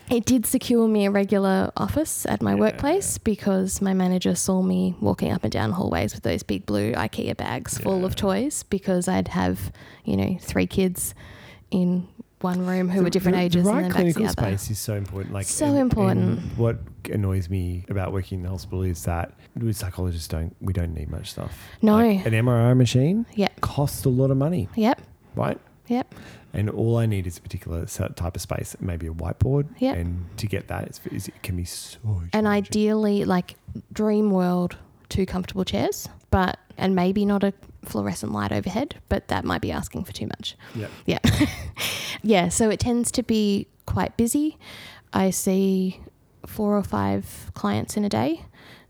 It 0.09 0.25
did 0.25 0.45
secure 0.45 0.85
me 0.87 1.05
a 1.05 1.11
regular 1.11 1.71
office 1.77 2.25
at 2.25 2.41
my 2.41 2.53
Yeah. 2.53 2.59
workplace 2.59 3.17
because 3.17 3.81
my 3.81 3.93
manager 3.93 4.35
saw 4.35 4.61
me 4.61 4.95
walking 4.99 5.31
up 5.31 5.43
and 5.43 5.51
down 5.51 5.71
hallways 5.71 6.13
with 6.13 6.23
those 6.23 6.43
big 6.43 6.65
blue 6.65 6.91
IKEA 6.91 7.37
bags 7.37 7.77
full 7.77 8.03
of 8.03 8.13
toys 8.13 8.63
because 8.63 9.07
I'd 9.07 9.29
have, 9.29 9.71
you 10.03 10.17
know, 10.17 10.37
three 10.41 10.67
kids 10.67 11.15
in 11.71 12.07
one 12.43 12.65
room 12.65 12.89
who 12.89 12.97
The- 12.99 13.03
were 13.05 13.09
different 13.09 13.37
the, 13.37 13.43
ages 13.43 13.63
The 13.63 13.69
and 13.69 13.77
right 13.77 13.81
then 13.83 13.91
back 13.91 13.97
to 14.01 14.05
the 14.07 14.13
clinical 14.13 14.43
space 14.43 14.71
is 14.71 14.79
so 14.79 14.95
important. 14.95 15.33
Like 15.33 15.45
So 15.45 15.65
important. 15.75 16.39
what 16.57 16.77
annoys 17.11 17.49
me 17.49 17.85
about 17.89 18.11
working 18.13 18.39
in 18.39 18.43
the 18.43 18.49
hospital 18.49 18.83
is 18.83 19.03
that 19.05 19.33
we 19.55 19.71
psychologists 19.73 20.27
don't 20.27 20.55
we 20.61 20.73
don't 20.73 20.93
need 20.93 21.09
much 21.09 21.31
stuff. 21.31 21.57
No. 21.81 21.95
Like, 21.97 22.25
an 22.25 22.33
MRI 22.33 22.73
machine 22.75 23.25
Yep. 23.35 23.61
costs 23.61 24.05
a 24.05 24.09
lot 24.09 24.31
of 24.31 24.37
money, 24.37 24.69
Yep. 24.75 25.01
right? 25.35 25.59
Yep. 25.87 26.15
And 26.53 26.69
all 26.69 26.97
I 26.97 27.05
need 27.07 27.25
is 27.27 27.37
a 27.39 27.41
particular 27.41 27.85
type 27.85 28.35
of 28.35 28.41
space, 28.41 28.75
maybe 28.79 29.07
a 29.07 29.11
whiteboard. 29.11 29.65
Yep. 29.79 29.97
And 29.97 30.25
to 30.37 30.47
get 30.47 30.67
that, 30.67 30.99
it 31.11 31.29
can 31.41 31.55
be 31.57 31.65
so. 31.65 31.97
And 32.05 32.31
challenging. 32.31 32.47
ideally, 32.47 33.25
like 33.25 33.55
dream 33.91 34.29
world, 34.31 34.77
two 35.09 35.25
comfortable 35.25 35.65
chairs, 35.65 36.07
but 36.29 36.57
and 36.77 36.95
maybe 36.95 37.25
not 37.25 37.43
a 37.43 37.53
fluorescent 37.87 38.31
light 38.31 38.51
overhead, 38.51 38.95
but 39.09 39.27
that 39.27 39.45
might 39.45 39.61
be 39.61 39.71
asking 39.71 40.03
for 40.03 40.13
too 40.13 40.27
much. 40.27 40.55
Yeah. 40.75 40.87
Yeah. 41.05 41.19
yeah. 42.23 42.49
So 42.49 42.69
it 42.69 42.79
tends 42.79 43.11
to 43.11 43.23
be 43.23 43.67
quite 43.85 44.15
busy. 44.17 44.57
I 45.13 45.29
see 45.29 45.99
four 46.45 46.77
or 46.77 46.83
five 46.83 47.51
clients 47.53 47.97
in 47.97 48.03
a 48.03 48.09
day. 48.09 48.45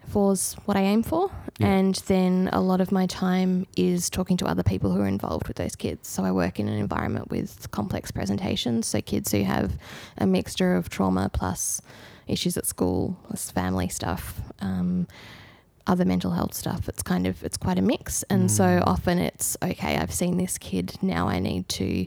Four's 0.08 0.56
what 0.66 0.76
I 0.76 0.82
aim 0.82 1.04
for. 1.04 1.32
Yeah. 1.60 1.68
And 1.68 1.96
then 2.08 2.50
a 2.52 2.60
lot 2.60 2.82
of 2.82 2.92
my 2.92 3.06
time 3.06 3.68
is 3.78 4.10
talking 4.10 4.38
to 4.38 4.46
other 4.46 4.64
people 4.64 4.92
who 4.92 5.02
are 5.02 5.08
involved 5.08 5.48
with 5.48 5.58
those 5.58 5.76
kids. 5.76 6.08
So 6.10 6.24
I 6.24 6.32
work 6.32 6.60
in 6.60 6.68
an 6.68 6.78
environment 6.78 7.30
with 7.30 7.72
complex 7.72 8.12
presentations. 8.12 8.88
So 8.88 9.02
kids 9.02 9.32
who 9.32 9.44
have 9.44 9.78
a 10.18 10.26
mixture 10.26 10.76
of 10.76 10.90
trauma 10.90 11.30
plus 11.32 11.82
issues 12.28 12.58
at 12.58 12.66
school, 12.66 13.18
plus 13.28 13.52
family 13.52 13.88
stuff. 13.88 14.42
Um, 14.60 15.08
other 15.88 16.06
mental 16.06 16.32
health 16.32 16.54
stuff. 16.54 16.88
It's 16.90 17.04
kind 17.04 17.28
of 17.28 17.44
it's 17.44 17.58
quite 17.58 17.78
a 17.78 17.82
mix, 17.82 18.24
and 18.30 18.50
so 18.50 18.64
Mm. 18.64 18.84
often 18.88 19.20
it's 19.20 19.58
okay. 19.62 19.98
I've 19.98 20.14
seen 20.14 20.38
this 20.38 20.58
kid. 20.58 20.96
Now 21.02 21.28
I 21.28 21.40
need 21.40 21.68
to 21.70 22.06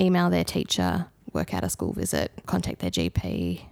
email 0.00 0.30
their 0.30 0.44
teacher, 0.44 1.06
work 1.32 1.52
out 1.54 1.64
a 1.64 1.68
school 1.70 1.92
visit, 1.92 2.32
contact 2.46 2.78
their 2.80 2.90
GP, 2.90 3.62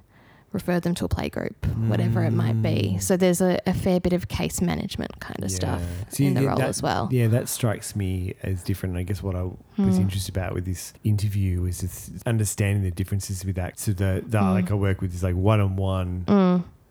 refer 0.52 0.80
them 0.80 0.94
to 0.96 1.04
a 1.04 1.08
play 1.08 1.28
group, 1.28 1.64
whatever 1.88 2.22
it 2.24 2.32
might 2.32 2.60
be. 2.60 2.94
Mm. 2.96 3.02
So 3.02 3.16
there's 3.16 3.40
a, 3.40 3.58
a 3.66 3.72
fair 3.72 4.00
bit 4.00 4.12
of 4.12 4.28
case 4.28 4.60
management 4.60 5.20
kind 5.20 5.42
of 5.44 5.50
stuff 5.50 5.80
See, 6.10 6.26
in 6.26 6.34
the 6.34 6.46
role 6.46 6.56
that- 6.58 6.68
as 6.68 6.82
well. 6.82 7.08
Yeah, 7.12 7.28
that 7.28 7.48
strikes 7.48 7.94
me 7.96 8.34
as 8.42 8.62
different. 8.62 8.96
I 8.96 9.04
guess 9.04 9.22
what 9.22 9.36
I 9.36 9.42
was 9.44 9.56
Hmm. 9.76 9.90
interested 9.92 10.36
about 10.36 10.52
with 10.54 10.64
this 10.66 10.92
interview 11.04 11.64
is 11.66 12.10
understanding 12.26 12.82
the 12.82 12.90
differences 12.90 13.44
with 13.44 13.56
that. 13.56 13.78
So 13.78 13.92
the, 13.92 14.22
the 14.26 14.38
Mm. 14.38 14.52
like 14.54 14.70
I 14.70 14.74
work 14.74 15.00
with 15.00 15.14
is 15.14 15.22
like 15.22 15.36
one 15.36 15.60
on 15.60 15.76
one. 15.76 16.24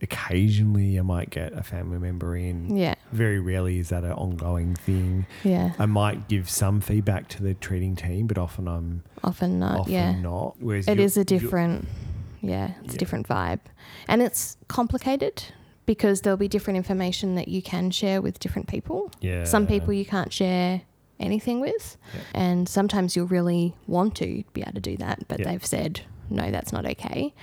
Occasionally, 0.02 0.98
I 0.98 1.02
might 1.02 1.30
get 1.30 1.54
a 1.54 1.64
family 1.64 1.98
member 2.00 2.36
in. 2.36 2.76
yeah, 2.76 2.96
Very 3.12 3.40
rarely 3.40 3.80
is 3.80 3.90
that 3.90 4.04
an 4.04 4.14
ongoing 4.14 4.76
thing. 4.76 5.26
yeah. 5.44 5.74
I 5.78 5.86
might 5.86 6.28
give 6.28 6.50
some 6.50 6.82
feedback 6.82 7.28
to 7.30 7.44
the 7.44 7.54
treating 7.54 7.96
team, 7.96 8.28
but 8.28 8.38
often 8.38 8.68
I'm 8.68 9.04
often 9.24 9.60
not. 9.60 9.82
often 9.82 9.94
yeah. 9.94 10.20
not. 10.20 10.56
Whereas 10.60 10.88
It 10.88 11.00
a 11.18 11.24
different, 11.26 11.88
yeah, 12.42 12.72
it's 12.84 12.94
Yeah. 12.94 12.96
a 12.96 12.98
different 12.98 13.28
vibe. 13.28 13.60
And 14.08 14.22
it's 14.22 14.58
complicated 14.68 15.44
because 15.86 16.22
there'll 16.22 16.38
be 16.38 16.48
different 16.48 16.78
information 16.78 17.36
that 17.36 17.48
you 17.48 17.62
can 17.62 17.92
share 17.92 18.22
with 18.22 18.40
different 18.40 18.68
people. 18.68 19.12
Yeah. 19.22 19.44
Some 19.44 19.68
people 19.68 19.92
you 19.94 20.06
can't 20.06 20.32
share 20.32 20.82
anything 21.20 21.60
with. 21.60 21.98
Yeah. 22.14 22.22
And 22.34 22.70
sometimes 22.70 23.16
you'll 23.16 23.28
really 23.28 23.74
want 23.88 24.16
to 24.18 24.44
be 24.54 24.62
able 24.62 24.74
to 24.74 24.80
do 24.82 24.96
that, 24.98 25.28
but 25.28 25.40
Yeah. 25.40 25.46
they've 25.52 25.66
said, 25.66 26.02
no, 26.30 26.52
that's 26.52 26.72
not 26.72 26.86
okay. 26.86 27.34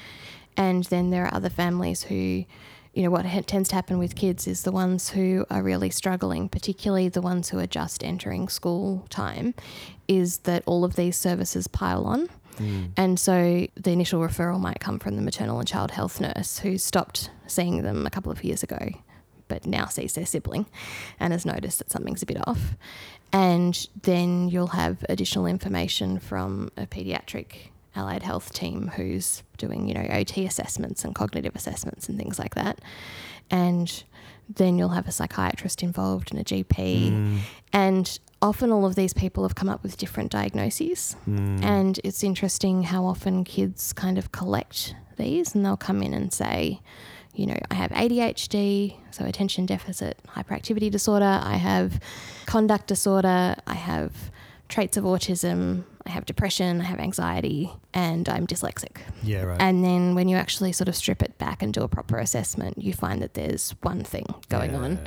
And 0.56 0.84
then 0.84 1.10
there 1.10 1.24
are 1.24 1.34
other 1.34 1.50
families 1.50 2.04
who, 2.04 2.44
you 2.94 3.02
know, 3.02 3.10
what 3.10 3.26
ha- 3.26 3.42
tends 3.46 3.68
to 3.70 3.74
happen 3.74 3.98
with 3.98 4.14
kids 4.14 4.46
is 4.46 4.62
the 4.62 4.72
ones 4.72 5.10
who 5.10 5.44
are 5.50 5.62
really 5.62 5.90
struggling, 5.90 6.48
particularly 6.48 7.08
the 7.08 7.20
ones 7.20 7.50
who 7.50 7.58
are 7.58 7.66
just 7.66 8.02
entering 8.02 8.48
school 8.48 9.06
time, 9.10 9.54
is 10.08 10.38
that 10.38 10.62
all 10.66 10.84
of 10.84 10.96
these 10.96 11.16
services 11.16 11.68
pile 11.68 12.04
on. 12.04 12.28
Mm. 12.56 12.92
And 12.96 13.20
so 13.20 13.66
the 13.74 13.90
initial 13.90 14.20
referral 14.20 14.58
might 14.58 14.80
come 14.80 14.98
from 14.98 15.16
the 15.16 15.22
maternal 15.22 15.58
and 15.58 15.68
child 15.68 15.90
health 15.90 16.20
nurse 16.20 16.60
who 16.60 16.78
stopped 16.78 17.30
seeing 17.46 17.82
them 17.82 18.06
a 18.06 18.10
couple 18.10 18.32
of 18.32 18.42
years 18.42 18.62
ago, 18.62 18.90
but 19.48 19.66
now 19.66 19.86
sees 19.86 20.14
their 20.14 20.26
sibling 20.26 20.66
and 21.20 21.32
has 21.32 21.44
noticed 21.44 21.78
that 21.78 21.90
something's 21.90 22.22
a 22.22 22.26
bit 22.26 22.38
off. 22.48 22.74
And 23.32 23.86
then 24.02 24.48
you'll 24.48 24.68
have 24.68 25.04
additional 25.08 25.46
information 25.46 26.18
from 26.18 26.70
a 26.76 26.86
pediatric 26.86 27.70
allied 27.96 28.22
health 28.22 28.52
team 28.52 28.88
who's 28.94 29.42
doing, 29.58 29.88
you 29.88 29.94
know, 29.94 30.06
OT 30.10 30.46
assessments 30.46 31.04
and 31.04 31.14
cognitive 31.14 31.54
assessments 31.54 32.08
and 32.08 32.18
things 32.18 32.38
like 32.38 32.54
that. 32.54 32.80
And 33.50 34.04
then 34.48 34.78
you'll 34.78 34.90
have 34.90 35.08
a 35.08 35.12
psychiatrist 35.12 35.82
involved 35.82 36.30
and 36.30 36.40
a 36.40 36.44
GP. 36.44 37.10
Mm. 37.10 37.38
And 37.72 38.18
often 38.40 38.70
all 38.70 38.84
of 38.84 38.94
these 38.94 39.12
people 39.12 39.42
have 39.42 39.54
come 39.54 39.68
up 39.68 39.82
with 39.82 39.96
different 39.96 40.30
diagnoses. 40.30 41.16
Mm. 41.28 41.62
And 41.62 42.00
it's 42.04 42.22
interesting 42.22 42.84
how 42.84 43.04
often 43.04 43.44
kids 43.44 43.92
kind 43.92 44.18
of 44.18 44.32
collect 44.32 44.94
these 45.16 45.54
and 45.54 45.64
they'll 45.64 45.76
come 45.76 46.02
in 46.02 46.14
and 46.14 46.32
say, 46.32 46.80
you 47.34 47.46
know, 47.46 47.58
I 47.70 47.74
have 47.74 47.90
ADHD, 47.90 48.96
so 49.10 49.26
attention 49.26 49.66
deficit 49.66 50.18
hyperactivity 50.28 50.90
disorder, 50.90 51.38
I 51.42 51.56
have 51.56 52.00
conduct 52.46 52.86
disorder, 52.86 53.56
I 53.66 53.74
have 53.74 54.30
traits 54.68 54.96
of 54.96 55.04
autism, 55.04 55.84
I 56.06 56.10
have 56.10 56.24
depression, 56.26 56.80
I 56.80 56.84
have 56.84 56.98
anxiety, 57.00 57.70
and 57.94 58.28
I'm 58.28 58.46
dyslexic. 58.46 58.98
yeah, 59.22 59.42
right. 59.42 59.60
And 59.60 59.84
then 59.84 60.14
when 60.14 60.28
you 60.28 60.36
actually 60.36 60.72
sort 60.72 60.88
of 60.88 60.94
strip 60.96 61.22
it 61.22 61.36
back 61.38 61.62
and 61.62 61.72
do 61.74 61.82
a 61.82 61.88
proper 61.88 62.18
assessment, 62.18 62.78
you 62.78 62.92
find 62.92 63.20
that 63.22 63.34
there's 63.34 63.72
one 63.82 64.04
thing 64.04 64.26
going 64.48 64.74
on. 64.74 64.98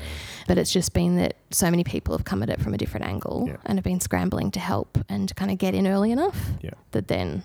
But 0.47 0.57
it's 0.57 0.71
just 0.71 0.93
been 0.93 1.15
that 1.17 1.35
so 1.51 1.69
many 1.71 1.83
people 1.83 2.15
have 2.15 2.25
come 2.25 2.43
at 2.43 2.49
it 2.49 2.59
from 2.61 2.73
a 2.73 2.77
different 2.77 3.05
angle 3.05 3.45
Yeah. 3.47 3.57
and 3.65 3.77
have 3.77 3.83
been 3.85 3.99
scrambling 4.01 4.51
to 4.51 4.59
help 4.59 4.97
and 5.07 5.27
to 5.29 5.35
kind 5.35 5.51
of 5.51 5.57
get 5.57 5.73
in 5.73 5.87
early 5.87 6.11
enough 6.11 6.37
Yeah. 6.61 6.71
that 6.91 7.07
then 7.07 7.43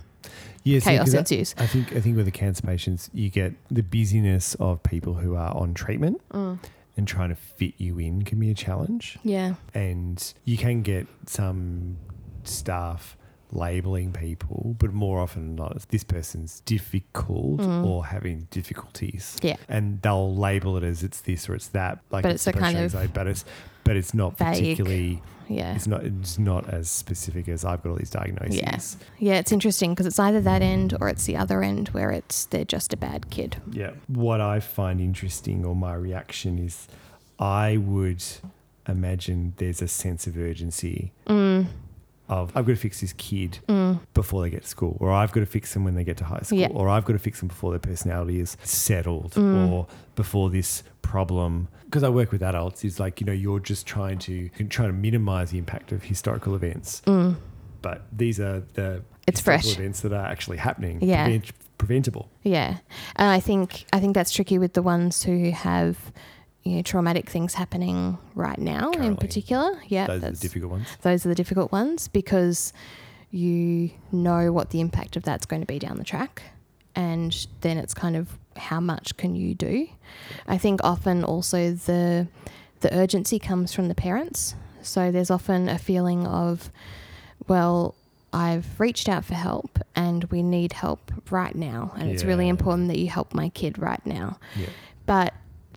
Yeah, 0.65 0.79
see, 0.81 0.91
chaos 0.91 1.13
ensues. 1.15 1.55
I 1.59 1.67
think 1.67 1.95
I 1.95 2.01
think 2.01 2.17
with 2.17 2.25
the 2.25 2.33
cancer 2.33 2.63
patients, 2.63 3.11
you 3.13 3.29
get 3.31 3.53
the 3.71 3.83
busyness 3.83 4.55
of 4.57 4.83
people 4.83 5.15
who 5.15 5.35
are 5.37 5.55
on 5.55 5.75
treatment 5.75 6.21
Mm. 6.33 6.59
And 6.97 7.07
trying 7.09 7.29
to 7.31 7.35
fit 7.35 7.75
you 7.79 7.99
in 7.99 8.23
can 8.23 8.39
be 8.39 8.51
a 8.51 8.55
challenge, 8.55 9.19
Yeah. 9.25 9.55
and 9.75 10.33
you 10.45 10.57
can 10.57 10.83
get 10.83 11.07
some 11.27 11.97
staff 12.45 13.17
labeling 13.53 14.13
people, 14.13 14.75
but 14.79 14.93
more 14.93 15.21
often 15.21 15.47
than 15.47 15.57
not, 15.57 15.89
this 15.91 16.03
person's 16.05 16.61
difficult 16.61 17.61
Mm. 17.61 17.85
or 17.87 18.07
having 18.07 18.47
difficulties. 18.51 19.37
Yeah. 19.43 19.57
and 19.69 20.01
they'll 20.03 20.35
label 20.35 20.77
it 20.77 20.83
as 20.83 21.03
it's 21.03 21.21
this 21.21 21.49
or 21.49 21.55
it's 21.55 21.69
that. 21.69 22.01
Like 22.11 22.23
But 22.25 22.33
it's 22.33 22.47
a 22.47 22.53
kind 22.53 22.79
of 22.79 23.13
but 23.13 23.27
it's 23.29 23.45
but 23.85 23.97
it's 23.97 24.15
not 24.15 24.37
vague. 24.39 24.55
particularly. 24.55 25.23
Yeah. 25.49 25.75
It's 25.75 25.87
not. 25.87 26.05
It's 26.05 26.39
not 26.39 26.69
as 26.69 26.89
specific 26.91 27.49
as 27.49 27.65
I've 27.65 27.83
got 27.83 27.91
all 27.91 27.97
these 27.97 28.11
diagnoses. 28.11 28.57
Yeah. 28.59 29.33
Yeah, 29.33 29.39
it's 29.39 29.53
interesting 29.53 29.91
because 29.93 30.07
it's 30.07 30.19
either 30.19 30.41
that 30.41 30.63
end 30.63 30.97
or 31.01 31.09
it's 31.09 31.25
the 31.27 31.37
other 31.37 31.63
end 31.63 31.89
where 31.89 32.11
it's 32.11 32.47
they're 32.47 32.65
just 32.65 32.93
a 32.93 32.97
bad 32.97 33.31
kid. 33.31 33.57
Yeah. 33.71 33.91
What 34.09 34.41
I 34.41 34.61
find 34.61 35.01
interesting 35.01 35.65
or 35.65 35.75
my 35.77 35.95
reaction 35.95 36.59
is 36.59 36.89
I 37.39 37.77
would 37.77 38.23
imagine 38.87 39.55
there's 39.57 39.83
a 39.83 39.89
sense 39.89 40.27
of 40.27 40.37
urgency 40.37 41.13
Mm. 41.27 41.67
of 42.29 42.49
I've 42.57 42.65
got 42.67 42.73
to 42.73 42.77
fix 42.77 43.01
this 43.01 43.13
kid 43.15 43.59
Mm. 43.69 44.01
before 44.15 44.43
they 44.43 44.51
get 44.51 44.63
to 44.63 44.69
school, 44.69 44.97
or 45.01 45.11
I've 45.13 45.33
got 45.33 45.41
to 45.41 45.47
fix 45.47 45.73
them 45.75 45.85
when 45.85 45.95
they 45.95 46.05
get 46.05 46.17
to 46.19 46.25
high 46.25 46.41
school, 46.43 46.59
Yeah. 46.59 46.69
or 46.69 46.89
I've 46.89 47.05
got 47.05 47.15
to 47.15 47.19
fix 47.19 47.41
them 47.41 47.49
before 47.49 47.71
their 47.71 47.79
personality 47.81 48.41
is 48.41 48.57
settled, 48.63 49.33
Mm. 49.33 49.71
or 49.71 49.87
before 50.17 50.51
this 50.51 50.83
problem. 51.03 51.69
Because 51.95 52.03
I 52.03 52.09
work 52.09 52.33
with 52.33 52.43
adults, 52.43 52.85
is 52.85 52.99
like 52.99 53.21
you 53.21 53.25
know 53.25 53.33
you're 53.33 53.61
just 53.61 53.87
trying 53.87 54.19
to 54.27 54.49
trying 54.69 54.89
to 54.89 54.93
minimize 54.93 55.53
the 55.53 55.59
impact 55.59 55.93
of 55.93 56.03
historical 56.03 56.57
events, 56.57 57.03
Mm. 57.07 57.37
but 57.83 58.03
these 58.11 58.41
are 58.41 58.65
the 58.73 59.03
It's 59.29 59.41
fresh. 59.41 59.79
events 59.79 60.01
that 60.01 60.13
are 60.13 60.27
actually 60.27 60.57
happening, 60.57 60.99
Yeah. 61.01 61.23
prevent- 61.23 61.53
preventable. 61.79 62.29
Yeah, 62.43 62.79
and 63.15 63.29
I 63.29 63.39
think 63.39 63.85
I 63.93 64.01
think 64.01 64.13
that's 64.17 64.33
tricky 64.33 64.59
with 64.59 64.73
the 64.73 64.83
ones 64.83 65.23
who 65.23 65.53
have 65.53 66.11
you 66.65 66.73
know 66.77 66.83
traumatic 66.83 67.31
things 67.31 67.55
happening 67.55 68.19
right 68.35 68.59
now 68.59 68.91
in 68.91 69.15
particular. 69.17 69.81
Yeah, 69.87 70.09
Those 70.09 70.25
are 70.25 70.31
the 70.33 70.37
difficult 70.37 70.73
ones. 70.73 70.89
those 71.03 71.25
are 71.25 71.29
the 71.29 71.37
difficult 71.37 71.71
ones 71.71 72.09
because 72.09 72.73
you 73.31 73.91
know 74.11 74.53
what 74.53 74.71
the 74.71 74.81
impact 74.81 75.17
of 75.17 75.23
that's 75.23 75.47
going 75.47 75.63
to 75.63 75.67
be 75.67 75.79
down 75.79 75.99
the 75.99 76.05
track, 76.05 76.43
and 76.95 77.47
then 77.61 77.79
it's 77.79 77.95
kind 77.95 78.17
of 78.17 78.39
how 78.57 78.81
much 78.81 79.17
can 79.17 79.35
you 79.35 79.55
do. 79.55 79.89
I 80.47 80.59
think 80.59 80.81
often 80.85 81.25
also 81.25 81.73
the 81.73 82.29
the 82.81 82.95
urgency 82.95 83.39
comes 83.39 83.73
from 83.73 83.89
the 83.89 83.95
parents. 83.95 84.55
So 84.83 85.11
there's 85.11 85.31
often 85.31 85.71
a 85.71 85.79
feeling 85.79 86.27
of, 86.27 86.71
well, 87.49 87.95
I've 88.33 88.79
reached 88.79 89.09
out 89.09 89.25
for 89.25 89.35
help 89.35 89.79
and 89.97 90.25
we 90.25 90.43
need 90.43 90.75
help 90.75 91.11
right 91.31 91.55
now. 91.55 91.93
And 91.97 92.11
it's 92.11 92.25
really 92.25 92.49
important 92.49 92.89
that 92.89 92.99
you 92.99 93.09
help 93.09 93.33
my 93.33 93.49
kid 93.49 93.79
right 93.79 94.05
now. 94.05 94.39
Yeah. 94.55 94.67
But 95.07 95.33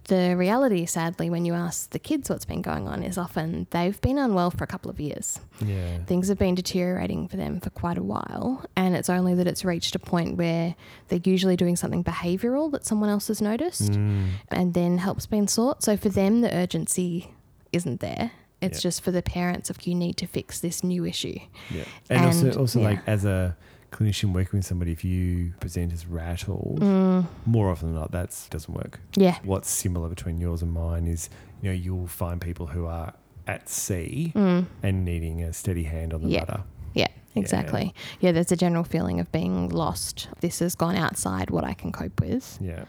the 0.08 0.36
reality, 0.36 0.86
sadly, 0.86 1.30
when 1.30 1.46
you 1.46 1.54
ask 1.54 1.90
the 1.92 2.00
kids 2.00 2.30
what's 2.30 2.46
been 2.46 2.62
going 2.62 2.88
on, 2.88 3.04
is 3.04 3.18
often 3.18 3.68
they've 3.72 4.00
been 4.02 4.18
unwell 4.18 4.52
for 4.52 4.64
a 4.64 4.68
couple 4.68 4.90
of 4.90 5.00
years. 5.00 5.40
Yeah. 5.64 6.00
Things 6.06 6.28
have 6.30 6.38
been 6.38 6.56
deteriorating 6.56 7.28
for 7.28 7.38
them 7.38 7.60
for 7.60 7.70
quite 7.70 7.98
a 7.98 8.04
while, 8.04 8.66
and 8.76 8.96
it's 8.96 9.10
only 9.10 9.34
that 9.36 9.48
it's 9.48 9.64
reached 9.66 9.96
a 9.96 10.00
point 10.00 10.38
where 10.38 10.76
they're 11.10 11.20
usually 11.24 11.56
doing 11.56 11.76
something 11.76 12.04
behavioural 12.04 12.72
that 12.72 12.86
someone 12.86 13.10
else 13.10 13.28
has 13.28 13.42
noticed, 13.42 13.92
Mm. 13.92 14.30
and 14.50 14.74
then 14.74 14.98
help's 14.98 15.26
been 15.26 15.48
sought. 15.48 15.84
So 15.84 15.96
for 15.98 16.10
them, 16.10 16.42
the 16.42 16.54
urgency 16.56 17.34
isn't 17.72 18.00
there. 18.00 18.32
It's 18.62 18.80
Yeah. 18.80 18.84
just 18.90 19.04
for 19.04 19.12
the 19.12 19.22
parents 19.22 19.70
of 19.70 19.86
you 19.86 19.94
need 19.94 20.18
to 20.18 20.26
fix 20.28 20.60
this 20.60 20.84
new 20.84 21.06
issue. 21.06 21.38
Yeah. 21.70 21.84
And, 22.10 22.26
also, 22.26 22.52
also 22.60 22.80
yeah. 22.80 22.88
like 22.90 23.00
as 23.08 23.24
a 23.26 23.56
clinician 23.92 24.34
working 24.34 24.60
with 24.60 24.66
somebody, 24.66 24.92
if 24.92 25.04
you 25.04 25.54
present 25.60 25.94
as 25.94 26.06
rattled, 26.06 26.80
Mm, 26.82 27.26
more 27.46 27.70
often 27.70 27.90
than 27.94 27.96
not, 28.02 28.12
that 28.12 28.36
doesn't 28.50 28.74
work. 28.74 29.00
yeah. 29.16 29.38
What's 29.44 29.70
similar 29.70 30.10
between 30.10 30.40
yours 30.40 30.62
and 30.62 30.72
mine 30.74 31.08
is, 31.08 31.30
you 31.62 31.70
know, 31.70 31.74
you'll 31.76 32.08
find 32.08 32.40
people 32.42 32.68
who 32.68 32.86
are 32.86 33.14
at 33.48 33.70
sea 33.70 34.32
Mm. 34.36 34.66
and 34.84 35.06
needing 35.06 35.42
a 35.42 35.54
steady 35.54 35.84
hand 35.84 36.14
on 36.14 36.22
the 36.22 36.30
Yeah. 36.30 36.40
rudder. 36.40 36.64
Yeah, 36.94 37.08
exactly. 37.36 37.94
Yeah. 38.20 38.32
there's 38.34 38.52
a 38.52 38.58
general 38.58 38.84
feeling 38.84 39.20
of 39.20 39.32
being 39.32 39.70
lost. 39.70 40.28
This 40.42 40.60
has 40.60 40.76
gone 40.76 40.96
outside 40.96 41.50
what 41.50 41.64
I 41.64 41.74
can 41.74 41.92
cope 41.92 42.20
with. 42.20 42.58
Yeah. 42.60 42.86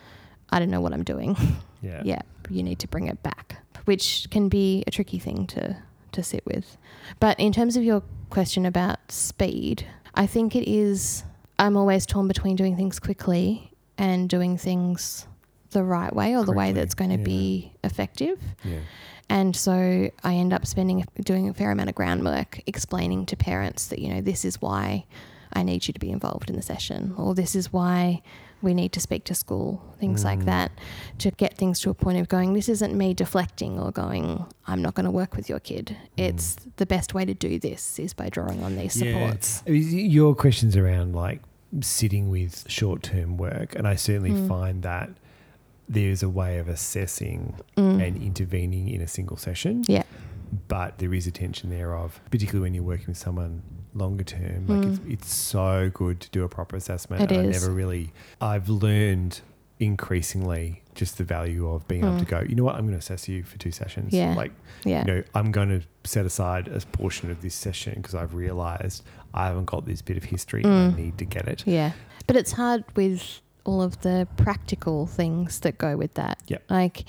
I 0.50 0.58
don't 0.58 0.70
know 0.70 0.80
what 0.80 0.92
I'm 0.92 1.04
doing. 1.04 1.36
Yeah. 1.80 2.02
Yeah, 2.04 2.22
you 2.50 2.64
need 2.64 2.80
to 2.80 2.88
bring 2.88 3.06
it 3.06 3.22
back, 3.22 3.58
which 3.84 4.26
can 4.32 4.48
be 4.48 4.82
a 4.88 4.90
tricky 4.90 5.20
thing 5.20 5.46
to 5.48 5.76
to 6.10 6.22
sit 6.24 6.44
with. 6.44 6.76
But 7.20 7.38
in 7.38 7.52
terms 7.52 7.76
of 7.76 7.84
your 7.84 8.02
question 8.30 8.66
about 8.66 9.12
speed, 9.12 9.86
I 10.18 10.26
think 10.26 10.54
it 10.54 10.68
is 10.68 11.24
I'm 11.58 11.76
always 11.76 12.04
torn 12.04 12.28
between 12.28 12.56
doing 12.56 12.76
things 12.76 12.98
quickly 12.98 13.70
and 13.96 14.28
doing 14.28 14.58
things 14.58 15.26
the 15.70 15.82
right 15.82 16.14
way 16.14 16.36
or 16.36 16.44
the 16.44 16.52
way 16.52 16.72
that's 16.72 16.94
going 16.94 17.10
to 17.10 17.18
yeah. 17.18 17.24
be 17.24 17.72
effective. 17.84 18.38
Yeah. 18.64 18.80
And 19.28 19.54
so 19.54 20.10
I 20.24 20.34
end 20.34 20.52
up 20.52 20.66
spending 20.66 21.04
doing 21.22 21.48
a 21.48 21.54
fair 21.54 21.70
amount 21.70 21.88
of 21.88 21.94
groundwork 21.94 22.60
explaining 22.66 23.26
to 23.26 23.36
parents 23.36 23.86
that 23.88 24.00
you 24.00 24.12
know 24.12 24.20
this 24.20 24.44
is 24.44 24.60
why 24.60 25.06
I 25.52 25.62
need 25.62 25.86
you 25.86 25.92
to 25.92 26.00
be 26.00 26.10
involved 26.10 26.50
in 26.50 26.56
the 26.56 26.62
session 26.62 27.14
or 27.16 27.34
this 27.34 27.54
is 27.54 27.72
why 27.72 28.22
we 28.62 28.74
need 28.74 28.92
to 28.92 29.00
speak 29.00 29.24
to 29.24 29.34
school 29.34 29.82
things 29.98 30.24
like 30.24 30.40
Mm. 30.40 30.44
that 30.46 30.72
to 31.18 31.30
get 31.32 31.56
things 31.56 31.80
to 31.80 31.90
a 31.90 31.94
point 31.94 32.18
of 32.18 32.28
going 32.28 32.52
this 32.54 32.68
isn't 32.68 32.96
me 32.96 33.14
deflecting 33.14 33.78
or 33.78 33.90
going 33.92 34.44
I'm 34.66 34.82
not 34.82 34.94
going 34.94 35.04
to 35.06 35.10
work 35.12 35.36
with 35.36 35.48
your 35.48 35.60
kid 35.60 35.96
it's 36.16 36.56
the 36.76 36.86
best 36.86 37.14
way 37.14 37.24
to 37.24 37.34
do 37.34 37.58
this 37.58 37.98
is 37.98 38.14
by 38.14 38.28
drawing 38.28 38.62
on 38.62 38.76
these 38.76 38.94
supports 38.94 39.62
mean, 39.66 40.10
Your 40.10 40.34
questions 40.34 40.76
around 40.76 41.14
like 41.14 41.40
sitting 41.80 42.30
with 42.30 42.64
short 42.68 43.02
term 43.02 43.36
work, 43.36 43.74
and 43.76 43.86
I 43.86 43.94
certainly 43.94 44.30
Mm. 44.30 44.48
find 44.48 44.82
that 44.82 45.10
there's 45.88 46.22
a 46.22 46.28
way 46.28 46.58
of 46.58 46.66
assessing 46.68 47.54
Mm. 47.76 48.02
and 48.06 48.22
intervening 48.22 48.88
in 48.88 49.00
a 49.02 49.06
single 49.06 49.36
session. 49.36 49.84
Yeah. 49.86 50.04
But 50.66 50.96
there 50.98 51.12
is 51.12 51.26
a 51.26 51.30
tension 51.30 51.68
there 51.70 51.94
of, 51.94 52.20
particularly 52.30 52.62
when 52.66 52.74
you're 52.74 52.82
working 52.84 53.08
with 53.08 53.18
someone 53.18 53.62
longer 53.98 54.24
term, 54.24 54.66
like 54.66 54.86
it's, 54.86 54.98
Mm. 55.00 55.12
it's 55.12 55.34
so 55.34 55.90
good 55.92 56.20
to 56.20 56.30
do 56.30 56.44
a 56.44 56.48
proper 56.48 56.76
assessment. 56.76 57.22
It 57.22 57.30
and 57.32 57.48
I 57.48 57.50
never 57.50 57.70
really, 57.70 58.12
I've 58.40 58.68
learned 58.68 59.40
increasingly 59.80 60.82
just 60.94 61.18
the 61.18 61.24
value 61.24 61.68
of 61.68 61.86
being 61.88 62.02
able 62.04 62.18
to 62.18 62.24
Mm. 62.24 62.28
go, 62.28 62.40
you 62.48 62.54
know 62.56 62.64
what, 62.64 62.74
I'm 62.74 62.82
going 62.82 62.92
to 62.92 62.98
assess 62.98 63.28
you 63.28 63.42
for 63.44 63.56
two 63.58 63.70
sessions. 63.70 64.12
Yeah. 64.12 64.34
Like, 64.34 64.52
yeah 64.84 65.00
you 65.00 65.04
know, 65.12 65.22
I'm 65.34 65.52
going 65.52 65.68
to 65.68 65.82
set 66.04 66.26
aside 66.26 66.68
a 66.68 66.80
portion 66.80 67.30
of 67.30 67.40
this 67.42 67.54
session 67.54 67.94
because 67.96 68.14
I've 68.14 68.34
realized 68.34 69.02
I 69.34 69.46
haven't 69.46 69.66
got 69.66 69.86
this 69.86 70.02
bit 70.02 70.16
of 70.16 70.24
history 70.24 70.62
and 70.64 70.94
Mm. 70.94 70.98
I 70.98 71.00
need 71.02 71.18
to 71.18 71.24
get 71.24 71.46
it. 71.46 71.64
Yeah. 71.66 71.92
But 72.26 72.36
it's 72.36 72.52
hard 72.52 72.84
with 72.96 73.40
all 73.64 73.82
of 73.82 74.00
the 74.00 74.26
practical 74.36 75.06
things 75.06 75.60
that 75.60 75.78
go 75.78 75.96
with 75.96 76.14
that. 76.14 76.38
Yep. 76.48 76.62
Like 76.70 77.04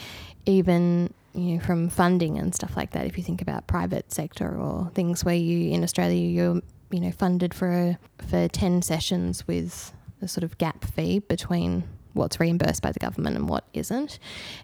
even 0.46 1.14
you 1.34 1.56
know 1.56 1.60
from 1.62 1.90
funding 1.90 2.38
and 2.40 2.54
stuff 2.56 2.76
like 2.76 2.92
that 2.92 3.06
if 3.06 3.16
you 3.18 3.24
think 3.24 3.40
about 3.42 3.68
private 3.68 4.12
sector 4.12 4.50
or 4.58 4.90
things 4.96 5.24
where 5.24 5.36
you 5.36 5.70
in 5.72 5.84
Australia 5.84 6.28
you're 6.28 6.60
you 6.92 7.00
know 7.00 7.12
funded 7.12 7.54
for 7.54 7.98
for 8.28 8.48
10 8.48 8.82
sessions 8.82 9.48
with 9.48 9.94
a 10.22 10.28
sort 10.28 10.44
of 10.44 10.58
gap 10.58 10.84
fee 10.86 11.20
between 11.20 11.84
what's 12.14 12.40
reimbursed 12.40 12.82
by 12.82 12.92
the 12.92 13.00
government 13.00 13.36
and 13.36 13.48
what 13.48 13.66
isn't. 13.74 14.20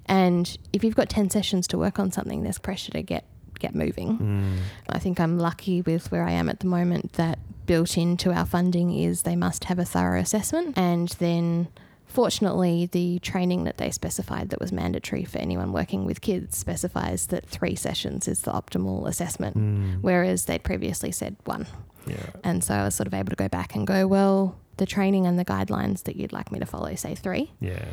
And 0.07 0.57
if 0.73 0.84
you've 0.84 0.95
got 0.95 1.09
10 1.09 1.30
sessions 1.30 1.67
to 1.67 1.78
work 1.78 1.99
on 1.99 2.11
something 2.11 2.43
there's 2.43 2.57
pressure 2.57 2.91
to 2.91 3.01
get 3.01 3.26
get 3.59 3.73
moving. 3.73 4.17
Mm. 4.17 4.57
I 4.89 4.99
think 4.99 5.19
I'm 5.19 5.39
lucky 5.39 5.82
with 5.82 6.11
where 6.11 6.23
I 6.23 6.32
am 6.32 6.49
at 6.49 6.59
the 6.59 6.67
moment 6.67 7.13
that 7.13 7.39
built 7.65 7.97
into 7.97 8.32
our 8.32 8.45
funding 8.45 8.93
is 8.93 9.21
they 9.21 9.36
must 9.36 9.63
have 9.65 9.80
a 9.80 9.86
thorough 9.86 10.19
assessment 10.19 10.78
and 10.78 11.09
then 11.19 11.69
fortunately 12.16 12.88
the 12.91 13.20
training 13.20 13.66
that 13.66 13.78
they 13.78 13.91
specified 13.91 14.49
that 14.49 14.59
was 14.59 14.72
mandatory 14.72 15.24
for 15.26 15.38
anyone 15.38 15.72
working 15.74 16.05
with 16.05 16.22
kids 16.22 16.57
specifies 16.57 17.28
that 17.28 17.45
3 17.45 17.76
sessions 17.76 18.28
is 18.28 18.41
the 18.41 18.51
optimal 18.51 19.07
assessment 19.07 19.55
Mm. 19.57 20.01
whereas 20.01 20.45
they'd 20.45 20.63
previously 20.63 21.11
said 21.11 21.36
1 21.45 21.68
Yeah. 22.07 22.16
and 22.43 22.63
so 22.63 22.74
I 22.74 22.84
was 22.86 22.95
sort 22.95 23.07
of 23.07 23.13
able 23.13 23.30
to 23.32 23.36
go 23.36 23.47
back 23.49 23.76
and 23.76 23.86
go 23.86 24.07
well 24.07 24.55
the 24.78 24.86
training 24.86 25.26
and 25.28 25.38
the 25.38 25.45
guidelines 25.45 26.03
that 26.03 26.16
you'd 26.16 26.34
like 26.34 26.51
me 26.51 26.59
to 26.59 26.66
follow 26.66 26.95
say 26.95 27.16
3 27.16 27.51
Yeah. 27.59 27.86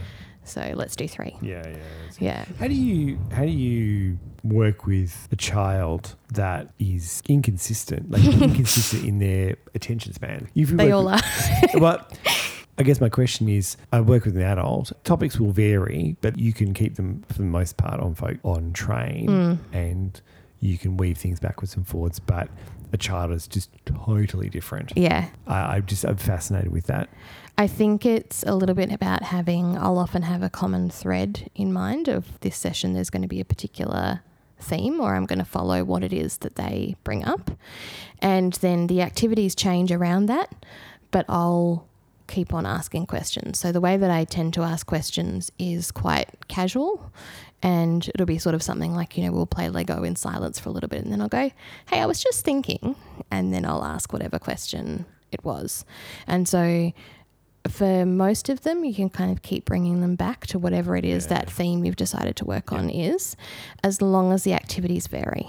so 0.45 0.73
let's 0.75 0.95
do 0.97 1.07
3 1.09 1.37
Yeah. 1.43 1.63
Yeah. 1.67 1.77
That's 2.05 2.21
yeah 2.21 2.45
How 2.61 2.69
do 2.69 2.75
you 2.75 3.19
how 3.33 3.43
do 3.43 3.51
you 3.51 4.19
work 4.45 4.87
with 4.87 5.29
a 5.31 5.37
child 5.37 6.17
that 6.35 6.71
is 6.79 7.23
inconsistent, 7.29 8.11
like 8.11 8.25
inconsistent 8.49 9.05
in 9.05 9.19
their 9.19 9.57
attention 9.75 10.13
span? 10.15 10.49
If 10.55 10.71
you 10.71 10.77
they 10.77 10.87
work 10.87 10.95
all 10.95 11.05
with- 11.13 11.75
are 11.75 11.79
But 11.87 12.19
I 12.79 12.83
guess 12.85 13.01
my 13.01 13.09
question 13.09 13.49
is, 13.49 13.77
I 13.93 14.01
work 14.01 14.25
with 14.25 14.37
an 14.37 14.43
adult. 14.43 14.93
Topics 15.05 15.39
will 15.39 15.53
vary, 15.53 16.17
but 16.23 16.39
you 16.39 16.53
can 16.53 16.73
keep 16.75 16.95
them 16.97 17.23
for 17.29 17.35
the 17.35 17.43
most 17.45 17.77
part 17.77 18.01
on 18.01 18.15
fo- 18.15 18.39
on 18.45 18.73
train, 18.73 19.29
Mm. 19.29 19.59
and 19.73 20.21
you 20.61 20.79
can 20.79 20.97
weave 20.97 21.19
things 21.19 21.39
backwards 21.41 21.77
and 21.77 21.87
forwards. 21.87 22.19
But 22.19 22.49
a 22.93 22.97
child 22.97 23.31
is 23.33 23.47
just 23.47 23.71
totally 23.85 24.49
different. 24.49 24.93
yeah 24.97 25.29
I, 25.47 25.77
I'm 25.77 25.87
just 25.87 26.05
I'm 26.05 26.17
fascinated 26.17 26.73
with 26.73 26.87
that. 26.87 27.09
I 27.59 27.67
think 27.67 28.05
it's 28.07 28.43
a 28.45 28.55
little 28.55 28.75
bit 28.75 28.91
about 28.91 29.23
having, 29.23 29.77
I'll 29.79 29.99
often 29.99 30.23
have 30.23 30.43
a 30.43 30.49
common 30.51 30.89
thread 30.91 31.51
in 31.55 31.73
mind 31.73 32.09
of 32.09 32.41
this 32.41 32.57
session, 32.57 32.93
there's 32.95 33.11
going 33.11 33.23
to 33.23 33.29
be 33.29 33.41
a 33.41 33.45
particular 33.45 34.23
theme 34.59 35.01
or 35.01 35.15
I'm 35.15 35.27
going 35.27 35.39
to 35.39 35.45
follow 35.45 35.85
what 35.85 36.03
it 36.05 36.13
is 36.13 36.39
that 36.39 36.55
they 36.57 36.97
bring 37.05 37.25
up. 37.25 37.51
And 38.21 38.55
then 38.55 38.87
the 38.87 39.03
activities 39.03 39.55
change 39.55 39.93
around 39.93 40.27
that, 40.27 40.51
but 41.11 41.27
I'll 41.29 41.87
keep 42.27 42.53
on 42.55 42.67
asking 42.67 43.07
questions. 43.07 43.59
So 43.59 43.73
the 43.73 43.81
way 43.81 43.97
that 43.97 44.11
I 44.11 44.25
tend 44.25 44.55
to 44.55 44.63
ask 44.63 44.87
questions 44.87 45.51
is 45.59 45.91
quite 45.91 46.29
casual. 46.49 47.13
And 47.63 48.09
it'll 48.15 48.27
be 48.27 48.39
sort 48.39 48.55
of 48.55 48.63
something 48.63 48.95
like, 48.95 49.17
you 49.17 49.25
know, 49.25 49.33
we'll 49.33 49.47
play 49.47 49.69
Lego 49.69 50.03
in 50.03 50.17
silence 50.17 50.59
for 50.59 50.69
a 50.69 50.73
little 50.73 50.89
bit 50.89 51.03
and 51.05 51.13
then 51.13 51.21
I'll 51.21 51.29
go, 51.29 51.51
hey, 51.89 52.01
I 52.01 52.07
was 52.07 52.21
just 52.23 52.45
thinking. 52.45 52.97
And 53.31 53.55
then 53.55 53.65
I'll 53.65 53.85
ask 53.85 54.13
whatever 54.13 54.39
question 54.41 55.07
it 55.31 55.45
was. 55.45 55.85
And 56.27 56.49
so 56.49 56.93
for 57.69 58.05
most 58.05 58.49
of 58.49 58.63
them, 58.63 58.85
you 58.85 58.93
can 58.93 59.09
kind 59.09 59.31
of 59.31 59.43
keep 59.43 59.65
bringing 59.65 60.01
them 60.01 60.17
back 60.17 60.47
to 60.49 60.59
whatever 60.59 60.97
it 60.97 61.05
is 61.05 61.25
Yeah. 61.25 61.39
that 61.39 61.51
theme 61.51 61.85
you've 61.85 61.95
decided 61.97 62.35
to 62.37 62.45
work 62.45 62.73
on 62.73 62.91
is, 62.91 63.37
as 63.85 64.03
long 64.03 64.33
as 64.33 64.43
the 64.43 64.55
activities 64.55 65.07
vary. 65.07 65.49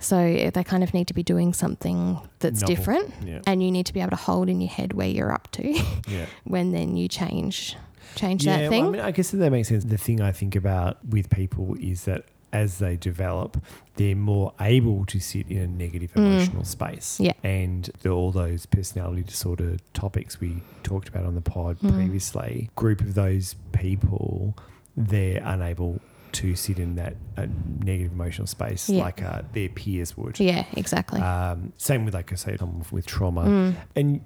So 0.00 0.50
they 0.52 0.64
kind 0.64 0.82
of 0.82 0.92
need 0.94 1.06
to 1.08 1.14
be 1.14 1.22
doing 1.22 1.52
something 1.52 2.18
that's 2.40 2.62
Novel. 2.62 2.74
different, 2.76 3.14
Yeah, 3.24 3.40
and 3.46 3.62
you 3.62 3.70
need 3.70 3.86
to 3.86 3.92
be 3.92 4.00
able 4.00 4.10
to 4.10 4.16
hold 4.16 4.48
in 4.48 4.60
your 4.60 4.70
head 4.70 4.94
where 4.94 5.08
you're 5.08 5.32
up 5.32 5.50
to 5.52 5.72
yeah. 6.08 6.26
when 6.44 6.72
then 6.72 6.96
you 6.96 7.06
change 7.06 7.76
change 8.16 8.44
yeah, 8.44 8.56
that 8.56 8.60
well, 8.62 8.70
thing. 8.70 8.86
I, 8.86 8.90
mean, 8.90 9.00
I 9.02 9.10
guess 9.12 9.30
that 9.30 9.50
makes 9.50 9.68
sense. 9.68 9.84
The 9.84 9.96
thing 9.98 10.20
I 10.20 10.32
think 10.32 10.56
about 10.56 10.98
with 11.08 11.30
people 11.30 11.76
is 11.78 12.04
that 12.06 12.24
as 12.52 12.78
they 12.80 12.96
develop, 12.96 13.62
they're 13.94 14.16
more 14.16 14.52
able 14.60 15.04
to 15.06 15.20
sit 15.20 15.48
in 15.48 15.58
a 15.58 15.66
negative 15.68 16.12
Mm. 16.14 16.16
emotional 16.32 16.64
space. 16.64 17.20
Yeah. 17.20 17.34
And 17.44 17.88
the, 18.02 18.10
all 18.10 18.32
those 18.32 18.66
personality 18.66 19.22
disorder 19.22 19.76
topics 19.94 20.40
we 20.40 20.62
talked 20.82 21.08
about 21.08 21.24
on 21.26 21.36
the 21.36 21.40
pod 21.40 21.78
Mm. 21.78 21.92
previously, 21.94 22.70
group 22.74 23.00
of 23.02 23.14
those 23.14 23.54
people, 23.72 24.56
they're 24.96 25.40
unable 25.44 26.00
to 26.32 26.54
sit 26.56 26.78
in 26.78 26.94
that 26.96 27.16
uh, 27.36 27.46
negative 27.84 28.12
emotional 28.12 28.46
space 28.46 28.88
Yeah. 28.88 29.02
like 29.04 29.22
uh, 29.22 29.42
their 29.52 29.68
peers 29.68 30.16
would. 30.16 30.38
yeah, 30.40 30.64
exactly. 30.76 31.20
Um, 31.20 31.72
same 31.76 32.04
with, 32.04 32.14
like 32.14 32.32
I 32.32 32.36
say, 32.36 32.56
someone 32.56 32.84
with 32.90 33.06
trauma 33.06 33.42
Mm. 33.42 33.74
and 33.96 34.20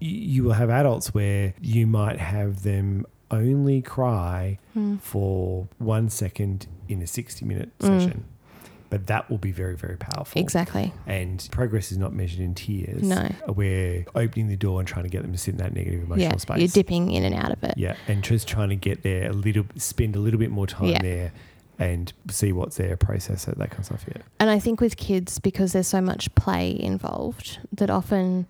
you 0.00 0.44
will 0.44 0.52
have 0.52 0.68
adults 0.70 1.14
where 1.14 1.54
you 1.60 1.86
might 1.86 2.18
have 2.20 2.62
them 2.62 3.06
only 3.30 3.82
cry 3.82 4.58
Mm. 4.76 5.00
for 5.00 5.68
one 5.78 6.08
second 6.10 6.66
in 6.88 7.00
a 7.02 7.06
60 7.06 7.44
minute 7.44 7.70
Mm. 7.80 7.86
session 7.86 8.24
but 8.90 9.06
that 9.08 9.28
will 9.30 9.38
be 9.38 9.52
very 9.52 9.76
very 9.76 9.96
powerful 9.96 10.40
Exactly. 10.40 10.92
and 11.06 11.46
progress 11.50 11.90
is 11.92 11.98
not 11.98 12.12
measured 12.12 12.40
in 12.40 12.54
tears 12.54 13.02
No. 13.02 13.28
we're 13.48 14.04
opening 14.14 14.48
the 14.48 14.56
door 14.56 14.78
and 14.80 14.88
trying 14.88 15.04
to 15.04 15.08
get 15.10 15.22
them 15.22 15.32
to 15.32 15.38
sit 15.38 15.52
in 15.52 15.58
that 15.58 15.74
negative 15.74 16.02
emotional 16.04 16.30
Yeah, 16.32 16.36
space 16.36 16.58
you're 16.60 16.82
dipping 16.82 17.10
in 17.12 17.24
and 17.24 17.34
out 17.34 17.52
of 17.52 17.62
it. 17.64 17.74
yeah 17.76 17.96
and 18.08 18.22
just 18.22 18.46
trying 18.48 18.68
to 18.70 18.76
get 18.76 19.02
there 19.02 19.30
a 19.30 19.32
little 19.32 19.64
spend 19.76 20.16
a 20.16 20.20
little 20.20 20.38
bit 20.40 20.50
more 20.50 20.66
time 20.66 20.88
Yeah. 20.88 21.02
there 21.02 21.32
and 21.78 22.12
see 22.30 22.52
what's 22.52 22.76
there 22.76 22.96
process 22.96 23.46
it 23.48 23.58
that 23.58 23.68
kind 23.70 23.80
of 23.80 23.84
stuff 23.86 24.04
yeah 24.08 24.22
And 24.40 24.48
I 24.50 24.58
think 24.58 24.80
with 24.80 24.96
kids, 24.96 25.38
because 25.38 25.72
there's 25.74 25.86
so 25.88 26.00
much 26.00 26.34
play 26.34 26.74
involved, 26.78 27.58
that 27.72 27.90
often 27.90 28.46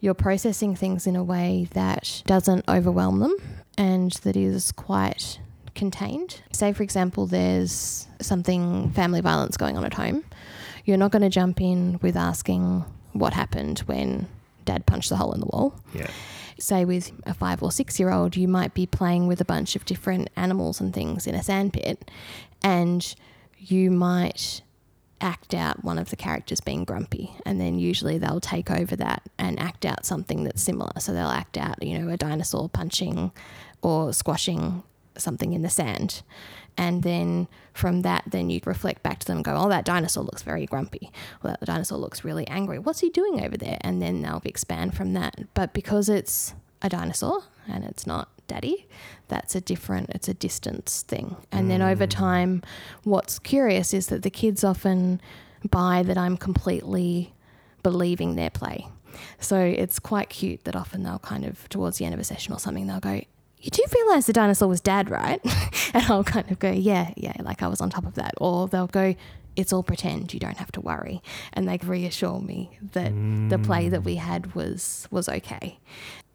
you're 0.00 0.12
processing 0.14 0.76
things 0.76 1.06
in 1.06 1.16
a 1.16 1.24
way 1.24 1.68
that 1.72 2.22
doesn't 2.26 2.64
overwhelm 2.68 3.20
them 3.20 3.34
and 3.78 4.12
that 4.24 4.36
is 4.36 4.72
quite 4.72 5.38
contained. 5.76 6.40
Say, 6.52 6.72
for 6.72 6.82
example, 6.82 7.26
there's 7.26 8.08
something 8.20 8.90
family 8.90 9.20
violence 9.20 9.56
going 9.56 9.76
on 9.76 9.84
at 9.84 9.94
home. 9.94 10.24
You're 10.84 10.96
not 10.96 11.12
going 11.12 11.22
to 11.22 11.28
jump 11.28 11.60
in 11.60 11.98
with 12.02 12.16
asking 12.16 12.84
what 13.12 13.32
happened 13.32 13.80
when 13.80 14.28
dad 14.64 14.86
punched 14.86 15.10
the 15.10 15.16
hole 15.16 15.32
in 15.32 15.40
the 15.40 15.46
wall. 15.46 15.74
Yeah. 15.94 16.10
Say, 16.58 16.84
with 16.84 17.12
a 17.26 17.34
five 17.34 17.62
or 17.62 17.70
six 17.70 18.00
year 18.00 18.10
old, 18.10 18.36
you 18.36 18.48
might 18.48 18.74
be 18.74 18.86
playing 18.86 19.26
with 19.26 19.40
a 19.40 19.44
bunch 19.44 19.76
of 19.76 19.84
different 19.84 20.30
animals 20.36 20.80
and 20.80 20.92
things 20.92 21.26
in 21.26 21.34
a 21.34 21.42
sandpit, 21.42 22.10
and 22.62 23.14
you 23.58 23.90
might 23.90 24.62
act 25.20 25.54
out 25.54 25.82
one 25.82 25.98
of 25.98 26.10
the 26.10 26.16
characters 26.16 26.60
being 26.60 26.84
grumpy 26.84 27.34
and 27.46 27.58
then 27.58 27.78
usually 27.78 28.18
they'll 28.18 28.38
take 28.40 28.70
over 28.70 28.94
that 28.94 29.22
and 29.38 29.58
act 29.58 29.86
out 29.86 30.04
something 30.04 30.44
that's 30.44 30.60
similar 30.60 30.92
so 30.98 31.12
they'll 31.12 31.28
act 31.28 31.56
out 31.56 31.82
you 31.82 31.98
know 31.98 32.12
a 32.12 32.18
dinosaur 32.18 32.68
punching 32.68 33.32
or 33.80 34.12
squashing 34.12 34.82
something 35.20 35.52
in 35.52 35.62
the 35.62 35.70
sand. 35.70 36.22
And 36.78 37.02
then 37.02 37.48
from 37.72 38.02
that 38.02 38.24
then 38.26 38.50
you 38.50 38.60
reflect 38.64 39.02
back 39.02 39.18
to 39.20 39.26
them 39.26 39.38
and 39.38 39.44
go 39.44 39.54
oh 39.54 39.68
that 39.68 39.84
dinosaur 39.84 40.24
looks 40.24 40.42
very 40.42 40.66
grumpy. 40.66 41.10
Or 41.42 41.50
that 41.50 41.60
dinosaur 41.60 41.98
looks 41.98 42.24
really 42.24 42.46
angry. 42.48 42.78
What's 42.78 43.00
he 43.00 43.10
doing 43.10 43.44
over 43.44 43.56
there? 43.56 43.78
And 43.80 44.02
then 44.02 44.22
they'll 44.22 44.42
expand 44.44 44.94
from 44.94 45.14
that. 45.14 45.54
But 45.54 45.72
because 45.72 46.08
it's 46.08 46.54
a 46.82 46.88
dinosaur 46.88 47.44
and 47.66 47.84
it's 47.84 48.06
not 48.06 48.28
daddy 48.46 48.86
that's 49.28 49.56
a 49.56 49.60
different 49.60 50.08
it's 50.10 50.28
a 50.28 50.34
distance 50.34 51.02
thing. 51.02 51.36
And 51.50 51.70
then 51.70 51.82
over 51.82 52.06
mm. 52.06 52.10
time 52.10 52.62
what's 53.02 53.38
curious 53.38 53.92
is 53.92 54.06
that 54.08 54.22
the 54.22 54.30
kids 54.30 54.62
often 54.62 55.20
buy 55.68 56.02
that 56.04 56.16
i'm 56.16 56.36
completely 56.36 57.34
believing 57.82 58.36
their 58.36 58.50
play. 58.50 58.86
So 59.40 59.58
it's 59.58 59.98
quite 59.98 60.28
cute 60.28 60.64
that 60.64 60.76
often 60.76 61.02
they'll 61.02 61.18
kind 61.18 61.44
of 61.44 61.68
towards 61.68 61.98
the 61.98 62.04
end 62.04 62.14
of 62.14 62.20
a 62.20 62.24
session 62.24 62.52
or 62.52 62.58
something 62.58 62.86
they'll 62.86 63.00
go 63.00 63.22
you 63.60 63.70
do 63.70 63.82
realize 63.94 64.26
the 64.26 64.32
dinosaur 64.32 64.68
was 64.68 64.80
dead, 64.80 65.10
right? 65.10 65.40
And 65.94 66.04
i'll 66.06 66.24
kind 66.24 66.50
of 66.50 66.58
go 66.58 66.70
yeah 66.70 67.12
yeah 67.16 67.32
like 67.40 67.62
i 67.62 67.68
was 67.68 67.80
on 67.80 67.90
top 67.90 68.06
of 68.06 68.14
that. 68.14 68.34
Or 68.38 68.68
they'll 68.68 68.86
go 68.86 69.14
it's 69.54 69.72
all 69.72 69.82
pretend 69.82 70.34
you 70.34 70.40
don't 70.40 70.58
have 70.58 70.70
to 70.72 70.80
worry. 70.82 71.22
And 71.54 71.66
they 71.66 71.78
reassure 71.82 72.40
me 72.40 72.70
that 72.92 73.12
the 73.48 73.58
play 73.58 73.88
that 73.88 74.02
mm. 74.02 74.04
we 74.04 74.16
had 74.16 74.54
was 74.54 75.08
was 75.10 75.28
okay 75.28 75.78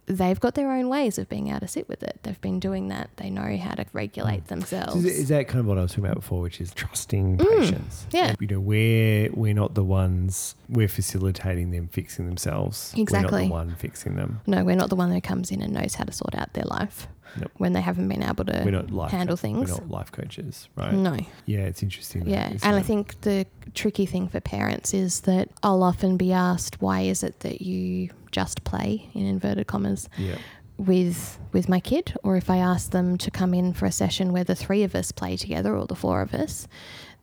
they've 0.08 0.40
got 0.40 0.56
their 0.56 0.72
own 0.72 0.90
ways 0.90 1.18
of 1.18 1.30
being 1.30 1.48
able 1.50 1.62
to 1.62 1.68
sit 1.68 1.88
with 1.88 2.04
it. 2.04 2.20
They've 2.24 2.40
been 2.42 2.60
doing 2.60 2.88
that. 2.90 3.10
They 3.18 3.30
know 3.30 3.56
how 3.58 3.76
to 3.76 3.86
regulate 3.94 4.48
themselves. 4.48 5.06
is, 5.06 5.20
is 5.20 5.28
that 5.30 5.48
kind 5.48 5.60
of 5.62 5.66
what 5.68 5.78
I 5.78 5.82
was 5.84 5.92
talking 5.92 6.06
about 6.06 6.16
before, 6.16 6.42
which 6.42 6.60
is 6.60 6.74
trusting 6.74 7.38
patients? 7.38 8.06
Mm. 8.10 8.14
yeah. 8.14 8.36
You 8.40 8.48
know, 8.48 8.60
we're 8.60 9.30
we're 9.34 9.54
not 9.54 9.74
the 9.76 9.84
ones 9.84 10.56
we're 10.70 10.88
facilitating 10.88 11.72
them 11.72 11.88
fixing 11.88 12.26
themselves. 12.26 12.94
We're 12.96 13.04
Exactly. 13.04 13.44
not 13.44 13.48
the 13.48 13.52
one 13.54 13.76
fixing 13.76 14.16
them. 14.16 14.42
no, 14.48 14.64
we're 14.64 14.76
not 14.76 14.90
the 14.90 14.96
one 14.96 15.12
who 15.12 15.22
comes 15.22 15.52
in 15.52 15.62
and 15.62 15.74
knows 15.74 15.96
how 15.96 16.04
to 16.06 16.12
sort 16.12 16.36
out 16.36 16.54
their 16.54 16.66
life 16.66 17.08
When 17.58 17.74
they 17.74 17.82
haven't 17.82 18.08
been 18.10 18.24
able 18.24 18.46
to 18.46 18.62
We're 18.66 18.72
not 18.72 18.92
life 18.92 19.12
handle 19.12 19.38
co- 19.38 19.42
things. 19.42 19.70
We're 19.72 19.78
not 19.78 19.90
life 19.90 20.12
coaches, 20.12 20.68
right? 20.76 20.94
No. 20.94 21.18
Yeah, 21.46 21.60
it's 21.60 21.82
interesting. 21.82 22.26
that, 22.26 22.30
Yeah, 22.30 22.58
and 22.64 22.76
I 22.76 22.80
uh, 22.80 22.84
think 22.84 23.22
the 23.22 23.46
tricky 23.74 24.06
thing 24.06 24.28
for 24.28 24.42
parents 24.42 24.94
is 24.94 25.22
that 25.22 25.50
I'll 25.64 25.84
often 25.84 26.18
be 26.18 26.34
asked, 26.34 26.82
"Why 26.82 27.02
is 27.02 27.24
it 27.24 27.40
that 27.42 27.62
you 27.62 28.10
just 28.32 28.64
play 28.64 29.10
in 29.14 29.26
inverted 29.26 29.68
commas 29.68 30.10
yeah, 30.18 30.38
with 30.78 31.40
with 31.54 31.70
my 31.70 31.80
kid?" 31.80 32.14
Or 32.24 32.36
if 32.36 32.50
I 32.50 32.58
ask 32.58 32.92
them 32.92 33.18
to 33.20 33.32
come 33.32 33.54
in 33.54 33.74
for 33.74 33.86
a 33.86 33.92
session 33.92 34.34
where 34.34 34.44
the 34.44 34.56
three 34.56 34.84
of 34.84 34.94
us 34.96 35.12
play 35.12 35.38
together 35.38 35.76
or 35.76 35.86
the 35.88 35.96
four 35.96 36.22
of 36.22 36.34
us, 36.34 36.68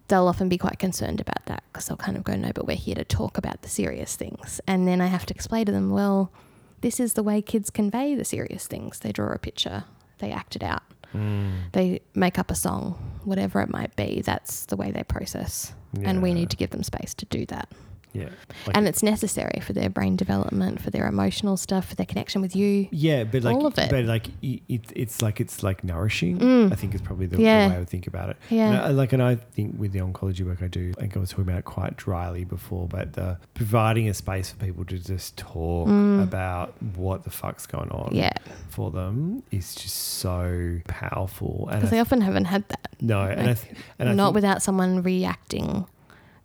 they'll 0.09 0.27
often 0.29 0.49
be 0.49 0.57
quite 0.59 0.79
concerned 0.79 1.21
about 1.21 1.45
that 1.47 1.63
because 1.71 1.87
they'll 1.87 1.97
kind 1.99 2.17
of 2.17 2.25
go, 2.25 2.35
"No, 2.35 2.51
but 2.55 2.67
we're 2.67 2.77
here 2.77 2.95
to 2.95 3.05
talk 3.05 3.37
about 3.37 3.61
the 3.63 3.69
serious 3.69 4.17
things," 4.17 4.61
and 4.67 4.89
then 4.89 5.01
I 5.03 5.07
have 5.07 5.27
to 5.27 5.35
explain 5.35 5.67
to 5.67 5.73
them, 5.73 5.91
"Well, 5.91 6.33
this 6.81 6.99
is 7.01 7.15
the 7.15 7.23
way 7.23 7.43
kids 7.43 7.71
convey 7.71 8.15
the 8.15 8.25
serious 8.25 8.67
things. 8.67 9.01
They 9.01 9.13
draw 9.13 9.33
a 9.33 9.39
picture, 9.39 9.85
they 10.19 10.31
act 10.33 10.57
it 10.57 10.63
out." 10.63 10.83
Mm. 11.15 11.73
they 11.73 12.01
make 12.15 12.39
up 12.39 12.51
a 12.51 12.55
song, 12.55 12.95
whatever 13.25 13.63
it 13.63 13.71
might 13.71 13.97
be. 13.97 14.21
That's 14.21 14.67
the 14.67 14.77
way 14.77 14.91
they 14.91 15.05
process. 15.05 15.73
And 16.05 16.21
we 16.23 16.35
need 16.35 16.51
to 16.51 16.57
give 16.57 16.69
them 16.69 16.83
space 16.83 17.15
to 17.15 17.25
do 17.25 17.47
that. 17.47 17.73
Yeah, 18.13 18.29
Like- 18.67 18.77
and 18.77 18.89
it's 18.89 19.03
necessary 19.03 19.61
for 19.61 19.73
their 19.73 19.91
brain 19.91 20.17
development, 20.17 20.81
for 20.81 20.91
their 20.91 21.07
emotional 21.07 21.57
stuff, 21.57 21.87
for 21.89 21.95
their 21.95 22.07
connection 22.07 22.41
with 22.41 22.57
you. 22.57 22.89
Yeah, 22.91 23.25
but 23.25 23.43
like, 23.43 23.57
All 23.57 23.67
of 23.67 23.79
it. 23.79 23.91
but 23.91 24.05
like, 24.05 24.29
i- 24.43 24.61
it, 24.69 24.85
it's 24.97 25.23
like 25.23 25.41
it's 25.41 25.63
like 25.63 25.85
nourishing. 25.85 26.39
Mm. 26.39 26.73
I 26.73 26.75
think 26.77 26.95
is 26.95 27.01
probably 27.03 27.27
the, 27.27 27.37
the 27.37 27.43
way 27.45 27.65
I 27.67 27.79
would 27.79 27.89
think 27.89 28.07
about 28.07 28.31
it. 28.31 28.37
Yeah. 28.51 28.69
And 28.69 28.77
I, 28.79 28.89
like, 28.89 29.13
and 29.13 29.23
I 29.23 29.35
think 29.37 29.77
with 29.79 29.93
the 29.93 30.01
oncology 30.01 30.45
work 30.45 30.63
I 30.63 30.69
do, 30.69 30.93
I 30.97 31.01
think 31.01 31.17
I 31.17 31.21
was 31.21 31.31
talking 31.31 31.45
about 31.45 31.59
it 31.59 31.65
quite 31.65 31.97
dryly 31.97 32.45
before, 32.45 32.89
but 32.89 33.13
the 33.13 33.39
providing 33.55 34.09
a 34.09 34.15
space 34.15 34.51
for 34.51 34.57
people 34.65 34.85
to 34.87 34.99
just 34.99 35.37
talk 35.37 35.89
about 35.89 36.75
what 36.97 37.25
the 37.25 37.31
fuck's 37.31 37.67
going 37.67 37.91
on 37.91 38.11
Mm. 38.13 38.17
Yeah. 38.17 38.33
for 38.69 38.91
them 38.91 39.43
is 39.51 39.75
just 39.75 39.95
so 39.97 40.81
powerful. 40.87 41.69
And 41.71 41.81
Because 41.81 41.93
I 41.93 41.97
they 41.97 42.01
often 42.01 42.21
haven't 42.21 42.47
had 42.47 42.67
that. 42.69 42.89
no, 43.01 43.21
and 43.23 43.41
I 43.51 43.55
th- 43.55 43.75
and 43.99 44.09
I 44.09 44.15
Not 44.15 44.27
think, 44.29 44.35
without 44.37 44.63
someone 44.63 45.03
reacting 45.03 45.87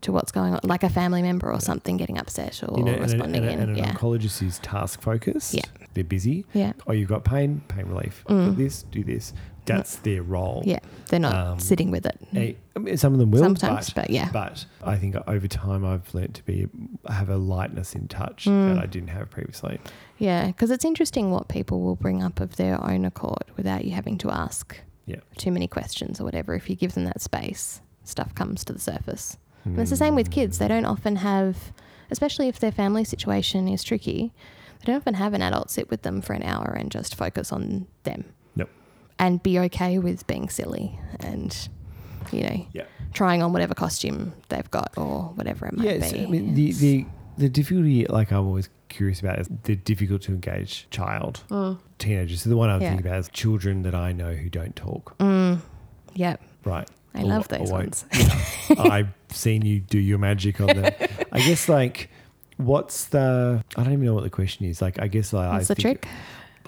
to 0.04 0.12
what's 0.12 0.32
going 0.32 0.54
on, 0.54 0.60
like 0.64 0.84
a 0.84 0.89
family 0.89 1.22
member 1.22 1.51
or 1.51 1.60
something 1.60 1.97
getting 1.97 2.18
upset 2.18 2.62
or 2.68 2.78
you 2.78 2.84
know, 2.84 2.91
and, 2.93 3.01
responding 3.01 3.41
and, 3.43 3.45
a- 3.45 3.51
in. 3.54 3.60
and 3.60 3.70
an 3.72 3.78
yeah. 3.78 3.93
oncologist 3.93 4.41
is 4.41 4.60
task 4.60 5.01
focused. 5.01 5.54
Yeah. 5.54 5.64
they're 5.93 6.04
busy. 6.04 6.45
yeah. 6.54 6.74
Oh, 6.88 6.91
you've 6.93 7.10
got 7.10 7.24
pain, 7.26 7.62
pain 7.68 7.86
relief. 7.88 8.24
Mm. 8.30 8.56
Do 8.56 8.64
this, 8.64 8.84
do 8.84 9.04
this. 9.04 9.34
That's 9.66 9.95
their 9.97 10.24
role. 10.24 10.62
Yeah. 10.66 10.80
They're 11.08 11.22
not 11.22 11.34
Um, 11.36 11.60
sitting 11.60 11.89
with 11.89 12.06
it. 12.06 12.18
Eh, 12.36 12.54
I 12.76 12.80
mean, 12.80 12.97
some 12.97 13.14
of 13.14 13.20
them 13.20 13.32
will 13.32 13.39
Sometimes, 13.39 13.91
but, 13.91 14.04
but 14.04 14.10
yeah. 14.10 14.30
But 14.34 14.66
I 14.84 14.97
think 14.97 15.16
over 15.26 15.47
time 15.47 15.86
I've 15.86 16.14
learnt 16.14 16.34
to 16.36 16.43
be 16.43 16.68
have 17.08 17.30
a 17.30 17.38
lightness 17.38 17.95
in 17.95 18.08
touch 18.10 18.43
Mm. 18.45 18.74
that 18.76 18.84
I 18.84 18.88
didn't 18.88 19.08
have 19.10 19.30
previously. 19.30 19.80
Yeah. 20.18 20.47
Because 20.47 20.70
it's 20.70 20.84
interesting 20.84 21.32
what 21.32 21.47
people 21.47 21.80
will 21.82 21.95
bring 21.95 22.22
up 22.22 22.41
of 22.41 22.58
their 22.58 22.84
own 22.84 23.06
accord 23.06 23.45
without 23.56 23.86
you 23.86 23.91
having 23.91 24.18
to 24.18 24.32
ask 24.32 24.78
Yeah. 25.06 25.22
too 25.38 25.51
many 25.51 25.68
questions 25.68 26.20
or 26.20 26.26
whatever. 26.26 26.56
If 26.56 26.70
you 26.70 26.76
give 26.76 26.93
them 26.93 27.06
that 27.06 27.22
space, 27.22 27.80
stuff 28.04 28.36
comes 28.36 28.66
to 28.66 28.74
the 28.74 28.80
surface. 28.80 29.38
And 29.66 29.80
it's 29.80 29.89
the 29.91 29.97
same 29.97 30.16
with 30.16 30.30
kids. 30.32 30.57
They 30.59 30.68
don't 30.68 30.86
often 30.86 31.18
have, 31.18 31.72
especially 32.11 32.47
if 32.47 32.59
their 32.59 32.72
family 32.72 33.03
situation 33.03 33.68
is 33.68 33.84
tricky, 33.84 34.34
they 34.80 34.86
don't 34.88 34.97
often 34.97 35.14
have 35.16 35.34
an 35.34 35.41
adult 35.41 35.72
sit 35.72 35.89
with 35.89 36.01
them 36.01 36.22
for 36.22 36.34
an 36.34 36.43
hour 36.43 36.76
and 36.78 36.91
just 36.91 37.16
focus 37.16 37.51
on 37.53 37.88
them. 38.03 38.26
Nope. 38.55 38.70
And 39.20 39.41
be 39.41 39.57
okay 39.59 39.99
with 39.99 40.28
being 40.28 40.49
silly 40.49 40.99
and, 41.22 41.55
you 42.32 42.43
know, 42.43 42.68
Yeah. 42.74 42.84
trying 43.14 43.41
on 43.41 43.53
whatever 43.53 43.74
costume 43.74 44.34
they've 44.49 44.70
got 44.70 44.91
or 44.97 45.32
whatever 45.36 45.68
it 45.68 45.78
might 45.78 45.86
Yeah. 46.01 46.11
be. 46.11 46.24
I 46.24 46.26
mean, 46.26 46.53
the, 46.55 46.72
the 46.74 47.05
the 47.36 47.49
difficulty, 47.49 48.05
like 48.05 48.32
I'm 48.32 48.45
always 48.45 48.70
curious 48.89 49.20
about, 49.20 49.39
is 49.39 49.49
the 49.64 49.76
difficult 49.76 50.22
to 50.24 50.34
engage 50.34 50.88
child, 50.91 51.41
Mm. 51.49 51.80
teenagers. 51.97 52.43
So 52.43 52.49
the 52.51 52.55
one 52.57 52.70
I'm 52.70 52.80
Yeah. 52.80 52.89
thinking 52.91 53.07
about 53.07 53.20
is 53.22 53.30
children 53.30 53.82
that 53.84 53.95
I 53.95 54.11
know 54.11 54.34
who 54.34 54.49
don't 54.51 54.76
talk. 54.76 55.18
Mm, 55.18 55.57
yep. 56.14 56.39
Right. 56.64 56.88
I 57.16 57.22
love 57.24 57.47
those 57.47 57.72
ones. 57.72 58.05
I've 58.78 59.09
seen 59.30 59.64
you 59.66 59.80
do 59.80 59.99
your 59.99 60.18
magic 60.18 60.59
on 60.61 60.68
them. 60.68 60.93
I 61.32 61.39
guess 61.39 61.70
like, 61.70 62.09
what's 62.57 63.05
the? 63.05 63.64
I 63.76 63.84
don't 63.84 63.93
even 63.93 64.05
know 64.05 64.14
what 64.14 64.24
the 64.24 64.30
question 64.30 64.66
is. 64.66 64.82
Like, 64.82 64.99
I 64.99 65.07
guess 65.07 65.34
like, 65.34 65.51
What's 65.51 65.70
I 65.70 65.74
the 65.76 65.82
trick? 65.82 66.07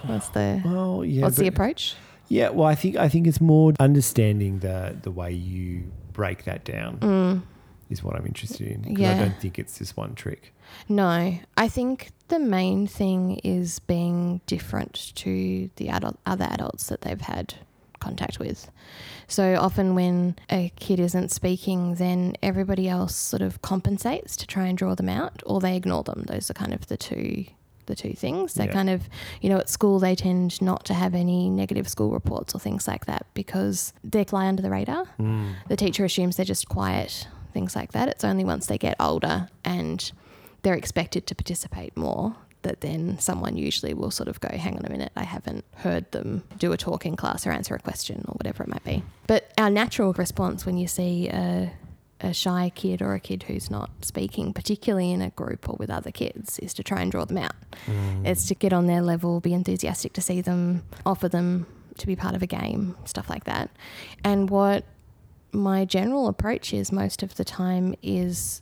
What's 0.04 0.28
the 0.28 0.60
Well, 0.64 1.04
yeah. 1.04 1.22
what's 1.22 1.36
the 1.36 1.46
approach? 1.48 1.94
Yeah, 2.28 2.50
well, 2.50 2.66
I 2.66 2.74
think 2.74 2.96
I 2.96 3.08
think 3.08 3.26
it's 3.26 3.40
more 3.40 3.72
understanding 3.80 4.58
the 4.60 4.96
the 5.00 5.10
way 5.10 5.32
you 5.32 5.90
break 6.12 6.44
that 6.44 6.64
down 6.64 6.98
Mm. 6.98 7.42
is 7.90 8.02
what 8.02 8.16
I'm 8.16 8.26
interested 8.26 8.66
in. 8.68 8.82
'Cause 8.96 9.04
I 9.04 9.18
don't 9.18 9.38
think 9.40 9.58
it's 9.58 9.78
just 9.78 9.96
one 9.96 10.14
trick. 10.14 10.52
No, 10.88 11.38
I 11.56 11.68
think 11.68 12.10
the 12.28 12.38
main 12.40 12.86
thing 12.88 13.36
is 13.44 13.78
being 13.78 14.40
different 14.46 15.12
to 15.16 15.70
the 15.76 15.88
adult, 15.88 16.18
other 16.26 16.46
adults 16.50 16.88
that 16.88 17.02
they've 17.02 17.20
had 17.20 17.54
contact 18.00 18.38
with. 18.40 18.70
So 19.28 19.56
often, 19.56 19.94
when 19.94 20.36
a 20.50 20.72
kid 20.76 21.00
isn't 21.00 21.30
speaking, 21.30 21.96
then 21.96 22.34
everybody 22.42 22.88
else 22.88 23.14
sort 23.16 23.42
of 23.42 23.60
compensates 23.62 24.36
to 24.36 24.46
try 24.46 24.66
and 24.66 24.78
draw 24.78 24.94
them 24.94 25.08
out, 25.08 25.42
or 25.46 25.60
they 25.60 25.76
ignore 25.76 26.04
them. 26.04 26.24
Those 26.26 26.50
are 26.50 26.54
kind 26.54 26.72
of 26.72 26.86
the 26.86 26.96
two 26.96 27.46
the 27.86 27.94
two 27.94 28.14
things. 28.14 28.54
They 28.54 28.64
Yeah. 28.66 28.72
kind 28.72 28.90
of, 28.90 29.08
you 29.40 29.48
know, 29.48 29.58
at 29.58 29.68
school 29.68 30.00
they 30.00 30.16
tend 30.16 30.60
not 30.60 30.84
to 30.86 30.94
have 30.94 31.14
any 31.14 31.48
negative 31.48 31.88
school 31.88 32.10
reports 32.10 32.52
or 32.52 32.58
things 32.58 32.88
like 32.88 33.06
that 33.06 33.26
because 33.32 33.92
they 34.02 34.24
fly 34.24 34.48
under 34.48 34.60
the 34.60 34.70
radar 34.70 35.04
hmm. 35.18 35.52
the 35.68 35.76
teacher 35.76 36.04
assumes 36.04 36.34
they're 36.34 36.44
just 36.44 36.68
quiet, 36.68 37.28
things 37.54 37.76
like 37.76 37.92
that. 37.92 38.08
It's 38.08 38.24
only 38.24 38.44
once 38.44 38.66
they 38.66 38.76
get 38.76 38.96
older 38.98 39.48
and 39.64 40.10
they're 40.62 40.74
expected 40.74 41.28
to 41.28 41.34
participate 41.36 41.96
more 41.96 42.34
that 42.66 42.80
then 42.80 43.16
someone 43.20 43.56
usually 43.56 43.94
will 43.94 44.10
sort 44.10 44.28
of 44.28 44.40
go, 44.40 44.48
hang 44.48 44.76
on 44.76 44.84
a 44.84 44.90
minute, 44.90 45.12
I 45.14 45.22
haven't 45.22 45.64
heard 45.76 46.10
them 46.10 46.42
do 46.58 46.72
a 46.72 46.76
talk 46.76 47.06
in 47.06 47.14
class 47.14 47.46
or 47.46 47.52
answer 47.52 47.76
a 47.76 47.78
question 47.78 48.24
or 48.26 48.32
whatever 48.32 48.64
it 48.64 48.68
might 48.68 48.84
be. 48.84 49.04
But 49.28 49.52
our 49.56 49.70
natural 49.70 50.12
response 50.14 50.66
when 50.66 50.76
you 50.76 50.88
see 50.88 51.28
a, 51.28 51.72
a 52.20 52.34
shy 52.34 52.72
kid 52.74 53.02
or 53.02 53.14
a 53.14 53.20
kid 53.20 53.44
who's 53.44 53.70
not 53.70 53.90
speaking, 54.02 54.52
particularly 54.52 55.12
in 55.12 55.22
a 55.22 55.30
group 55.30 55.68
or 55.68 55.76
with 55.78 55.90
other 55.90 56.10
kids, 56.10 56.58
is 56.58 56.74
to 56.74 56.82
try 56.82 57.02
and 57.02 57.12
draw 57.12 57.24
them 57.24 57.38
out. 57.38 57.54
Mm. 57.86 58.26
It's 58.26 58.48
to 58.48 58.56
get 58.56 58.72
on 58.72 58.86
their 58.86 59.00
level, 59.00 59.38
be 59.38 59.54
enthusiastic 59.54 60.12
to 60.14 60.20
see 60.20 60.40
them, 60.40 60.82
offer 61.04 61.28
them 61.28 61.66
to 61.98 62.06
be 62.06 62.16
part 62.16 62.34
of 62.34 62.42
a 62.42 62.48
game, 62.48 62.96
stuff 63.04 63.30
like 63.30 63.44
that. 63.44 63.70
And 64.24 64.50
what 64.50 64.84
my 65.52 65.84
general 65.84 66.26
approach 66.26 66.74
is 66.74 66.90
most 66.90 67.22
of 67.22 67.36
the 67.36 67.44
time 67.44 67.94
is 68.02 68.60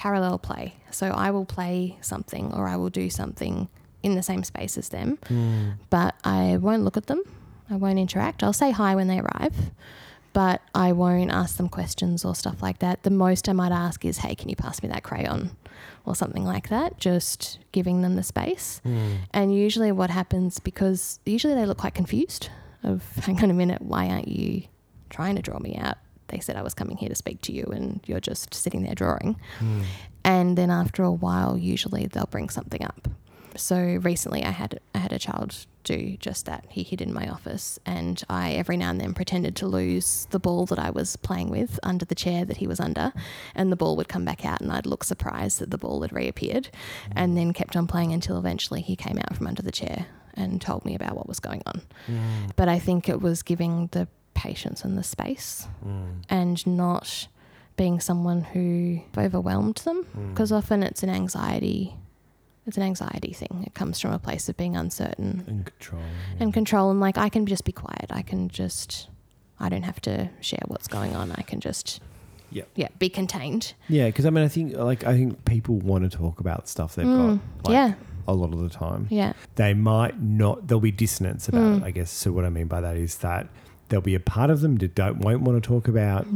parallel 0.00 0.38
play. 0.38 0.76
So 0.90 1.08
I 1.08 1.30
will 1.30 1.44
play 1.44 1.98
something 2.00 2.54
or 2.54 2.66
I 2.66 2.76
will 2.76 2.88
do 2.88 3.10
something 3.10 3.68
in 4.02 4.14
the 4.14 4.22
same 4.22 4.42
space 4.44 4.78
as 4.78 4.88
them, 4.88 5.18
hmm. 5.28 5.72
but 5.90 6.14
I 6.24 6.56
won't 6.56 6.84
look 6.84 6.96
at 6.96 7.06
them. 7.06 7.22
I 7.68 7.76
won't 7.76 7.98
interact. 7.98 8.42
I'll 8.42 8.54
say 8.54 8.70
hi 8.70 8.94
when 8.94 9.08
they 9.08 9.20
arrive, 9.20 9.54
but 10.32 10.62
I 10.74 10.92
won't 10.92 11.30
ask 11.30 11.58
them 11.58 11.68
questions 11.68 12.24
or 12.24 12.34
stuff 12.34 12.62
like 12.62 12.78
that. 12.78 13.02
The 13.02 13.10
most 13.10 13.46
I 13.46 13.52
might 13.52 13.72
ask 13.72 14.02
is, 14.06 14.18
"Hey, 14.18 14.34
can 14.34 14.48
you 14.48 14.56
pass 14.56 14.82
me 14.82 14.88
that 14.88 15.02
crayon?" 15.02 15.50
or 16.06 16.16
something 16.16 16.44
like 16.44 16.70
that, 16.70 16.98
just 16.98 17.58
giving 17.72 18.00
them 18.00 18.16
the 18.16 18.22
space. 18.22 18.80
Hmm. 18.82 19.16
And 19.34 19.54
usually 19.54 19.92
what 19.92 20.08
happens 20.08 20.58
because 20.58 21.20
usually 21.26 21.54
they 21.54 21.66
look 21.66 21.76
quite 21.76 21.94
confused 21.94 22.48
of 22.82 23.04
hang 23.16 23.42
on 23.44 23.50
a 23.50 23.54
minute, 23.54 23.82
why 23.82 24.08
aren't 24.08 24.28
you 24.28 24.62
trying 25.10 25.36
to 25.36 25.42
draw 25.42 25.58
me 25.58 25.76
out? 25.76 25.98
They 26.30 26.40
said 26.40 26.56
I 26.56 26.62
was 26.62 26.74
coming 26.74 26.96
here 26.96 27.08
to 27.08 27.14
speak 27.14 27.42
to 27.42 27.52
you 27.52 27.64
and 27.64 28.00
you're 28.06 28.20
just 28.20 28.54
sitting 28.54 28.82
there 28.82 28.94
drawing. 28.94 29.36
Hmm. 29.58 29.82
And 30.24 30.58
then 30.58 30.70
after 30.70 31.02
a 31.02 31.12
while, 31.12 31.56
usually 31.56 32.06
they'll 32.06 32.26
bring 32.26 32.50
something 32.50 32.84
up. 32.84 33.08
So 33.56 33.98
recently, 34.02 34.44
I 34.44 34.50
had 34.50 34.80
I 34.94 34.98
had 34.98 35.12
a 35.12 35.18
child 35.18 35.66
do 35.82 36.16
just 36.18 36.46
that. 36.46 36.64
He 36.68 36.82
hid 36.82 37.00
in 37.00 37.12
my 37.12 37.28
office, 37.28 37.78
and 37.84 38.22
I 38.28 38.52
every 38.52 38.76
now 38.76 38.90
and 38.90 39.00
then 39.00 39.14
pretended 39.14 39.56
to 39.56 39.66
lose 39.66 40.26
the 40.30 40.38
ball 40.38 40.66
that 40.66 40.78
I 40.78 40.90
was 40.90 41.16
playing 41.16 41.50
with 41.50 41.80
under 41.82 42.04
the 42.04 42.14
chair 42.14 42.44
that 42.44 42.58
he 42.58 42.66
was 42.66 42.80
under, 42.80 43.12
and 43.54 43.72
the 43.72 43.76
ball 43.76 43.96
would 43.96 44.08
come 44.08 44.24
back 44.24 44.44
out, 44.44 44.60
and 44.60 44.70
I'd 44.70 44.86
look 44.86 45.04
surprised 45.04 45.58
that 45.58 45.70
the 45.70 45.78
ball 45.78 46.02
had 46.02 46.12
reappeared, 46.12 46.68
and 47.14 47.36
then 47.36 47.52
kept 47.52 47.76
on 47.76 47.86
playing 47.86 48.12
until 48.12 48.38
eventually 48.38 48.82
he 48.82 48.96
came 48.96 49.18
out 49.18 49.36
from 49.36 49.46
under 49.46 49.62
the 49.62 49.72
chair 49.72 50.06
and 50.34 50.60
told 50.60 50.84
me 50.84 50.94
about 50.94 51.16
what 51.16 51.28
was 51.28 51.40
going 51.40 51.62
on. 51.66 51.82
Hmm. 52.06 52.46
But 52.56 52.68
I 52.68 52.78
think 52.78 53.08
it 53.08 53.20
was 53.20 53.42
giving 53.42 53.88
the 53.92 54.06
patience 54.44 54.84
and 54.86 54.96
the 54.96 55.02
space, 55.02 55.68
and 56.28 56.66
not 56.66 57.28
being 57.76 58.00
someone 58.00 58.42
who 58.52 59.00
overwhelmed 59.16 59.76
them 59.86 59.98
because 60.30 60.50
often 60.52 60.82
it's 60.82 61.02
an 61.02 61.08
anxiety 61.10 61.94
it's 62.66 62.76
an 62.76 62.82
anxiety 62.82 63.32
thing 63.32 63.64
it 63.66 63.74
comes 63.74 63.98
from 64.00 64.12
a 64.12 64.18
place 64.18 64.48
of 64.50 64.56
being 64.56 64.76
uncertain 64.76 65.44
And 65.46 65.64
control. 65.64 66.02
and 66.40 66.52
control 66.52 66.90
and 66.90 67.00
like 67.00 67.16
i 67.16 67.28
can 67.30 67.46
just 67.46 67.64
be 67.64 67.72
quiet 67.72 68.06
i 68.10 68.20
can 68.22 68.48
just 68.50 69.08
i 69.58 69.70
don't 69.70 69.84
have 69.90 70.00
to 70.02 70.28
share 70.42 70.64
what's 70.66 70.88
going 70.88 71.14
on 71.16 71.32
i 71.32 71.42
can 71.42 71.60
just 71.60 72.00
Yep. 72.52 72.68
yeah 72.74 72.88
be 72.98 73.08
contained 73.08 73.74
Yeah, 73.88 74.06
because 74.08 74.26
I 74.26 74.30
mean, 74.30 74.44
I 74.44 74.48
think 74.48 74.76
like 74.76 75.02
I 75.06 75.14
think 75.18 75.44
people 75.44 75.76
want 75.90 76.02
to 76.10 76.10
talk 76.22 76.40
about 76.40 76.68
stuff 76.68 76.96
they've 76.96 77.06
Mm, 77.06 77.16
got. 77.38 77.64
Like, 77.64 77.72
yeah 77.78 77.94
A 78.26 78.34
lot 78.34 78.52
of 78.52 78.58
the 78.60 78.68
time, 78.68 79.06
yeah 79.08 79.32
they 79.54 79.72
might 79.72 80.20
not. 80.20 80.66
There'll 80.66 80.80
be 80.92 80.96
dissonance 81.04 81.48
about 81.48 81.62
Mm. 81.70 81.76
it. 81.78 81.82
I 81.88 81.90
guess. 81.92 82.10
So 82.10 82.26
what 82.32 82.44
I 82.44 82.50
mean 82.50 82.66
by 82.66 82.80
that 82.86 82.96
is 82.96 83.12
that 83.18 83.46
there'll 83.90 84.02
be 84.02 84.14
a 84.14 84.20
part 84.20 84.48
of 84.50 84.62
them 84.62 84.76
that 84.76 84.94
don't 84.94 85.18
won't 85.18 85.42
want 85.42 85.62
to 85.62 85.66
talk 85.68 85.86
about 85.86 86.26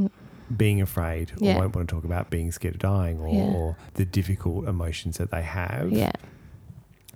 being 0.54 0.82
afraid, 0.82 1.30
or 1.32 1.36
Mm. 1.36 1.46
Yeah. 1.46 1.58
won't 1.58 1.74
want 1.74 1.88
to 1.88 1.94
talk 1.94 2.04
about 2.04 2.28
being 2.28 2.52
scared 2.52 2.74
of 2.74 2.80
dying, 2.80 3.18
or, 3.18 3.28
Yeah. 3.28 3.56
or 3.56 3.76
the 3.94 4.04
difficult 4.04 4.68
emotions 4.68 5.16
that 5.16 5.30
they 5.30 5.40
have. 5.42 5.90
yeah 5.90 6.12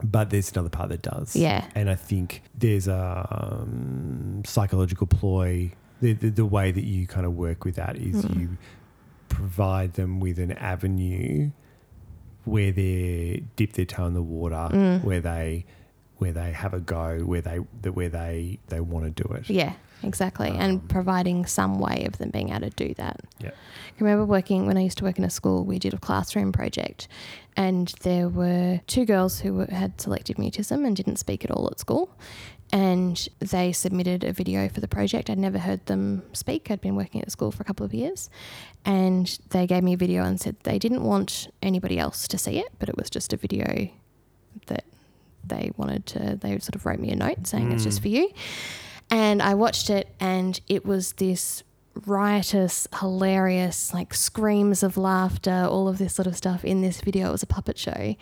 But 0.03 0.31
there's 0.31 0.51
another 0.53 0.71
part 0.71 0.89
that 0.89 1.03
does. 1.03 1.37
Yeah. 1.37 1.65
And 1.75 1.91
I 1.91 1.95
think 1.97 2.43
there's 2.57 2.89
a 2.89 3.29
um, 3.63 4.43
psychological 4.47 5.07
ploy. 5.07 5.73
The, 6.01 6.13
the, 6.15 6.31
the 6.31 6.47
way 6.47 6.71
that 6.71 6.85
you 6.85 7.07
kind 7.07 7.27
of 7.27 7.35
work 7.35 7.65
with 7.65 7.75
that 7.75 7.97
is 7.97 8.25
Mm. 8.25 8.41
you 8.41 8.49
provide 9.29 9.95
them 9.95 10.21
with 10.21 10.39
an 10.39 10.53
avenue 10.53 11.51
where 12.45 12.73
they 12.73 13.43
dip 13.57 13.73
their 13.75 13.85
toe 13.85 14.07
in 14.07 14.15
the 14.15 14.23
water, 14.23 14.69
Mm. 14.73 15.05
where 15.05 15.21
they 15.21 15.65
where 16.19 16.33
they 16.33 16.51
have 16.51 16.75
a 16.75 16.81
go, 16.81 17.19
where 17.25 17.41
they 17.43 17.59
that 17.83 17.93
where 17.93 18.09
they 18.09 18.59
they 18.69 18.81
want 18.81 19.05
to 19.05 19.23
do 19.23 19.29
it. 19.35 19.49
yeah 19.51 19.75
exactly 20.03 20.51
Um, 20.51 20.61
and 20.61 20.89
providing 20.89 21.47
some 21.47 21.79
way 21.79 22.05
of 22.07 22.19
them 22.19 22.31
being 22.31 22.51
able 22.51 22.71
to 22.71 22.71
do 22.71 22.95
that 22.95 23.21
Yeah. 23.41 23.51
I 23.51 24.05
remember 24.05 24.25
working 24.25 24.67
when 24.67 24.77
I 24.77 24.83
used 24.83 24.99
to 24.99 25.05
work 25.05 25.19
in 25.19 25.25
a 25.25 25.31
school, 25.31 25.65
we 25.65 25.79
did 25.81 25.93
a 25.93 25.99
classroom 25.99 26.53
project, 26.53 27.09
and 27.57 27.93
there 28.03 28.29
were 28.29 28.81
two 28.87 29.05
girls 29.05 29.41
who 29.41 29.55
were, 29.55 29.67
had 29.67 30.01
selective 30.01 30.37
mutism 30.37 30.87
and 30.87 30.95
didn't 30.95 31.17
speak 31.17 31.45
at 31.45 31.51
all 31.51 31.67
at 31.69 31.81
school. 31.81 32.09
And 32.71 33.29
they 33.39 33.73
submitted 33.73 34.25
a 34.25 34.33
video 34.33 34.69
for 34.69 34.81
the 34.81 34.87
project. 34.87 35.31
I'd 35.31 35.39
never 35.39 35.59
heard 35.59 35.87
them 35.87 36.23
speak. 36.33 36.71
I'd 36.71 36.83
been 36.83 36.97
working 36.97 37.21
at 37.21 37.25
the 37.25 37.31
school 37.31 37.51
for 37.51 37.63
a 37.63 37.65
couple 37.65 37.85
of 37.85 37.95
years. 37.95 38.29
And 38.85 39.27
they 39.51 39.67
gave 39.67 39.83
me 39.83 39.95
a 39.95 39.97
video 39.97 40.23
and 40.23 40.39
said 40.39 40.55
they 40.65 40.79
didn't 40.79 41.03
want 41.03 41.49
anybody 41.63 41.99
else 41.99 42.29
to 42.29 42.39
see 42.39 42.59
it, 42.59 42.69
but 42.79 42.89
it 42.89 42.97
was 42.97 43.09
just 43.11 43.33
a 43.33 43.37
video 43.37 43.89
that 44.67 44.85
they 45.45 45.73
wanted 45.77 46.05
to, 46.07 46.37
they 46.37 46.51
sort 46.59 46.77
of 46.77 46.85
wrote 46.85 47.01
me 47.01 47.11
a 47.11 47.17
note 47.17 47.47
saying 47.47 47.73
it's 47.73 47.85
just 47.85 48.03
for 48.03 48.09
you. 48.09 48.31
And 49.11 49.43
I 49.43 49.55
watched 49.55 49.91
it, 49.91 50.09
and 50.21 50.61
it 50.69 50.85
was 50.85 51.13
this 51.15 51.63
riotous, 52.07 52.87
hilarious, 53.01 53.93
like 53.93 54.15
screams 54.15 54.83
of 54.83 54.97
laughter, 54.97 55.67
all 55.69 55.89
of 55.89 55.99
this 55.99 56.15
sort 56.15 56.27
of 56.27 56.37
stuff 56.37 56.65
in 56.65 56.81
this 56.83 57.01
video. 57.01 57.29
It 57.29 57.33
was 57.33 57.43
a 57.43 57.47
puppet 57.47 57.79
show. 57.79 58.15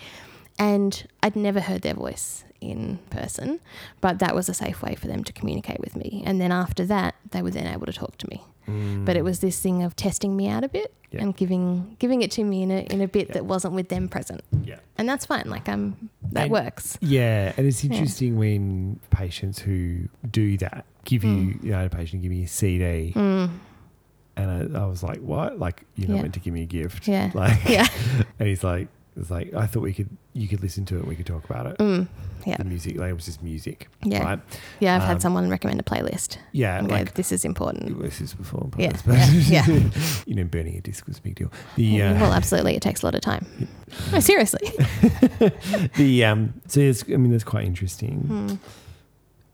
And 0.58 1.06
I'd 1.22 1.36
never 1.36 1.60
heard 1.60 1.82
their 1.82 1.94
voice 1.94 2.44
in 2.60 2.98
person, 3.10 3.60
but 4.00 4.18
that 4.20 4.34
was 4.34 4.48
a 4.48 4.54
safe 4.54 4.82
way 4.82 4.94
for 4.94 5.06
them 5.06 5.22
to 5.24 5.32
communicate 5.32 5.80
with 5.80 5.94
me. 5.96 6.22
And 6.24 6.40
then 6.40 6.50
after 6.52 6.86
that, 6.86 7.14
they 7.30 7.42
were 7.42 7.50
then 7.50 7.66
able 7.66 7.86
to 7.86 7.92
talk 7.92 8.16
to 8.18 8.28
me. 8.30 8.42
But 8.66 9.16
it 9.16 9.20
mm. 9.20 9.24
was 9.24 9.40
this 9.40 9.58
thing 9.60 9.82
of 9.82 9.94
testing 9.96 10.36
me 10.36 10.48
out 10.48 10.64
a 10.64 10.68
bit 10.68 10.92
Yeah. 11.12 11.22
and 11.22 11.36
giving 11.36 11.96
giving 11.98 12.22
it 12.22 12.30
to 12.32 12.42
me 12.44 12.62
in 12.62 12.70
a 12.70 12.80
in 12.92 13.00
a 13.00 13.06
bit 13.08 13.28
Yeah. 13.28 13.34
that 13.34 13.46
wasn't 13.46 13.74
with 13.74 13.88
them 13.88 14.08
present. 14.08 14.42
Yeah. 14.64 14.80
And 14.98 15.08
that's 15.08 15.24
fine. 15.26 15.48
Like 15.48 15.68
I'm 15.68 16.10
that 16.32 16.44
And- 16.44 16.52
works. 16.52 16.98
Yeah, 17.00 17.52
and 17.56 17.66
it's 17.66 17.84
interesting 17.84 18.36
when 18.36 18.98
patients 19.10 19.58
who 19.60 20.08
do 20.30 20.56
that 20.58 20.84
give 21.04 21.22
you, 21.22 21.30
mm. 21.54 21.62
you 21.64 21.70
know, 21.70 21.84
a 21.84 21.88
patient 21.88 22.22
give 22.22 22.30
me 22.32 22.42
a 22.42 22.48
CD, 22.48 23.12
Mm. 23.14 23.50
and 24.36 24.76
I, 24.76 24.80
I 24.82 24.86
was 24.86 25.02
like, 25.02 25.20
"What? 25.20 25.58
Like 25.58 25.84
you're 25.94 26.08
not 26.08 26.16
Yeah. 26.16 26.22
meant 26.22 26.34
to 26.34 26.40
give 26.40 26.52
me 26.52 26.62
a 26.62 26.66
gift?" 26.66 27.06
Yeah. 27.06 27.30
Like, 27.34 27.68
Yeah. 27.68 27.86
and 28.38 28.48
he's 28.48 28.64
like, 28.64 28.88
"It's 29.16 29.30
like 29.30 29.52
I 29.54 29.66
thought 29.66 29.82
we 29.82 29.92
could, 29.94 30.08
you 30.34 30.46
could 30.48 30.62
listen 30.62 30.84
to 30.86 30.96
it, 30.96 31.00
and 31.00 31.08
we 31.08 31.16
could 31.16 31.26
talk 31.26 31.44
about 31.44 31.66
it." 31.66 31.78
Mm. 31.78 32.08
Yeah. 32.46 32.58
The 32.58 32.64
music, 32.64 32.96
like 32.96 33.10
it 33.10 33.14
was 33.14 33.24
just 33.24 33.42
music, 33.42 33.88
Yeah. 34.04 34.22
right? 34.22 34.40
Yeah, 34.78 34.94
I've 34.96 35.02
Um, 35.02 35.08
had 35.08 35.22
someone 35.22 35.50
recommend 35.50 35.80
a 35.80 35.82
playlist. 35.82 36.38
Yeah, 36.52 36.80
like 36.82 37.14
this 37.14 37.32
is 37.32 37.44
important. 37.44 38.00
this 38.00 38.20
is 38.20 38.34
before, 38.34 38.70
Yeah, 38.78 38.92
yeah, 39.06 39.26
yeah. 39.66 39.66
you 40.26 40.34
know, 40.36 40.44
burning 40.44 40.76
a 40.76 40.80
disc 40.80 41.06
was 41.06 41.18
a 41.18 41.22
big 41.22 41.34
deal. 41.34 41.50
The 41.74 42.02
uh, 42.02 42.14
well, 42.14 42.32
absolutely. 42.32 42.76
It 42.76 42.82
takes 42.82 43.02
a 43.02 43.06
lot 43.06 43.14
of 43.14 43.20
time. 43.20 43.46
No, 44.12 44.18
seriously. 44.20 44.68
the 45.96 46.24
um, 46.24 46.54
so 46.66 46.80
it's, 46.80 47.04
I 47.04 47.16
mean, 47.16 47.30
that's 47.30 47.44
quite 47.44 47.64
interesting. 47.64 48.18
Hmm. 48.20 48.54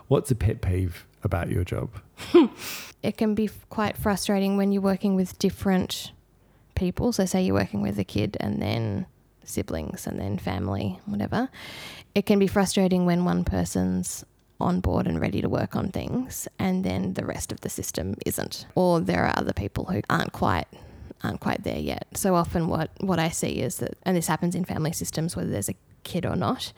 What's 0.09 0.31
a 0.31 0.35
pet 0.35 0.61
peeve 0.63 1.07
about 1.23 1.49
your 1.51 1.65
job? 1.65 1.91
It 3.03 3.17
can 3.17 3.35
be 3.35 3.51
quite 3.71 3.97
frustrating 3.97 4.57
when 4.57 4.73
you're 4.73 4.83
working 4.83 5.15
with 5.17 5.39
different 5.39 6.13
people. 6.75 7.13
So, 7.13 7.25
say 7.27 7.43
you're 7.43 7.55
working 7.55 7.83
with 7.83 7.99
a 7.99 8.05
kid 8.05 8.37
and 8.41 8.61
then 8.63 9.07
siblings 9.45 10.07
and 10.07 10.19
then 10.19 10.39
family, 10.39 10.99
whatever. 11.07 11.49
It 12.15 12.27
can 12.27 12.39
be 12.39 12.47
frustrating 12.47 13.07
when 13.07 13.25
one 13.25 13.45
person's 13.45 14.25
on 14.61 14.81
board 14.81 15.07
and 15.07 15.21
ready 15.21 15.41
to 15.41 15.49
work 15.49 15.75
on 15.75 15.89
things 15.91 16.47
and 16.59 16.85
then 16.85 17.15
the 17.15 17.25
rest 17.25 17.51
of 17.51 17.61
the 17.63 17.69
system 17.69 18.15
isn't 18.25 18.65
or 18.77 19.01
there 19.01 19.25
are 19.25 19.33
other 19.37 19.53
people 19.53 19.87
who 19.87 20.01
aren't 20.09 20.31
quite 20.33 20.69
aren't 21.25 21.41
quite 21.41 21.65
there 21.65 21.81
yet 21.81 22.07
so 22.15 22.37
often 22.37 22.69
what 22.69 22.89
what 23.01 23.19
i 23.19 23.29
see 23.29 23.61
is 23.61 23.79
that 23.79 23.99
and 24.05 24.17
this 24.17 24.29
happens 24.29 24.55
in 24.55 24.65
family 24.65 24.93
systems 24.93 25.35
whether 25.35 25.51
there's 25.51 25.69
a 25.69 25.75
kid 26.05 26.25
or 26.25 26.37
not 26.37 26.73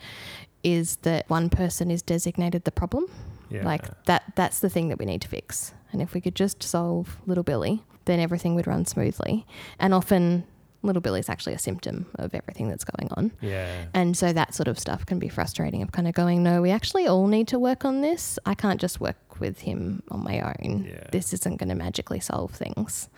is 0.63 0.95
that 1.03 1.29
one 1.29 1.47
person 1.47 1.91
is 1.91 2.01
designated 2.01 2.63
the 2.63 2.71
problem 2.71 3.05
Yeah, 3.49 3.63
like 3.63 3.83
that 4.05 4.33
that's 4.35 4.59
the 4.61 4.69
thing 4.69 4.89
that 4.89 4.97
we 4.97 5.05
need 5.05 5.21
to 5.21 5.27
fix. 5.27 5.73
And 5.91 6.01
if 6.01 6.13
we 6.15 6.21
could 6.21 6.35
just 6.35 6.63
solve 6.63 7.17
little 7.27 7.43
Billy, 7.43 7.83
then 8.05 8.19
everything 8.19 8.55
would 8.55 8.67
run 8.67 8.85
smoothly. 8.85 9.45
And 9.79 9.93
often 9.93 10.43
little 10.85 11.01
Billy's 11.01 11.29
actually 11.29 11.53
a 11.53 11.59
symptom 11.59 12.05
of 12.15 12.33
everything 12.33 12.69
that's 12.69 12.83
going 12.83 13.09
on. 13.11 13.31
yeah, 13.41 13.85
And 13.93 14.17
so 14.17 14.33
that 14.33 14.53
sort 14.53 14.67
of 14.67 14.79
stuff 14.79 15.05
can 15.05 15.19
be 15.19 15.29
frustrating 15.29 15.81
of 15.81 15.91
kind 15.91 16.07
of 16.07 16.13
going, 16.13 16.43
no, 16.43 16.61
we 16.61 16.71
actually 16.71 17.07
all 17.07 17.27
need 17.27 17.47
to 17.49 17.59
work 17.59 17.85
on 17.85 18.01
this. 18.01 18.39
I 18.45 18.53
can't 18.53 18.79
just 18.79 18.99
work 18.99 19.39
with 19.39 19.59
him 19.59 20.03
on 20.09 20.23
my 20.23 20.41
own. 20.41 20.85
Yeah. 20.87 21.07
This 21.11 21.33
isn't 21.33 21.57
going 21.57 21.69
to 21.69 21.75
magically 21.75 22.19
solve 22.19 22.51
things. 22.51 23.09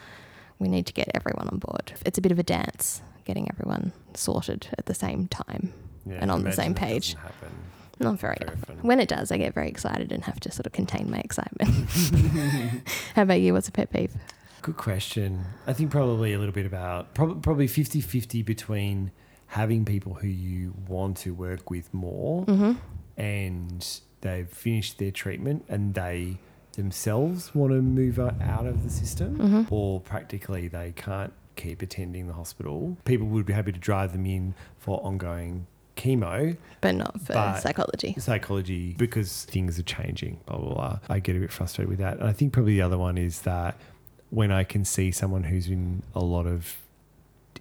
We 0.59 0.67
need 0.67 0.85
to 0.87 0.93
get 0.93 1.09
everyone 1.13 1.47
on 1.49 1.59
board. 1.59 1.93
It's 2.05 2.17
a 2.17 2.21
bit 2.21 2.31
of 2.31 2.39
a 2.39 2.43
dance 2.43 3.01
getting 3.25 3.49
everyone 3.51 3.91
sorted 4.13 4.67
at 4.77 4.85
the 4.85 4.93
same 4.93 5.27
time 5.27 5.73
yeah. 6.05 6.17
and 6.21 6.31
on 6.31 6.43
the 6.43 6.51
same 6.51 6.73
page. 6.73 7.15
doesn't 7.99 8.19
very 8.19 8.37
very 8.39 8.57
often. 8.57 8.77
When 8.81 8.99
it 8.99 9.09
does, 9.09 9.31
I 9.31 9.37
get 9.37 9.53
very 9.53 9.69
excited 9.69 10.11
and 10.11 10.23
have 10.23 10.39
to 10.41 10.51
sort 10.51 10.65
of 10.65 10.71
contain 10.71 11.09
my 11.09 11.19
excitement. 11.19 11.89
How 13.15 13.23
about 13.23 13.41
you? 13.41 13.53
What's 13.53 13.67
a 13.67 13.71
pet 13.71 13.91
peeve? 13.91 14.13
Good 14.61 14.77
question. 14.77 15.45
I 15.65 15.73
think 15.73 15.91
probably 15.91 16.33
a 16.33 16.39
little 16.39 16.53
bit 16.53 16.65
about 16.65 17.13
prob- 17.13 17.41
probably 17.43 17.67
50 17.67 18.01
50 18.01 18.41
between 18.43 19.11
having 19.47 19.85
people 19.85 20.15
who 20.15 20.27
you 20.27 20.73
want 20.87 21.17
to 21.17 21.33
work 21.33 21.69
with 21.69 21.93
more 21.93 22.45
Mm-hmm. 22.45 22.73
and 23.21 23.99
they've 24.21 24.49
finished 24.49 24.97
their 24.97 25.11
treatment 25.11 25.63
and 25.69 25.93
they 25.93 26.37
themselves 26.73 27.55
want 27.55 27.71
to 27.71 27.81
move 27.81 28.19
out 28.19 28.65
of 28.65 28.83
the 28.83 28.89
system 28.89 29.37
Mm-hmm. 29.37 29.73
or 29.73 29.99
practically 30.01 30.67
they 30.67 30.91
can't 30.95 31.33
keep 31.55 31.81
attending 31.81 32.27
the 32.27 32.33
hospital. 32.33 32.97
People 33.05 33.27
would 33.27 33.45
be 33.45 33.53
happy 33.53 33.71
to 33.71 33.79
drive 33.79 34.11
them 34.11 34.25
in 34.25 34.53
for 34.77 34.99
ongoing 35.03 35.65
chemo, 35.95 36.55
But 36.81 36.95
not 36.95 37.19
for 37.21 37.33
But- 37.33 37.59
psychology. 37.61 38.15
psychology 38.19 38.93
because 38.97 39.45
things 39.45 39.79
are 39.79 39.83
changing, 39.83 40.39
blah, 40.45 40.57
blah, 40.57 40.73
blah. 40.73 40.99
I 41.09 41.19
get 41.19 41.35
a 41.35 41.39
bit 41.39 41.51
frustrated 41.51 41.89
with 41.89 41.99
that. 41.99 42.19
And 42.19 42.27
I 42.27 42.33
think 42.33 42.53
probably 42.53 42.73
the 42.73 42.81
other 42.83 42.97
one 42.99 43.17
is 43.17 43.41
that 43.41 43.75
when 44.29 44.51
I 44.51 44.63
can 44.63 44.83
see 44.85 45.11
someone 45.11 45.43
who's 45.43 45.67
in 45.67 46.03
a 46.13 46.19
lot 46.19 46.45
of, 46.45 46.77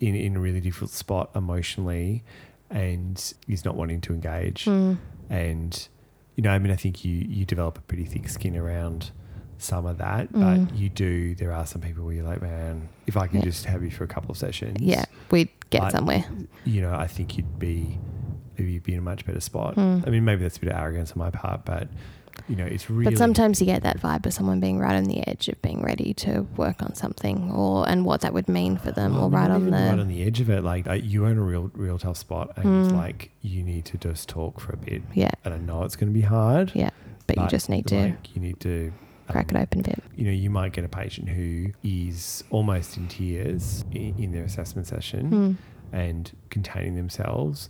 in, 0.01 0.15
in 0.15 0.37
a 0.37 0.41
really 0.41 0.61
difficult 0.61 0.91
spot 0.91 1.31
emotionally 1.35 2.25
and 2.71 3.35
is 3.49 3.65
not 3.65 3.77
wanting 3.77 4.01
to 4.03 4.13
engage 4.13 4.65
Mm. 4.65 4.99
and 5.31 5.89
you 6.35 6.43
know, 6.43 6.51
I 6.51 6.59
mean, 6.59 6.71
I 6.71 6.77
think 6.77 7.03
you 7.05 7.15
you 7.15 7.47
develop 7.47 7.79
a 7.79 7.81
pretty 7.83 8.05
thick 8.05 8.29
skin 8.29 8.57
around 8.59 9.11
some 9.59 9.87
of 9.87 9.97
that, 9.99 10.31
Mm. 10.35 10.67
but 10.69 10.75
you 10.77 10.91
do. 10.91 11.35
There 11.35 11.51
are 11.51 11.65
some 11.65 11.81
people 11.81 12.05
where 12.05 12.13
you're 12.15 12.27
like, 12.27 12.43
man, 12.43 12.91
if 13.07 13.17
I 13.17 13.27
can 13.27 13.39
Yeah. 13.39 13.45
just 13.47 13.65
have 13.65 13.83
you 13.83 13.91
for 13.91 14.05
a 14.05 14.07
couple 14.07 14.31
of 14.33 14.37
sessions, 14.37 14.77
Yeah, 14.81 15.07
we'd 15.31 15.49
get 15.71 15.91
somewhere. 15.93 16.25
you 16.65 16.83
know, 16.83 16.93
I 16.95 17.07
think 17.07 17.37
you'd 17.39 17.59
be 17.59 17.99
maybe 18.59 18.73
you'd 18.73 18.83
be 18.83 18.93
in 18.93 18.99
a 18.99 19.03
much 19.03 19.25
better 19.25 19.41
spot. 19.41 19.77
Mm. 19.77 20.07
I 20.07 20.11
mean, 20.11 20.25
maybe 20.27 20.43
that's 20.43 20.57
a 20.59 20.61
bit 20.61 20.71
of 20.73 20.77
arrogance 20.79 21.13
on 21.13 21.19
my 21.19 21.31
part, 21.31 21.65
but 21.65 21.89
you 22.49 22.57
know, 22.57 22.65
it's 22.65 22.89
really. 22.91 23.11
But 23.11 23.19
sometimes 23.19 23.61
you 23.61 23.67
get 23.67 23.83
that 23.83 24.01
vibe 24.01 24.25
of 24.27 24.33
someone 24.33 24.61
being 24.61 24.79
right 24.79 24.95
on 24.95 25.05
the 25.05 25.27
edge 25.27 25.49
of 25.49 25.61
being 25.63 25.83
ready 25.83 26.15
to 26.15 26.43
work 26.57 26.83
on 26.83 26.95
something, 26.95 27.51
or 27.51 27.89
and 27.89 28.05
what 28.05 28.21
that 28.23 28.33
would 28.33 28.49
mean 28.49 28.77
for 28.77 28.93
them, 28.93 29.17
or 29.19 29.29
right 29.29 29.51
on 29.51 29.67
the 29.67 29.71
right 29.73 29.99
on 29.99 30.09
the 30.09 30.23
edge 30.23 30.41
of 30.41 30.49
it. 30.51 30.63
Like 30.63 30.87
uh, 30.87 30.93
you're 30.95 31.29
in 31.29 31.39
a 31.39 31.43
real, 31.43 31.71
real 31.75 31.99
tough 31.99 32.17
spot, 32.17 32.53
and 32.57 32.67
Mm. 32.87 32.93
like 32.97 33.31
you 33.43 33.63
need 33.63 33.85
to 33.87 33.99
just 33.99 34.29
talk 34.29 34.61
for 34.61 34.73
a 34.73 34.77
bit. 34.77 35.03
yeah, 35.15 35.31
And 35.45 35.55
I 35.55 35.59
know 35.59 35.83
it's 35.85 35.97
going 35.97 36.09
to 36.13 36.15
be 36.15 36.23
hard. 36.27 36.73
yeah. 36.75 36.91
But, 37.27 37.39
you 37.39 37.47
just 37.49 37.69
need 37.69 37.87
to 37.89 38.17
you 38.35 38.41
need 38.41 38.61
to 38.61 38.93
crack 39.29 39.51
it 39.51 39.57
um, 39.57 39.63
open 39.63 39.81
a 39.81 39.83
bit. 39.83 40.03
You 40.15 40.27
know, 40.27 40.31
you 40.31 40.49
might 40.51 40.73
get 40.73 40.85
a 40.85 40.89
patient 40.89 41.29
who 41.29 41.73
is 41.83 42.45
almost 42.51 42.97
in 42.97 43.09
tears 43.09 43.85
in, 43.91 44.15
in 44.19 44.31
their 44.33 44.45
assessment 44.45 44.87
session 44.87 45.31
Mm. 45.31 45.57
and 45.93 46.31
containing 46.51 46.95
themselves, 46.95 47.69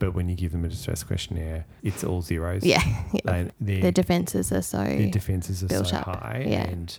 but 0.00 0.14
when 0.14 0.28
you 0.28 0.34
give 0.34 0.50
them 0.50 0.64
a 0.64 0.68
distress 0.68 1.04
questionnaire, 1.04 1.64
it's 1.84 2.02
all 2.02 2.20
zeros. 2.22 2.64
Yeah, 2.64 2.82
and 3.26 3.52
their, 3.60 3.80
the 3.82 3.92
defenses 3.92 4.50
are 4.50 4.62
so 4.62 4.82
their 4.82 5.10
defenses 5.10 5.62
are 5.62 5.68
built 5.68 5.86
so 5.88 5.96
up. 5.98 6.06
high. 6.06 6.44
Yeah. 6.48 6.64
And 6.66 6.98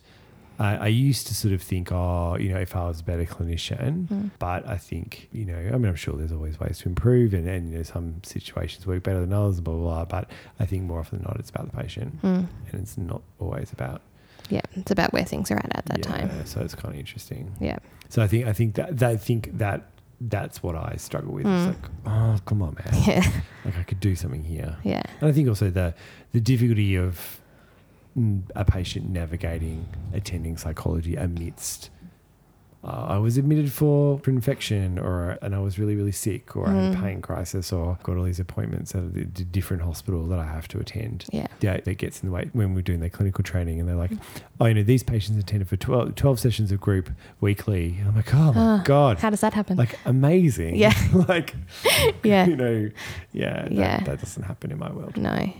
I, 0.59 0.75
I 0.77 0.87
used 0.87 1.25
to 1.27 1.33
sort 1.33 1.53
of 1.55 1.61
think, 1.63 1.91
oh, 1.91 2.37
you 2.39 2.49
know, 2.53 2.59
if 2.59 2.75
I 2.75 2.83
was 2.85 2.99
a 2.99 3.03
better 3.03 3.25
clinician, 3.25 4.07
Mm. 4.07 4.31
but 4.37 4.67
I 4.67 4.77
think, 4.77 5.27
you 5.31 5.43
know, 5.45 5.57
I 5.57 5.71
mean, 5.77 5.85
I'm 5.85 5.95
sure 5.95 6.15
there's 6.15 6.31
always 6.31 6.59
ways 6.59 6.77
to 6.79 6.89
improve 6.89 7.33
and, 7.33 7.47
and 7.49 7.71
you 7.71 7.77
know, 7.77 7.83
some 7.83 8.21
situations 8.23 8.85
work 8.85 9.01
better 9.03 9.19
than 9.21 9.33
others, 9.33 9.59
blah, 9.59 9.73
blah, 9.73 9.83
blah. 9.83 10.05
But 10.05 10.29
I 10.59 10.65
think 10.67 10.83
more 10.83 10.99
often 10.99 11.17
than 11.19 11.27
not, 11.27 11.39
it's 11.39 11.49
about 11.49 11.71
the 11.71 11.77
patient 11.81 12.21
Mm. 12.21 12.47
and 12.71 12.81
it's 12.81 12.95
not 12.97 13.21
always 13.39 13.71
about 13.73 14.01
Yeah, 14.49 14.61
it's 14.75 14.91
about 14.91 15.13
where 15.13 15.23
things 15.25 15.49
are 15.49 15.57
at 15.57 15.75
at 15.75 15.85
that 15.87 15.99
yeah, 15.99 16.11
time. 16.27 16.45
So 16.45 16.61
it's 16.61 16.75
kind 16.75 16.93
of 16.93 16.99
interesting. 16.99 17.55
Yeah, 17.59 17.79
So 18.09 18.21
I 18.21 18.27
think, 18.27 18.45
I 18.45 18.53
think 18.53 18.75
that, 18.75 18.99
that 18.99 19.09
I 19.09 19.17
think 19.17 19.57
that 19.57 19.87
that's 20.29 20.61
what 20.61 20.75
I 20.75 20.95
struggle 20.97 21.33
with. 21.33 21.45
Mm. 21.45 21.69
It's 21.69 21.77
like, 21.81 21.91
oh, 22.05 22.37
come 22.45 22.61
on, 22.61 22.75
man. 22.75 23.03
yeah, 23.07 23.31
like 23.65 23.77
I 23.77 23.83
could 23.83 23.99
do 23.99 24.15
something 24.15 24.43
here. 24.43 24.77
yeah, 24.83 25.01
And 25.19 25.29
I 25.29 25.31
think 25.31 25.47
also 25.47 25.69
the 25.69 25.93
the 26.31 26.39
difficulty 26.39 26.95
of 26.95 27.39
mm, 28.17 28.43
a 28.55 28.63
patient 28.63 29.09
navigating 29.09 29.87
attending 30.13 30.57
psychology 30.57 31.15
amidst 31.15 31.89
uh, 32.83 33.05
I 33.09 33.17
was 33.19 33.37
admitted 33.37 33.71
for 33.71 34.19
infection, 34.25 34.97
or 34.97 35.37
and 35.41 35.53
I 35.53 35.59
was 35.59 35.77
really 35.77 35.95
really 35.95 36.11
sick, 36.11 36.55
or 36.55 36.67
I 36.67 36.73
had 36.73 36.93
a 36.93 36.95
Mm. 36.97 37.01
pain 37.01 37.21
crisis, 37.21 37.71
or 37.71 37.99
got 38.03 38.17
all 38.17 38.23
these 38.23 38.39
appointments 38.39 38.95
at 38.95 39.03
a 39.03 39.07
different 39.57 39.83
hospital 39.83 40.25
that 40.27 40.39
I 40.39 40.45
have 40.45 40.67
to 40.69 40.79
attend. 40.79 41.25
yeah, 41.31 41.47
Yeah, 41.61 41.77
that 41.79 41.97
gets 41.99 42.21
in 42.23 42.29
the 42.29 42.33
way 42.33 42.49
when 42.53 42.73
we're 42.73 42.81
doing 42.81 42.99
their 42.99 43.09
clinical 43.09 43.43
training, 43.43 43.79
and 43.79 43.87
they're 43.87 43.95
like, 43.95 44.11
"Oh, 44.59 44.65
you 44.65 44.73
know, 44.73 44.83
these 44.83 45.03
patients 45.03 45.37
attended 45.37 45.67
for 45.67 45.77
12, 45.77 46.15
12 46.15 46.39
sessions 46.39 46.71
of 46.71 46.79
group 46.81 47.11
weekly," 47.39 47.97
and 47.99 48.07
I'm 48.09 48.15
like, 48.15 48.33
"Oh 48.33 48.51
my 48.53 48.61
Ah, 48.61 48.81
god, 48.83 49.19
How 49.19 49.29
does 49.29 49.41
that 49.41 49.53
happen? 49.53 49.77
like 49.77 49.99
amazing!" 50.05 50.75
Yeah. 50.75 50.93
like 51.27 51.53
yeah, 52.23 52.47
you 52.47 52.55
know, 52.55 52.89
yeah, 53.31 53.63
that, 53.63 53.71
Yeah. 53.71 53.99
that 54.03 54.19
doesn't 54.21 54.43
happen 54.43 54.71
in 54.71 54.79
my 54.79 54.91
world. 54.91 55.17
no. 55.17 55.53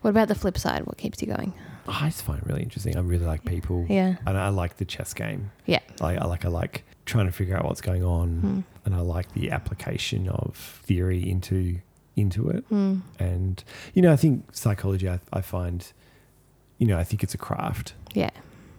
What 0.00 0.10
about 0.10 0.28
the 0.28 0.34
flip 0.34 0.58
side? 0.58 0.86
What 0.86 0.98
keeps 0.98 1.22
you 1.22 1.28
going? 1.28 1.54
I 1.86 2.06
just 2.08 2.22
find 2.22 2.40
it 2.40 2.46
really 2.46 2.62
interesting. 2.62 2.96
I 2.96 3.00
really 3.00 3.26
like 3.26 3.44
people. 3.44 3.86
Yeah, 3.88 4.16
And 4.26 4.36
I 4.38 4.48
like 4.48 4.76
the 4.78 4.84
chess 4.84 5.12
game. 5.14 5.50
yeah, 5.66 5.80
I, 6.00 6.16
I 6.16 6.24
like 6.24 6.44
I 6.44 6.48
like 6.48 6.84
trying 7.06 7.26
to 7.26 7.32
figure 7.32 7.56
out 7.56 7.64
what's 7.64 7.80
going 7.82 8.02
on, 8.04 8.40
mm. 8.42 8.64
and 8.86 8.94
I 8.94 9.00
like 9.00 9.32
the 9.32 9.50
application 9.50 10.28
of 10.28 10.56
theory 10.56 11.28
into 11.28 11.78
into 12.16 12.48
it. 12.48 12.68
Mm. 12.70 13.02
And 13.18 13.62
you 13.92 14.02
know, 14.02 14.12
I 14.12 14.16
think 14.16 14.54
psychology. 14.54 15.08
I, 15.08 15.20
I 15.32 15.40
find, 15.40 15.86
you 16.78 16.86
know, 16.86 16.98
I 16.98 17.04
think 17.04 17.22
it's 17.22 17.34
a 17.34 17.38
craft, 17.38 17.94
yeah, 18.14 18.30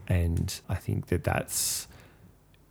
and 0.07 0.59
I 0.69 0.75
think 0.75 1.07
that 1.07 1.23
that's 1.23 1.87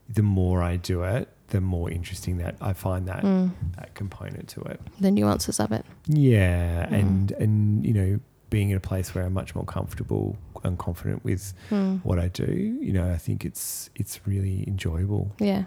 the 0.09 0.23
more 0.23 0.63
I 0.63 0.77
do 0.77 1.03
it, 1.03 1.29
the 1.49 1.61
more 1.61 1.91
interesting 1.91 2.37
that 2.39 2.57
I 2.61 2.73
find 2.73 3.07
that 3.09 3.23
mm. 3.23 3.51
that 3.77 3.95
component 3.95 4.49
to 4.51 4.61
it. 4.63 4.81
the 5.01 5.11
nuances 5.11 5.61
of 5.61 5.71
it. 5.73 5.85
Yeah, 6.07 6.87
Mm. 6.87 6.93
and 7.01 7.33
and 7.33 7.87
you 7.87 7.93
know, 7.95 8.21
being 8.51 8.71
in 8.71 8.77
a 8.77 8.81
place 8.81 9.15
where 9.15 9.25
I'm 9.25 9.33
much 9.33 9.55
more 9.55 9.65
comfortable 9.65 10.37
and 10.63 10.79
confident 10.79 11.25
with 11.25 11.53
Mm. 11.71 12.01
what 12.05 12.19
I 12.19 12.29
do, 12.29 12.79
you 12.81 12.93
know, 12.93 13.11
I 13.11 13.17
think 13.19 13.45
it's 13.45 13.91
it's 13.95 14.21
really 14.27 14.65
enjoyable 14.67 15.33
Yeah. 15.39 15.65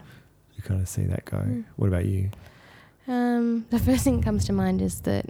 You 0.55 0.63
kind 0.63 0.82
of 0.82 0.88
see 0.89 1.03
that 1.03 1.25
go. 1.25 1.38
Mm. 1.38 1.65
What 1.75 1.88
about 1.88 2.05
you? 2.05 2.30
Um, 3.07 3.65
the 3.69 3.80
first 3.80 4.03
thing 4.03 4.17
that 4.17 4.23
comes 4.25 4.45
to 4.45 4.53
mind 4.53 4.82
is 4.82 5.01
that 5.01 5.25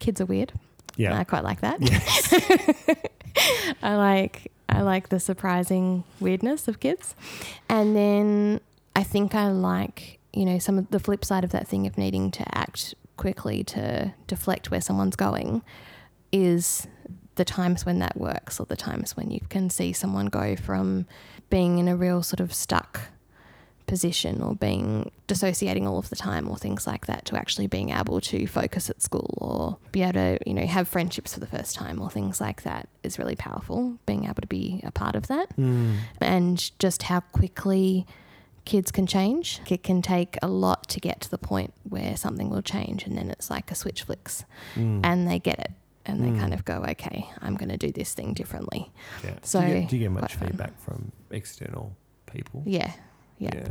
kids 0.00 0.20
are 0.20 0.26
weird. 0.26 0.52
And 0.98 1.14
I 1.14 1.24
quite 1.24 1.44
like 1.44 1.60
that. 1.62 1.80
Yes. 1.80 2.32
I 3.82 3.96
like 3.96 4.52
I 4.68 4.82
like 4.82 5.08
the 5.10 5.20
surprising 5.20 6.04
weirdness 6.20 6.66
of 6.68 6.80
kids. 6.80 7.14
And 7.68 7.94
then 7.96 8.60
I 8.96 9.02
think 9.02 9.34
I 9.34 9.48
like, 9.48 10.18
you 10.32 10.44
know, 10.44 10.58
some 10.58 10.78
of 10.78 10.90
the 10.90 10.98
flip 11.00 11.24
side 11.24 11.44
of 11.44 11.50
that 11.52 11.68
thing 11.68 11.86
of 11.86 11.96
needing 11.98 12.30
to 12.32 12.58
act 12.58 12.94
quickly 13.16 13.62
to 13.64 14.12
deflect 14.26 14.70
where 14.70 14.80
someone's 14.80 15.16
going 15.16 15.62
is 16.32 16.86
the 17.36 17.44
times 17.44 17.86
when 17.86 17.98
that 18.00 18.16
works 18.16 18.58
or 18.60 18.66
the 18.66 18.76
times 18.76 19.16
when 19.16 19.30
you 19.30 19.40
can 19.48 19.70
see 19.70 19.92
someone 19.92 20.26
go 20.26 20.56
from 20.56 21.06
being 21.50 21.78
in 21.78 21.88
a 21.88 21.96
real 21.96 22.22
sort 22.22 22.40
of 22.40 22.52
stuck 22.52 23.00
position 23.86 24.40
or 24.40 24.54
being 24.54 25.10
dissociating 25.26 25.86
all 25.86 25.98
of 25.98 26.08
the 26.08 26.16
time 26.16 26.48
or 26.48 26.56
things 26.56 26.86
like 26.86 27.06
that 27.06 27.24
to 27.26 27.36
actually 27.36 27.66
being 27.66 27.90
able 27.90 28.20
to 28.20 28.46
focus 28.46 28.88
at 28.88 29.02
school 29.02 29.34
or 29.38 29.76
be 29.90 30.02
able 30.02 30.12
to 30.12 30.38
you 30.46 30.54
know 30.54 30.64
have 30.64 30.86
friendships 30.88 31.34
for 31.34 31.40
the 31.40 31.46
first 31.46 31.74
time 31.74 32.00
or 32.00 32.08
things 32.08 32.40
like 32.40 32.62
that 32.62 32.88
is 33.02 33.18
really 33.18 33.34
powerful 33.36 33.98
being 34.06 34.24
able 34.24 34.40
to 34.40 34.46
be 34.46 34.80
a 34.84 34.90
part 34.90 35.14
of 35.16 35.26
that 35.26 35.54
Mm. 35.58 35.96
and 36.20 36.70
just 36.78 37.02
how 37.04 37.20
quickly 37.20 38.06
kids 38.64 38.92
can 38.92 39.06
change 39.06 39.60
it 39.68 39.82
can 39.82 40.00
take 40.00 40.38
a 40.40 40.48
lot 40.48 40.88
to 40.88 41.00
get 41.00 41.20
to 41.22 41.30
the 41.30 41.36
point 41.38 41.74
where 41.82 42.16
something 42.16 42.48
will 42.48 42.62
change 42.62 43.04
and 43.04 43.18
then 43.18 43.30
it's 43.30 43.50
like 43.50 43.70
a 43.70 43.74
switch 43.74 44.04
flicks 44.04 44.44
Mm. 44.76 45.00
and 45.02 45.28
they 45.28 45.38
get 45.40 45.58
it 45.58 45.72
and 46.06 46.22
they 46.22 46.28
Mm. 46.28 46.40
kind 46.40 46.54
of 46.54 46.64
go 46.64 46.84
okay 46.88 47.26
i'm 47.40 47.54
going 47.56 47.68
to 47.68 47.76
do 47.76 47.90
this 47.92 48.14
thing 48.14 48.32
differently 48.34 48.90
yeah. 49.24 49.34
so, 49.42 49.60
do 49.60 49.66
you 49.66 49.74
get, 49.80 49.88
do 49.90 49.96
you 49.96 50.02
get 50.02 50.10
much 50.12 50.34
fun. 50.34 50.48
feedback 50.48 50.78
from 50.80 51.12
external 51.30 51.96
people? 52.26 52.62
yeah 52.66 52.92
yeah, 53.38 53.66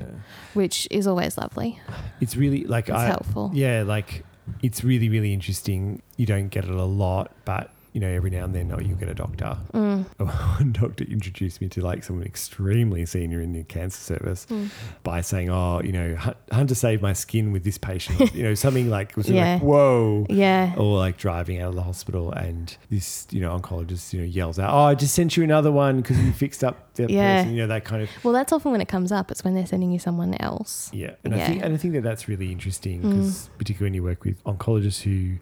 which 0.54 0.86
is 0.92 1.08
always 1.08 1.38
lovely 1.38 1.80
It's 2.20 2.36
really 2.36 2.66
like 2.66 2.90
it's 2.90 2.98
I 2.98 3.06
helpful 3.06 3.52
yeah, 3.54 3.84
like 3.84 4.26
it's 4.62 4.84
really 4.84 5.08
really 5.08 5.34
interesting. 5.34 6.02
You 6.18 6.26
don't 6.26 6.50
get 6.50 6.66
it 6.66 6.72
a 6.72 6.84
lot, 6.84 7.32
but 7.46 7.72
you 7.94 8.00
know, 8.00 8.08
every 8.08 8.30
now 8.30 8.46
and 8.46 8.56
then, 8.56 8.72
oh, 8.74 8.80
you'll 8.80 8.98
get 8.98 9.10
a 9.10 9.14
doctor. 9.14 9.58
Mm. 9.74 10.06
One 10.18 10.72
doctor 10.72 11.04
introduced 11.04 11.60
me 11.62 11.68
to 11.70 11.82
like 11.82 12.04
someone 12.04 12.26
extremely 12.26 13.06
senior 13.06 13.42
in 13.42 13.54
the 13.54 13.64
cancer 13.64 14.00
service 14.00 14.46
Mm. 14.50 14.70
by 15.04 15.22
saying, 15.22 15.50
"Oh, 15.50 15.82
you 15.84 15.92
know, 15.92 16.16
Hun- 16.16 16.36
Hunter 16.52 16.76
saved 16.76 17.02
my 17.02 17.14
skin 17.14 17.52
with 17.52 17.64
this 17.64 17.78
patient." 17.78 18.34
you 18.36 18.44
know, 18.44 18.54
something 18.56 18.90
like 18.90 19.16
was 19.18 19.30
Yeah. 19.30 19.54
like, 19.56 19.62
"Whoa." 19.62 20.26
Yeah. 20.30 20.74
Or 20.78 20.98
like 20.98 21.18
driving 21.18 21.60
out 21.62 21.70
of 21.70 21.76
the 21.76 21.84
hospital, 21.84 22.32
and 22.32 22.76
this, 22.90 23.28
you 23.32 23.42
know, 23.42 23.58
oncologist, 23.58 24.14
you 24.14 24.22
know, 24.22 24.26
yells 24.28 24.58
out, 24.58 24.74
"Oh, 24.74 24.84
I 24.84 24.96
just 24.96 25.14
sent 25.14 25.36
you 25.36 25.44
another 25.44 25.72
one 25.72 25.98
because 26.02 26.18
you 26.24 26.32
fixed 26.32 26.64
up 26.64 26.94
the 26.96 27.08
Yeah. 27.12 27.38
person." 27.40 27.54
You 27.56 27.62
know, 27.64 27.68
that 27.68 27.84
kind 27.84 28.02
of 28.04 28.10
Well, 28.24 28.34
that's 28.34 28.54
often 28.54 28.72
when 28.72 28.82
it 28.82 28.88
comes 28.88 29.12
up. 29.12 29.32
It's 29.32 29.44
when 29.44 29.54
they're 29.54 29.66
sending 29.66 29.92
you 29.92 30.00
someone 30.00 30.36
else. 30.40 30.90
yeah, 30.94 31.12
and 31.24 31.36
I 31.36 31.46
think 31.46 31.64
and 31.64 31.74
I 31.74 31.78
think 31.78 31.94
that 31.94 32.04
that's 32.04 32.28
really 32.28 32.52
interesting 32.52 33.02
Mm. 33.02 33.10
because 33.10 33.50
particularly 33.58 33.88
when 33.88 33.94
you 33.96 34.04
work 34.04 34.24
with 34.24 34.44
oncologists 34.46 35.02
who 35.02 35.38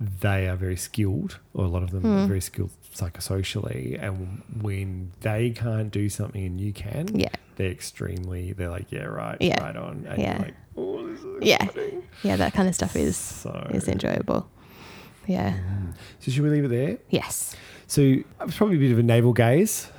they 0.00 0.48
are 0.48 0.56
very 0.56 0.76
skilled, 0.76 1.38
or 1.54 1.64
a 1.64 1.68
lot 1.68 1.82
of 1.82 1.90
them 1.90 2.04
are 2.06 2.24
Mm. 2.24 2.28
very 2.28 2.40
skilled 2.40 2.70
psychosocially, 2.94 4.00
and 4.00 4.42
when 4.62 5.12
they 5.20 5.50
can't 5.50 5.90
do 5.90 6.08
something 6.08 6.44
and 6.44 6.60
you 6.60 6.72
can, 6.72 7.08
Yeah. 7.14 7.28
they're 7.56 7.70
extremely 7.70 8.52
they're 8.52 8.70
like, 8.70 8.90
yeah, 8.92 9.04
right, 9.04 9.36
Yeah. 9.40 9.60
right 9.62 9.76
on, 9.76 10.04
and 10.08 10.18
Yeah. 10.20 10.30
you're 10.36 10.46
like, 10.46 10.54
oh, 10.76 11.38
Yeah. 11.40 11.64
exciting. 11.64 12.02
Yeah, 12.22 12.36
that 12.36 12.52
kind 12.54 12.68
of 12.68 12.74
stuff 12.74 12.94
is 12.96 13.16
so. 13.16 13.66
is 13.74 13.88
enjoyable. 13.88 14.48
Yeah. 15.26 15.52
Mm. 15.54 15.94
So 16.20 16.30
should 16.30 16.42
we 16.42 16.50
leave 16.50 16.64
it 16.64 16.68
there? 16.68 16.98
Yes. 17.10 17.54
So 17.86 18.00
it 18.02 18.24
was 18.44 18.56
probably 18.56 18.76
a 18.76 18.80
bit 18.80 18.92
of 18.92 18.98
a 18.98 19.02
navel 19.02 19.32
gaze, 19.32 19.90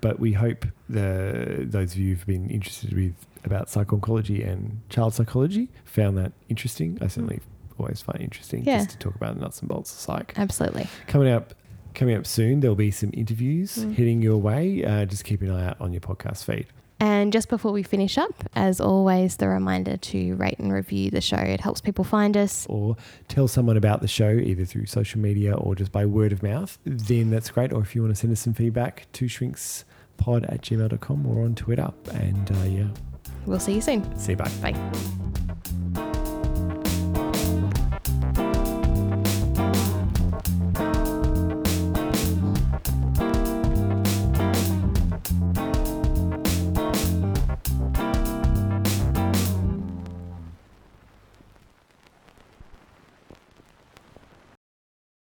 but 0.00 0.18
we 0.18 0.32
hope 0.32 0.66
the 0.88 1.66
those 1.68 1.92
of 1.92 1.98
you 1.98 2.14
who've 2.14 2.26
been 2.26 2.48
interested 2.50 2.92
with 2.94 3.14
about 3.44 3.68
psycho-oncology 3.68 4.46
and 4.48 4.80
child 4.88 5.14
psychology 5.14 5.68
found 5.84 6.16
that 6.16 6.32
interesting. 6.48 6.96
I 7.00 7.08
certainly 7.08 7.40
always 7.82 8.00
find 8.02 8.20
interesting 8.20 8.64
Yeah. 8.64 8.78
just 8.78 8.90
to 8.90 8.98
talk 8.98 9.14
about 9.16 9.34
the 9.34 9.40
nuts 9.40 9.60
and 9.60 9.68
bolts 9.68 9.92
of 9.92 9.98
psych. 9.98 10.32
Absolutely. 10.36 10.86
Coming 11.06 11.28
up, 11.32 11.54
coming 11.94 12.16
up 12.16 12.26
soon, 12.26 12.60
there'll 12.60 12.74
be 12.76 12.90
some 12.90 13.10
interviews 13.12 13.76
Mm. 13.78 13.94
heading 13.96 14.22
your 14.22 14.38
way. 14.38 14.84
Uh, 14.84 15.04
just 15.04 15.24
keep 15.24 15.42
an 15.42 15.50
eye 15.50 15.66
out 15.68 15.80
on 15.80 15.92
your 15.92 16.00
podcast 16.00 16.44
feed. 16.44 16.66
And 17.00 17.32
just 17.32 17.48
before 17.48 17.72
we 17.72 17.82
finish 17.82 18.16
up, 18.16 18.32
as 18.54 18.80
always, 18.80 19.36
the 19.36 19.48
reminder 19.48 19.96
to 19.96 20.36
rate 20.36 20.60
and 20.60 20.72
review 20.72 21.10
the 21.10 21.20
show. 21.20 21.36
It 21.36 21.60
helps 21.60 21.80
people 21.80 22.04
find 22.04 22.36
us. 22.36 22.64
Or 22.70 22.96
tell 23.26 23.48
someone 23.48 23.76
about 23.76 24.02
the 24.02 24.06
show 24.08 24.30
either 24.30 24.64
through 24.64 24.86
social 24.86 25.20
media 25.20 25.52
or 25.54 25.74
just 25.74 25.90
by 25.90 26.06
word 26.06 26.30
of 26.32 26.44
mouth. 26.44 26.78
Then 26.84 27.30
that's 27.30 27.50
great. 27.50 27.72
Or 27.72 27.80
if 27.82 27.96
you 27.96 28.02
want 28.02 28.14
to 28.14 28.20
send 28.20 28.32
us 28.32 28.38
some 28.40 28.54
feedback 28.54 29.08
to 29.14 29.24
shrinkspod 29.24 30.44
at 30.52 30.62
gmail.com 30.62 31.26
or 31.26 31.44
on 31.44 31.56
Twitter. 31.56 31.90
And 32.12 32.48
uh, 32.52 32.64
yeah, 32.68 32.86
We'll 33.46 33.58
see 33.58 33.74
you 33.74 33.80
soon. 33.80 34.16
see 34.16 34.32
you. 34.32 34.36
Bye. 34.36 34.48
Bye. 34.62 36.11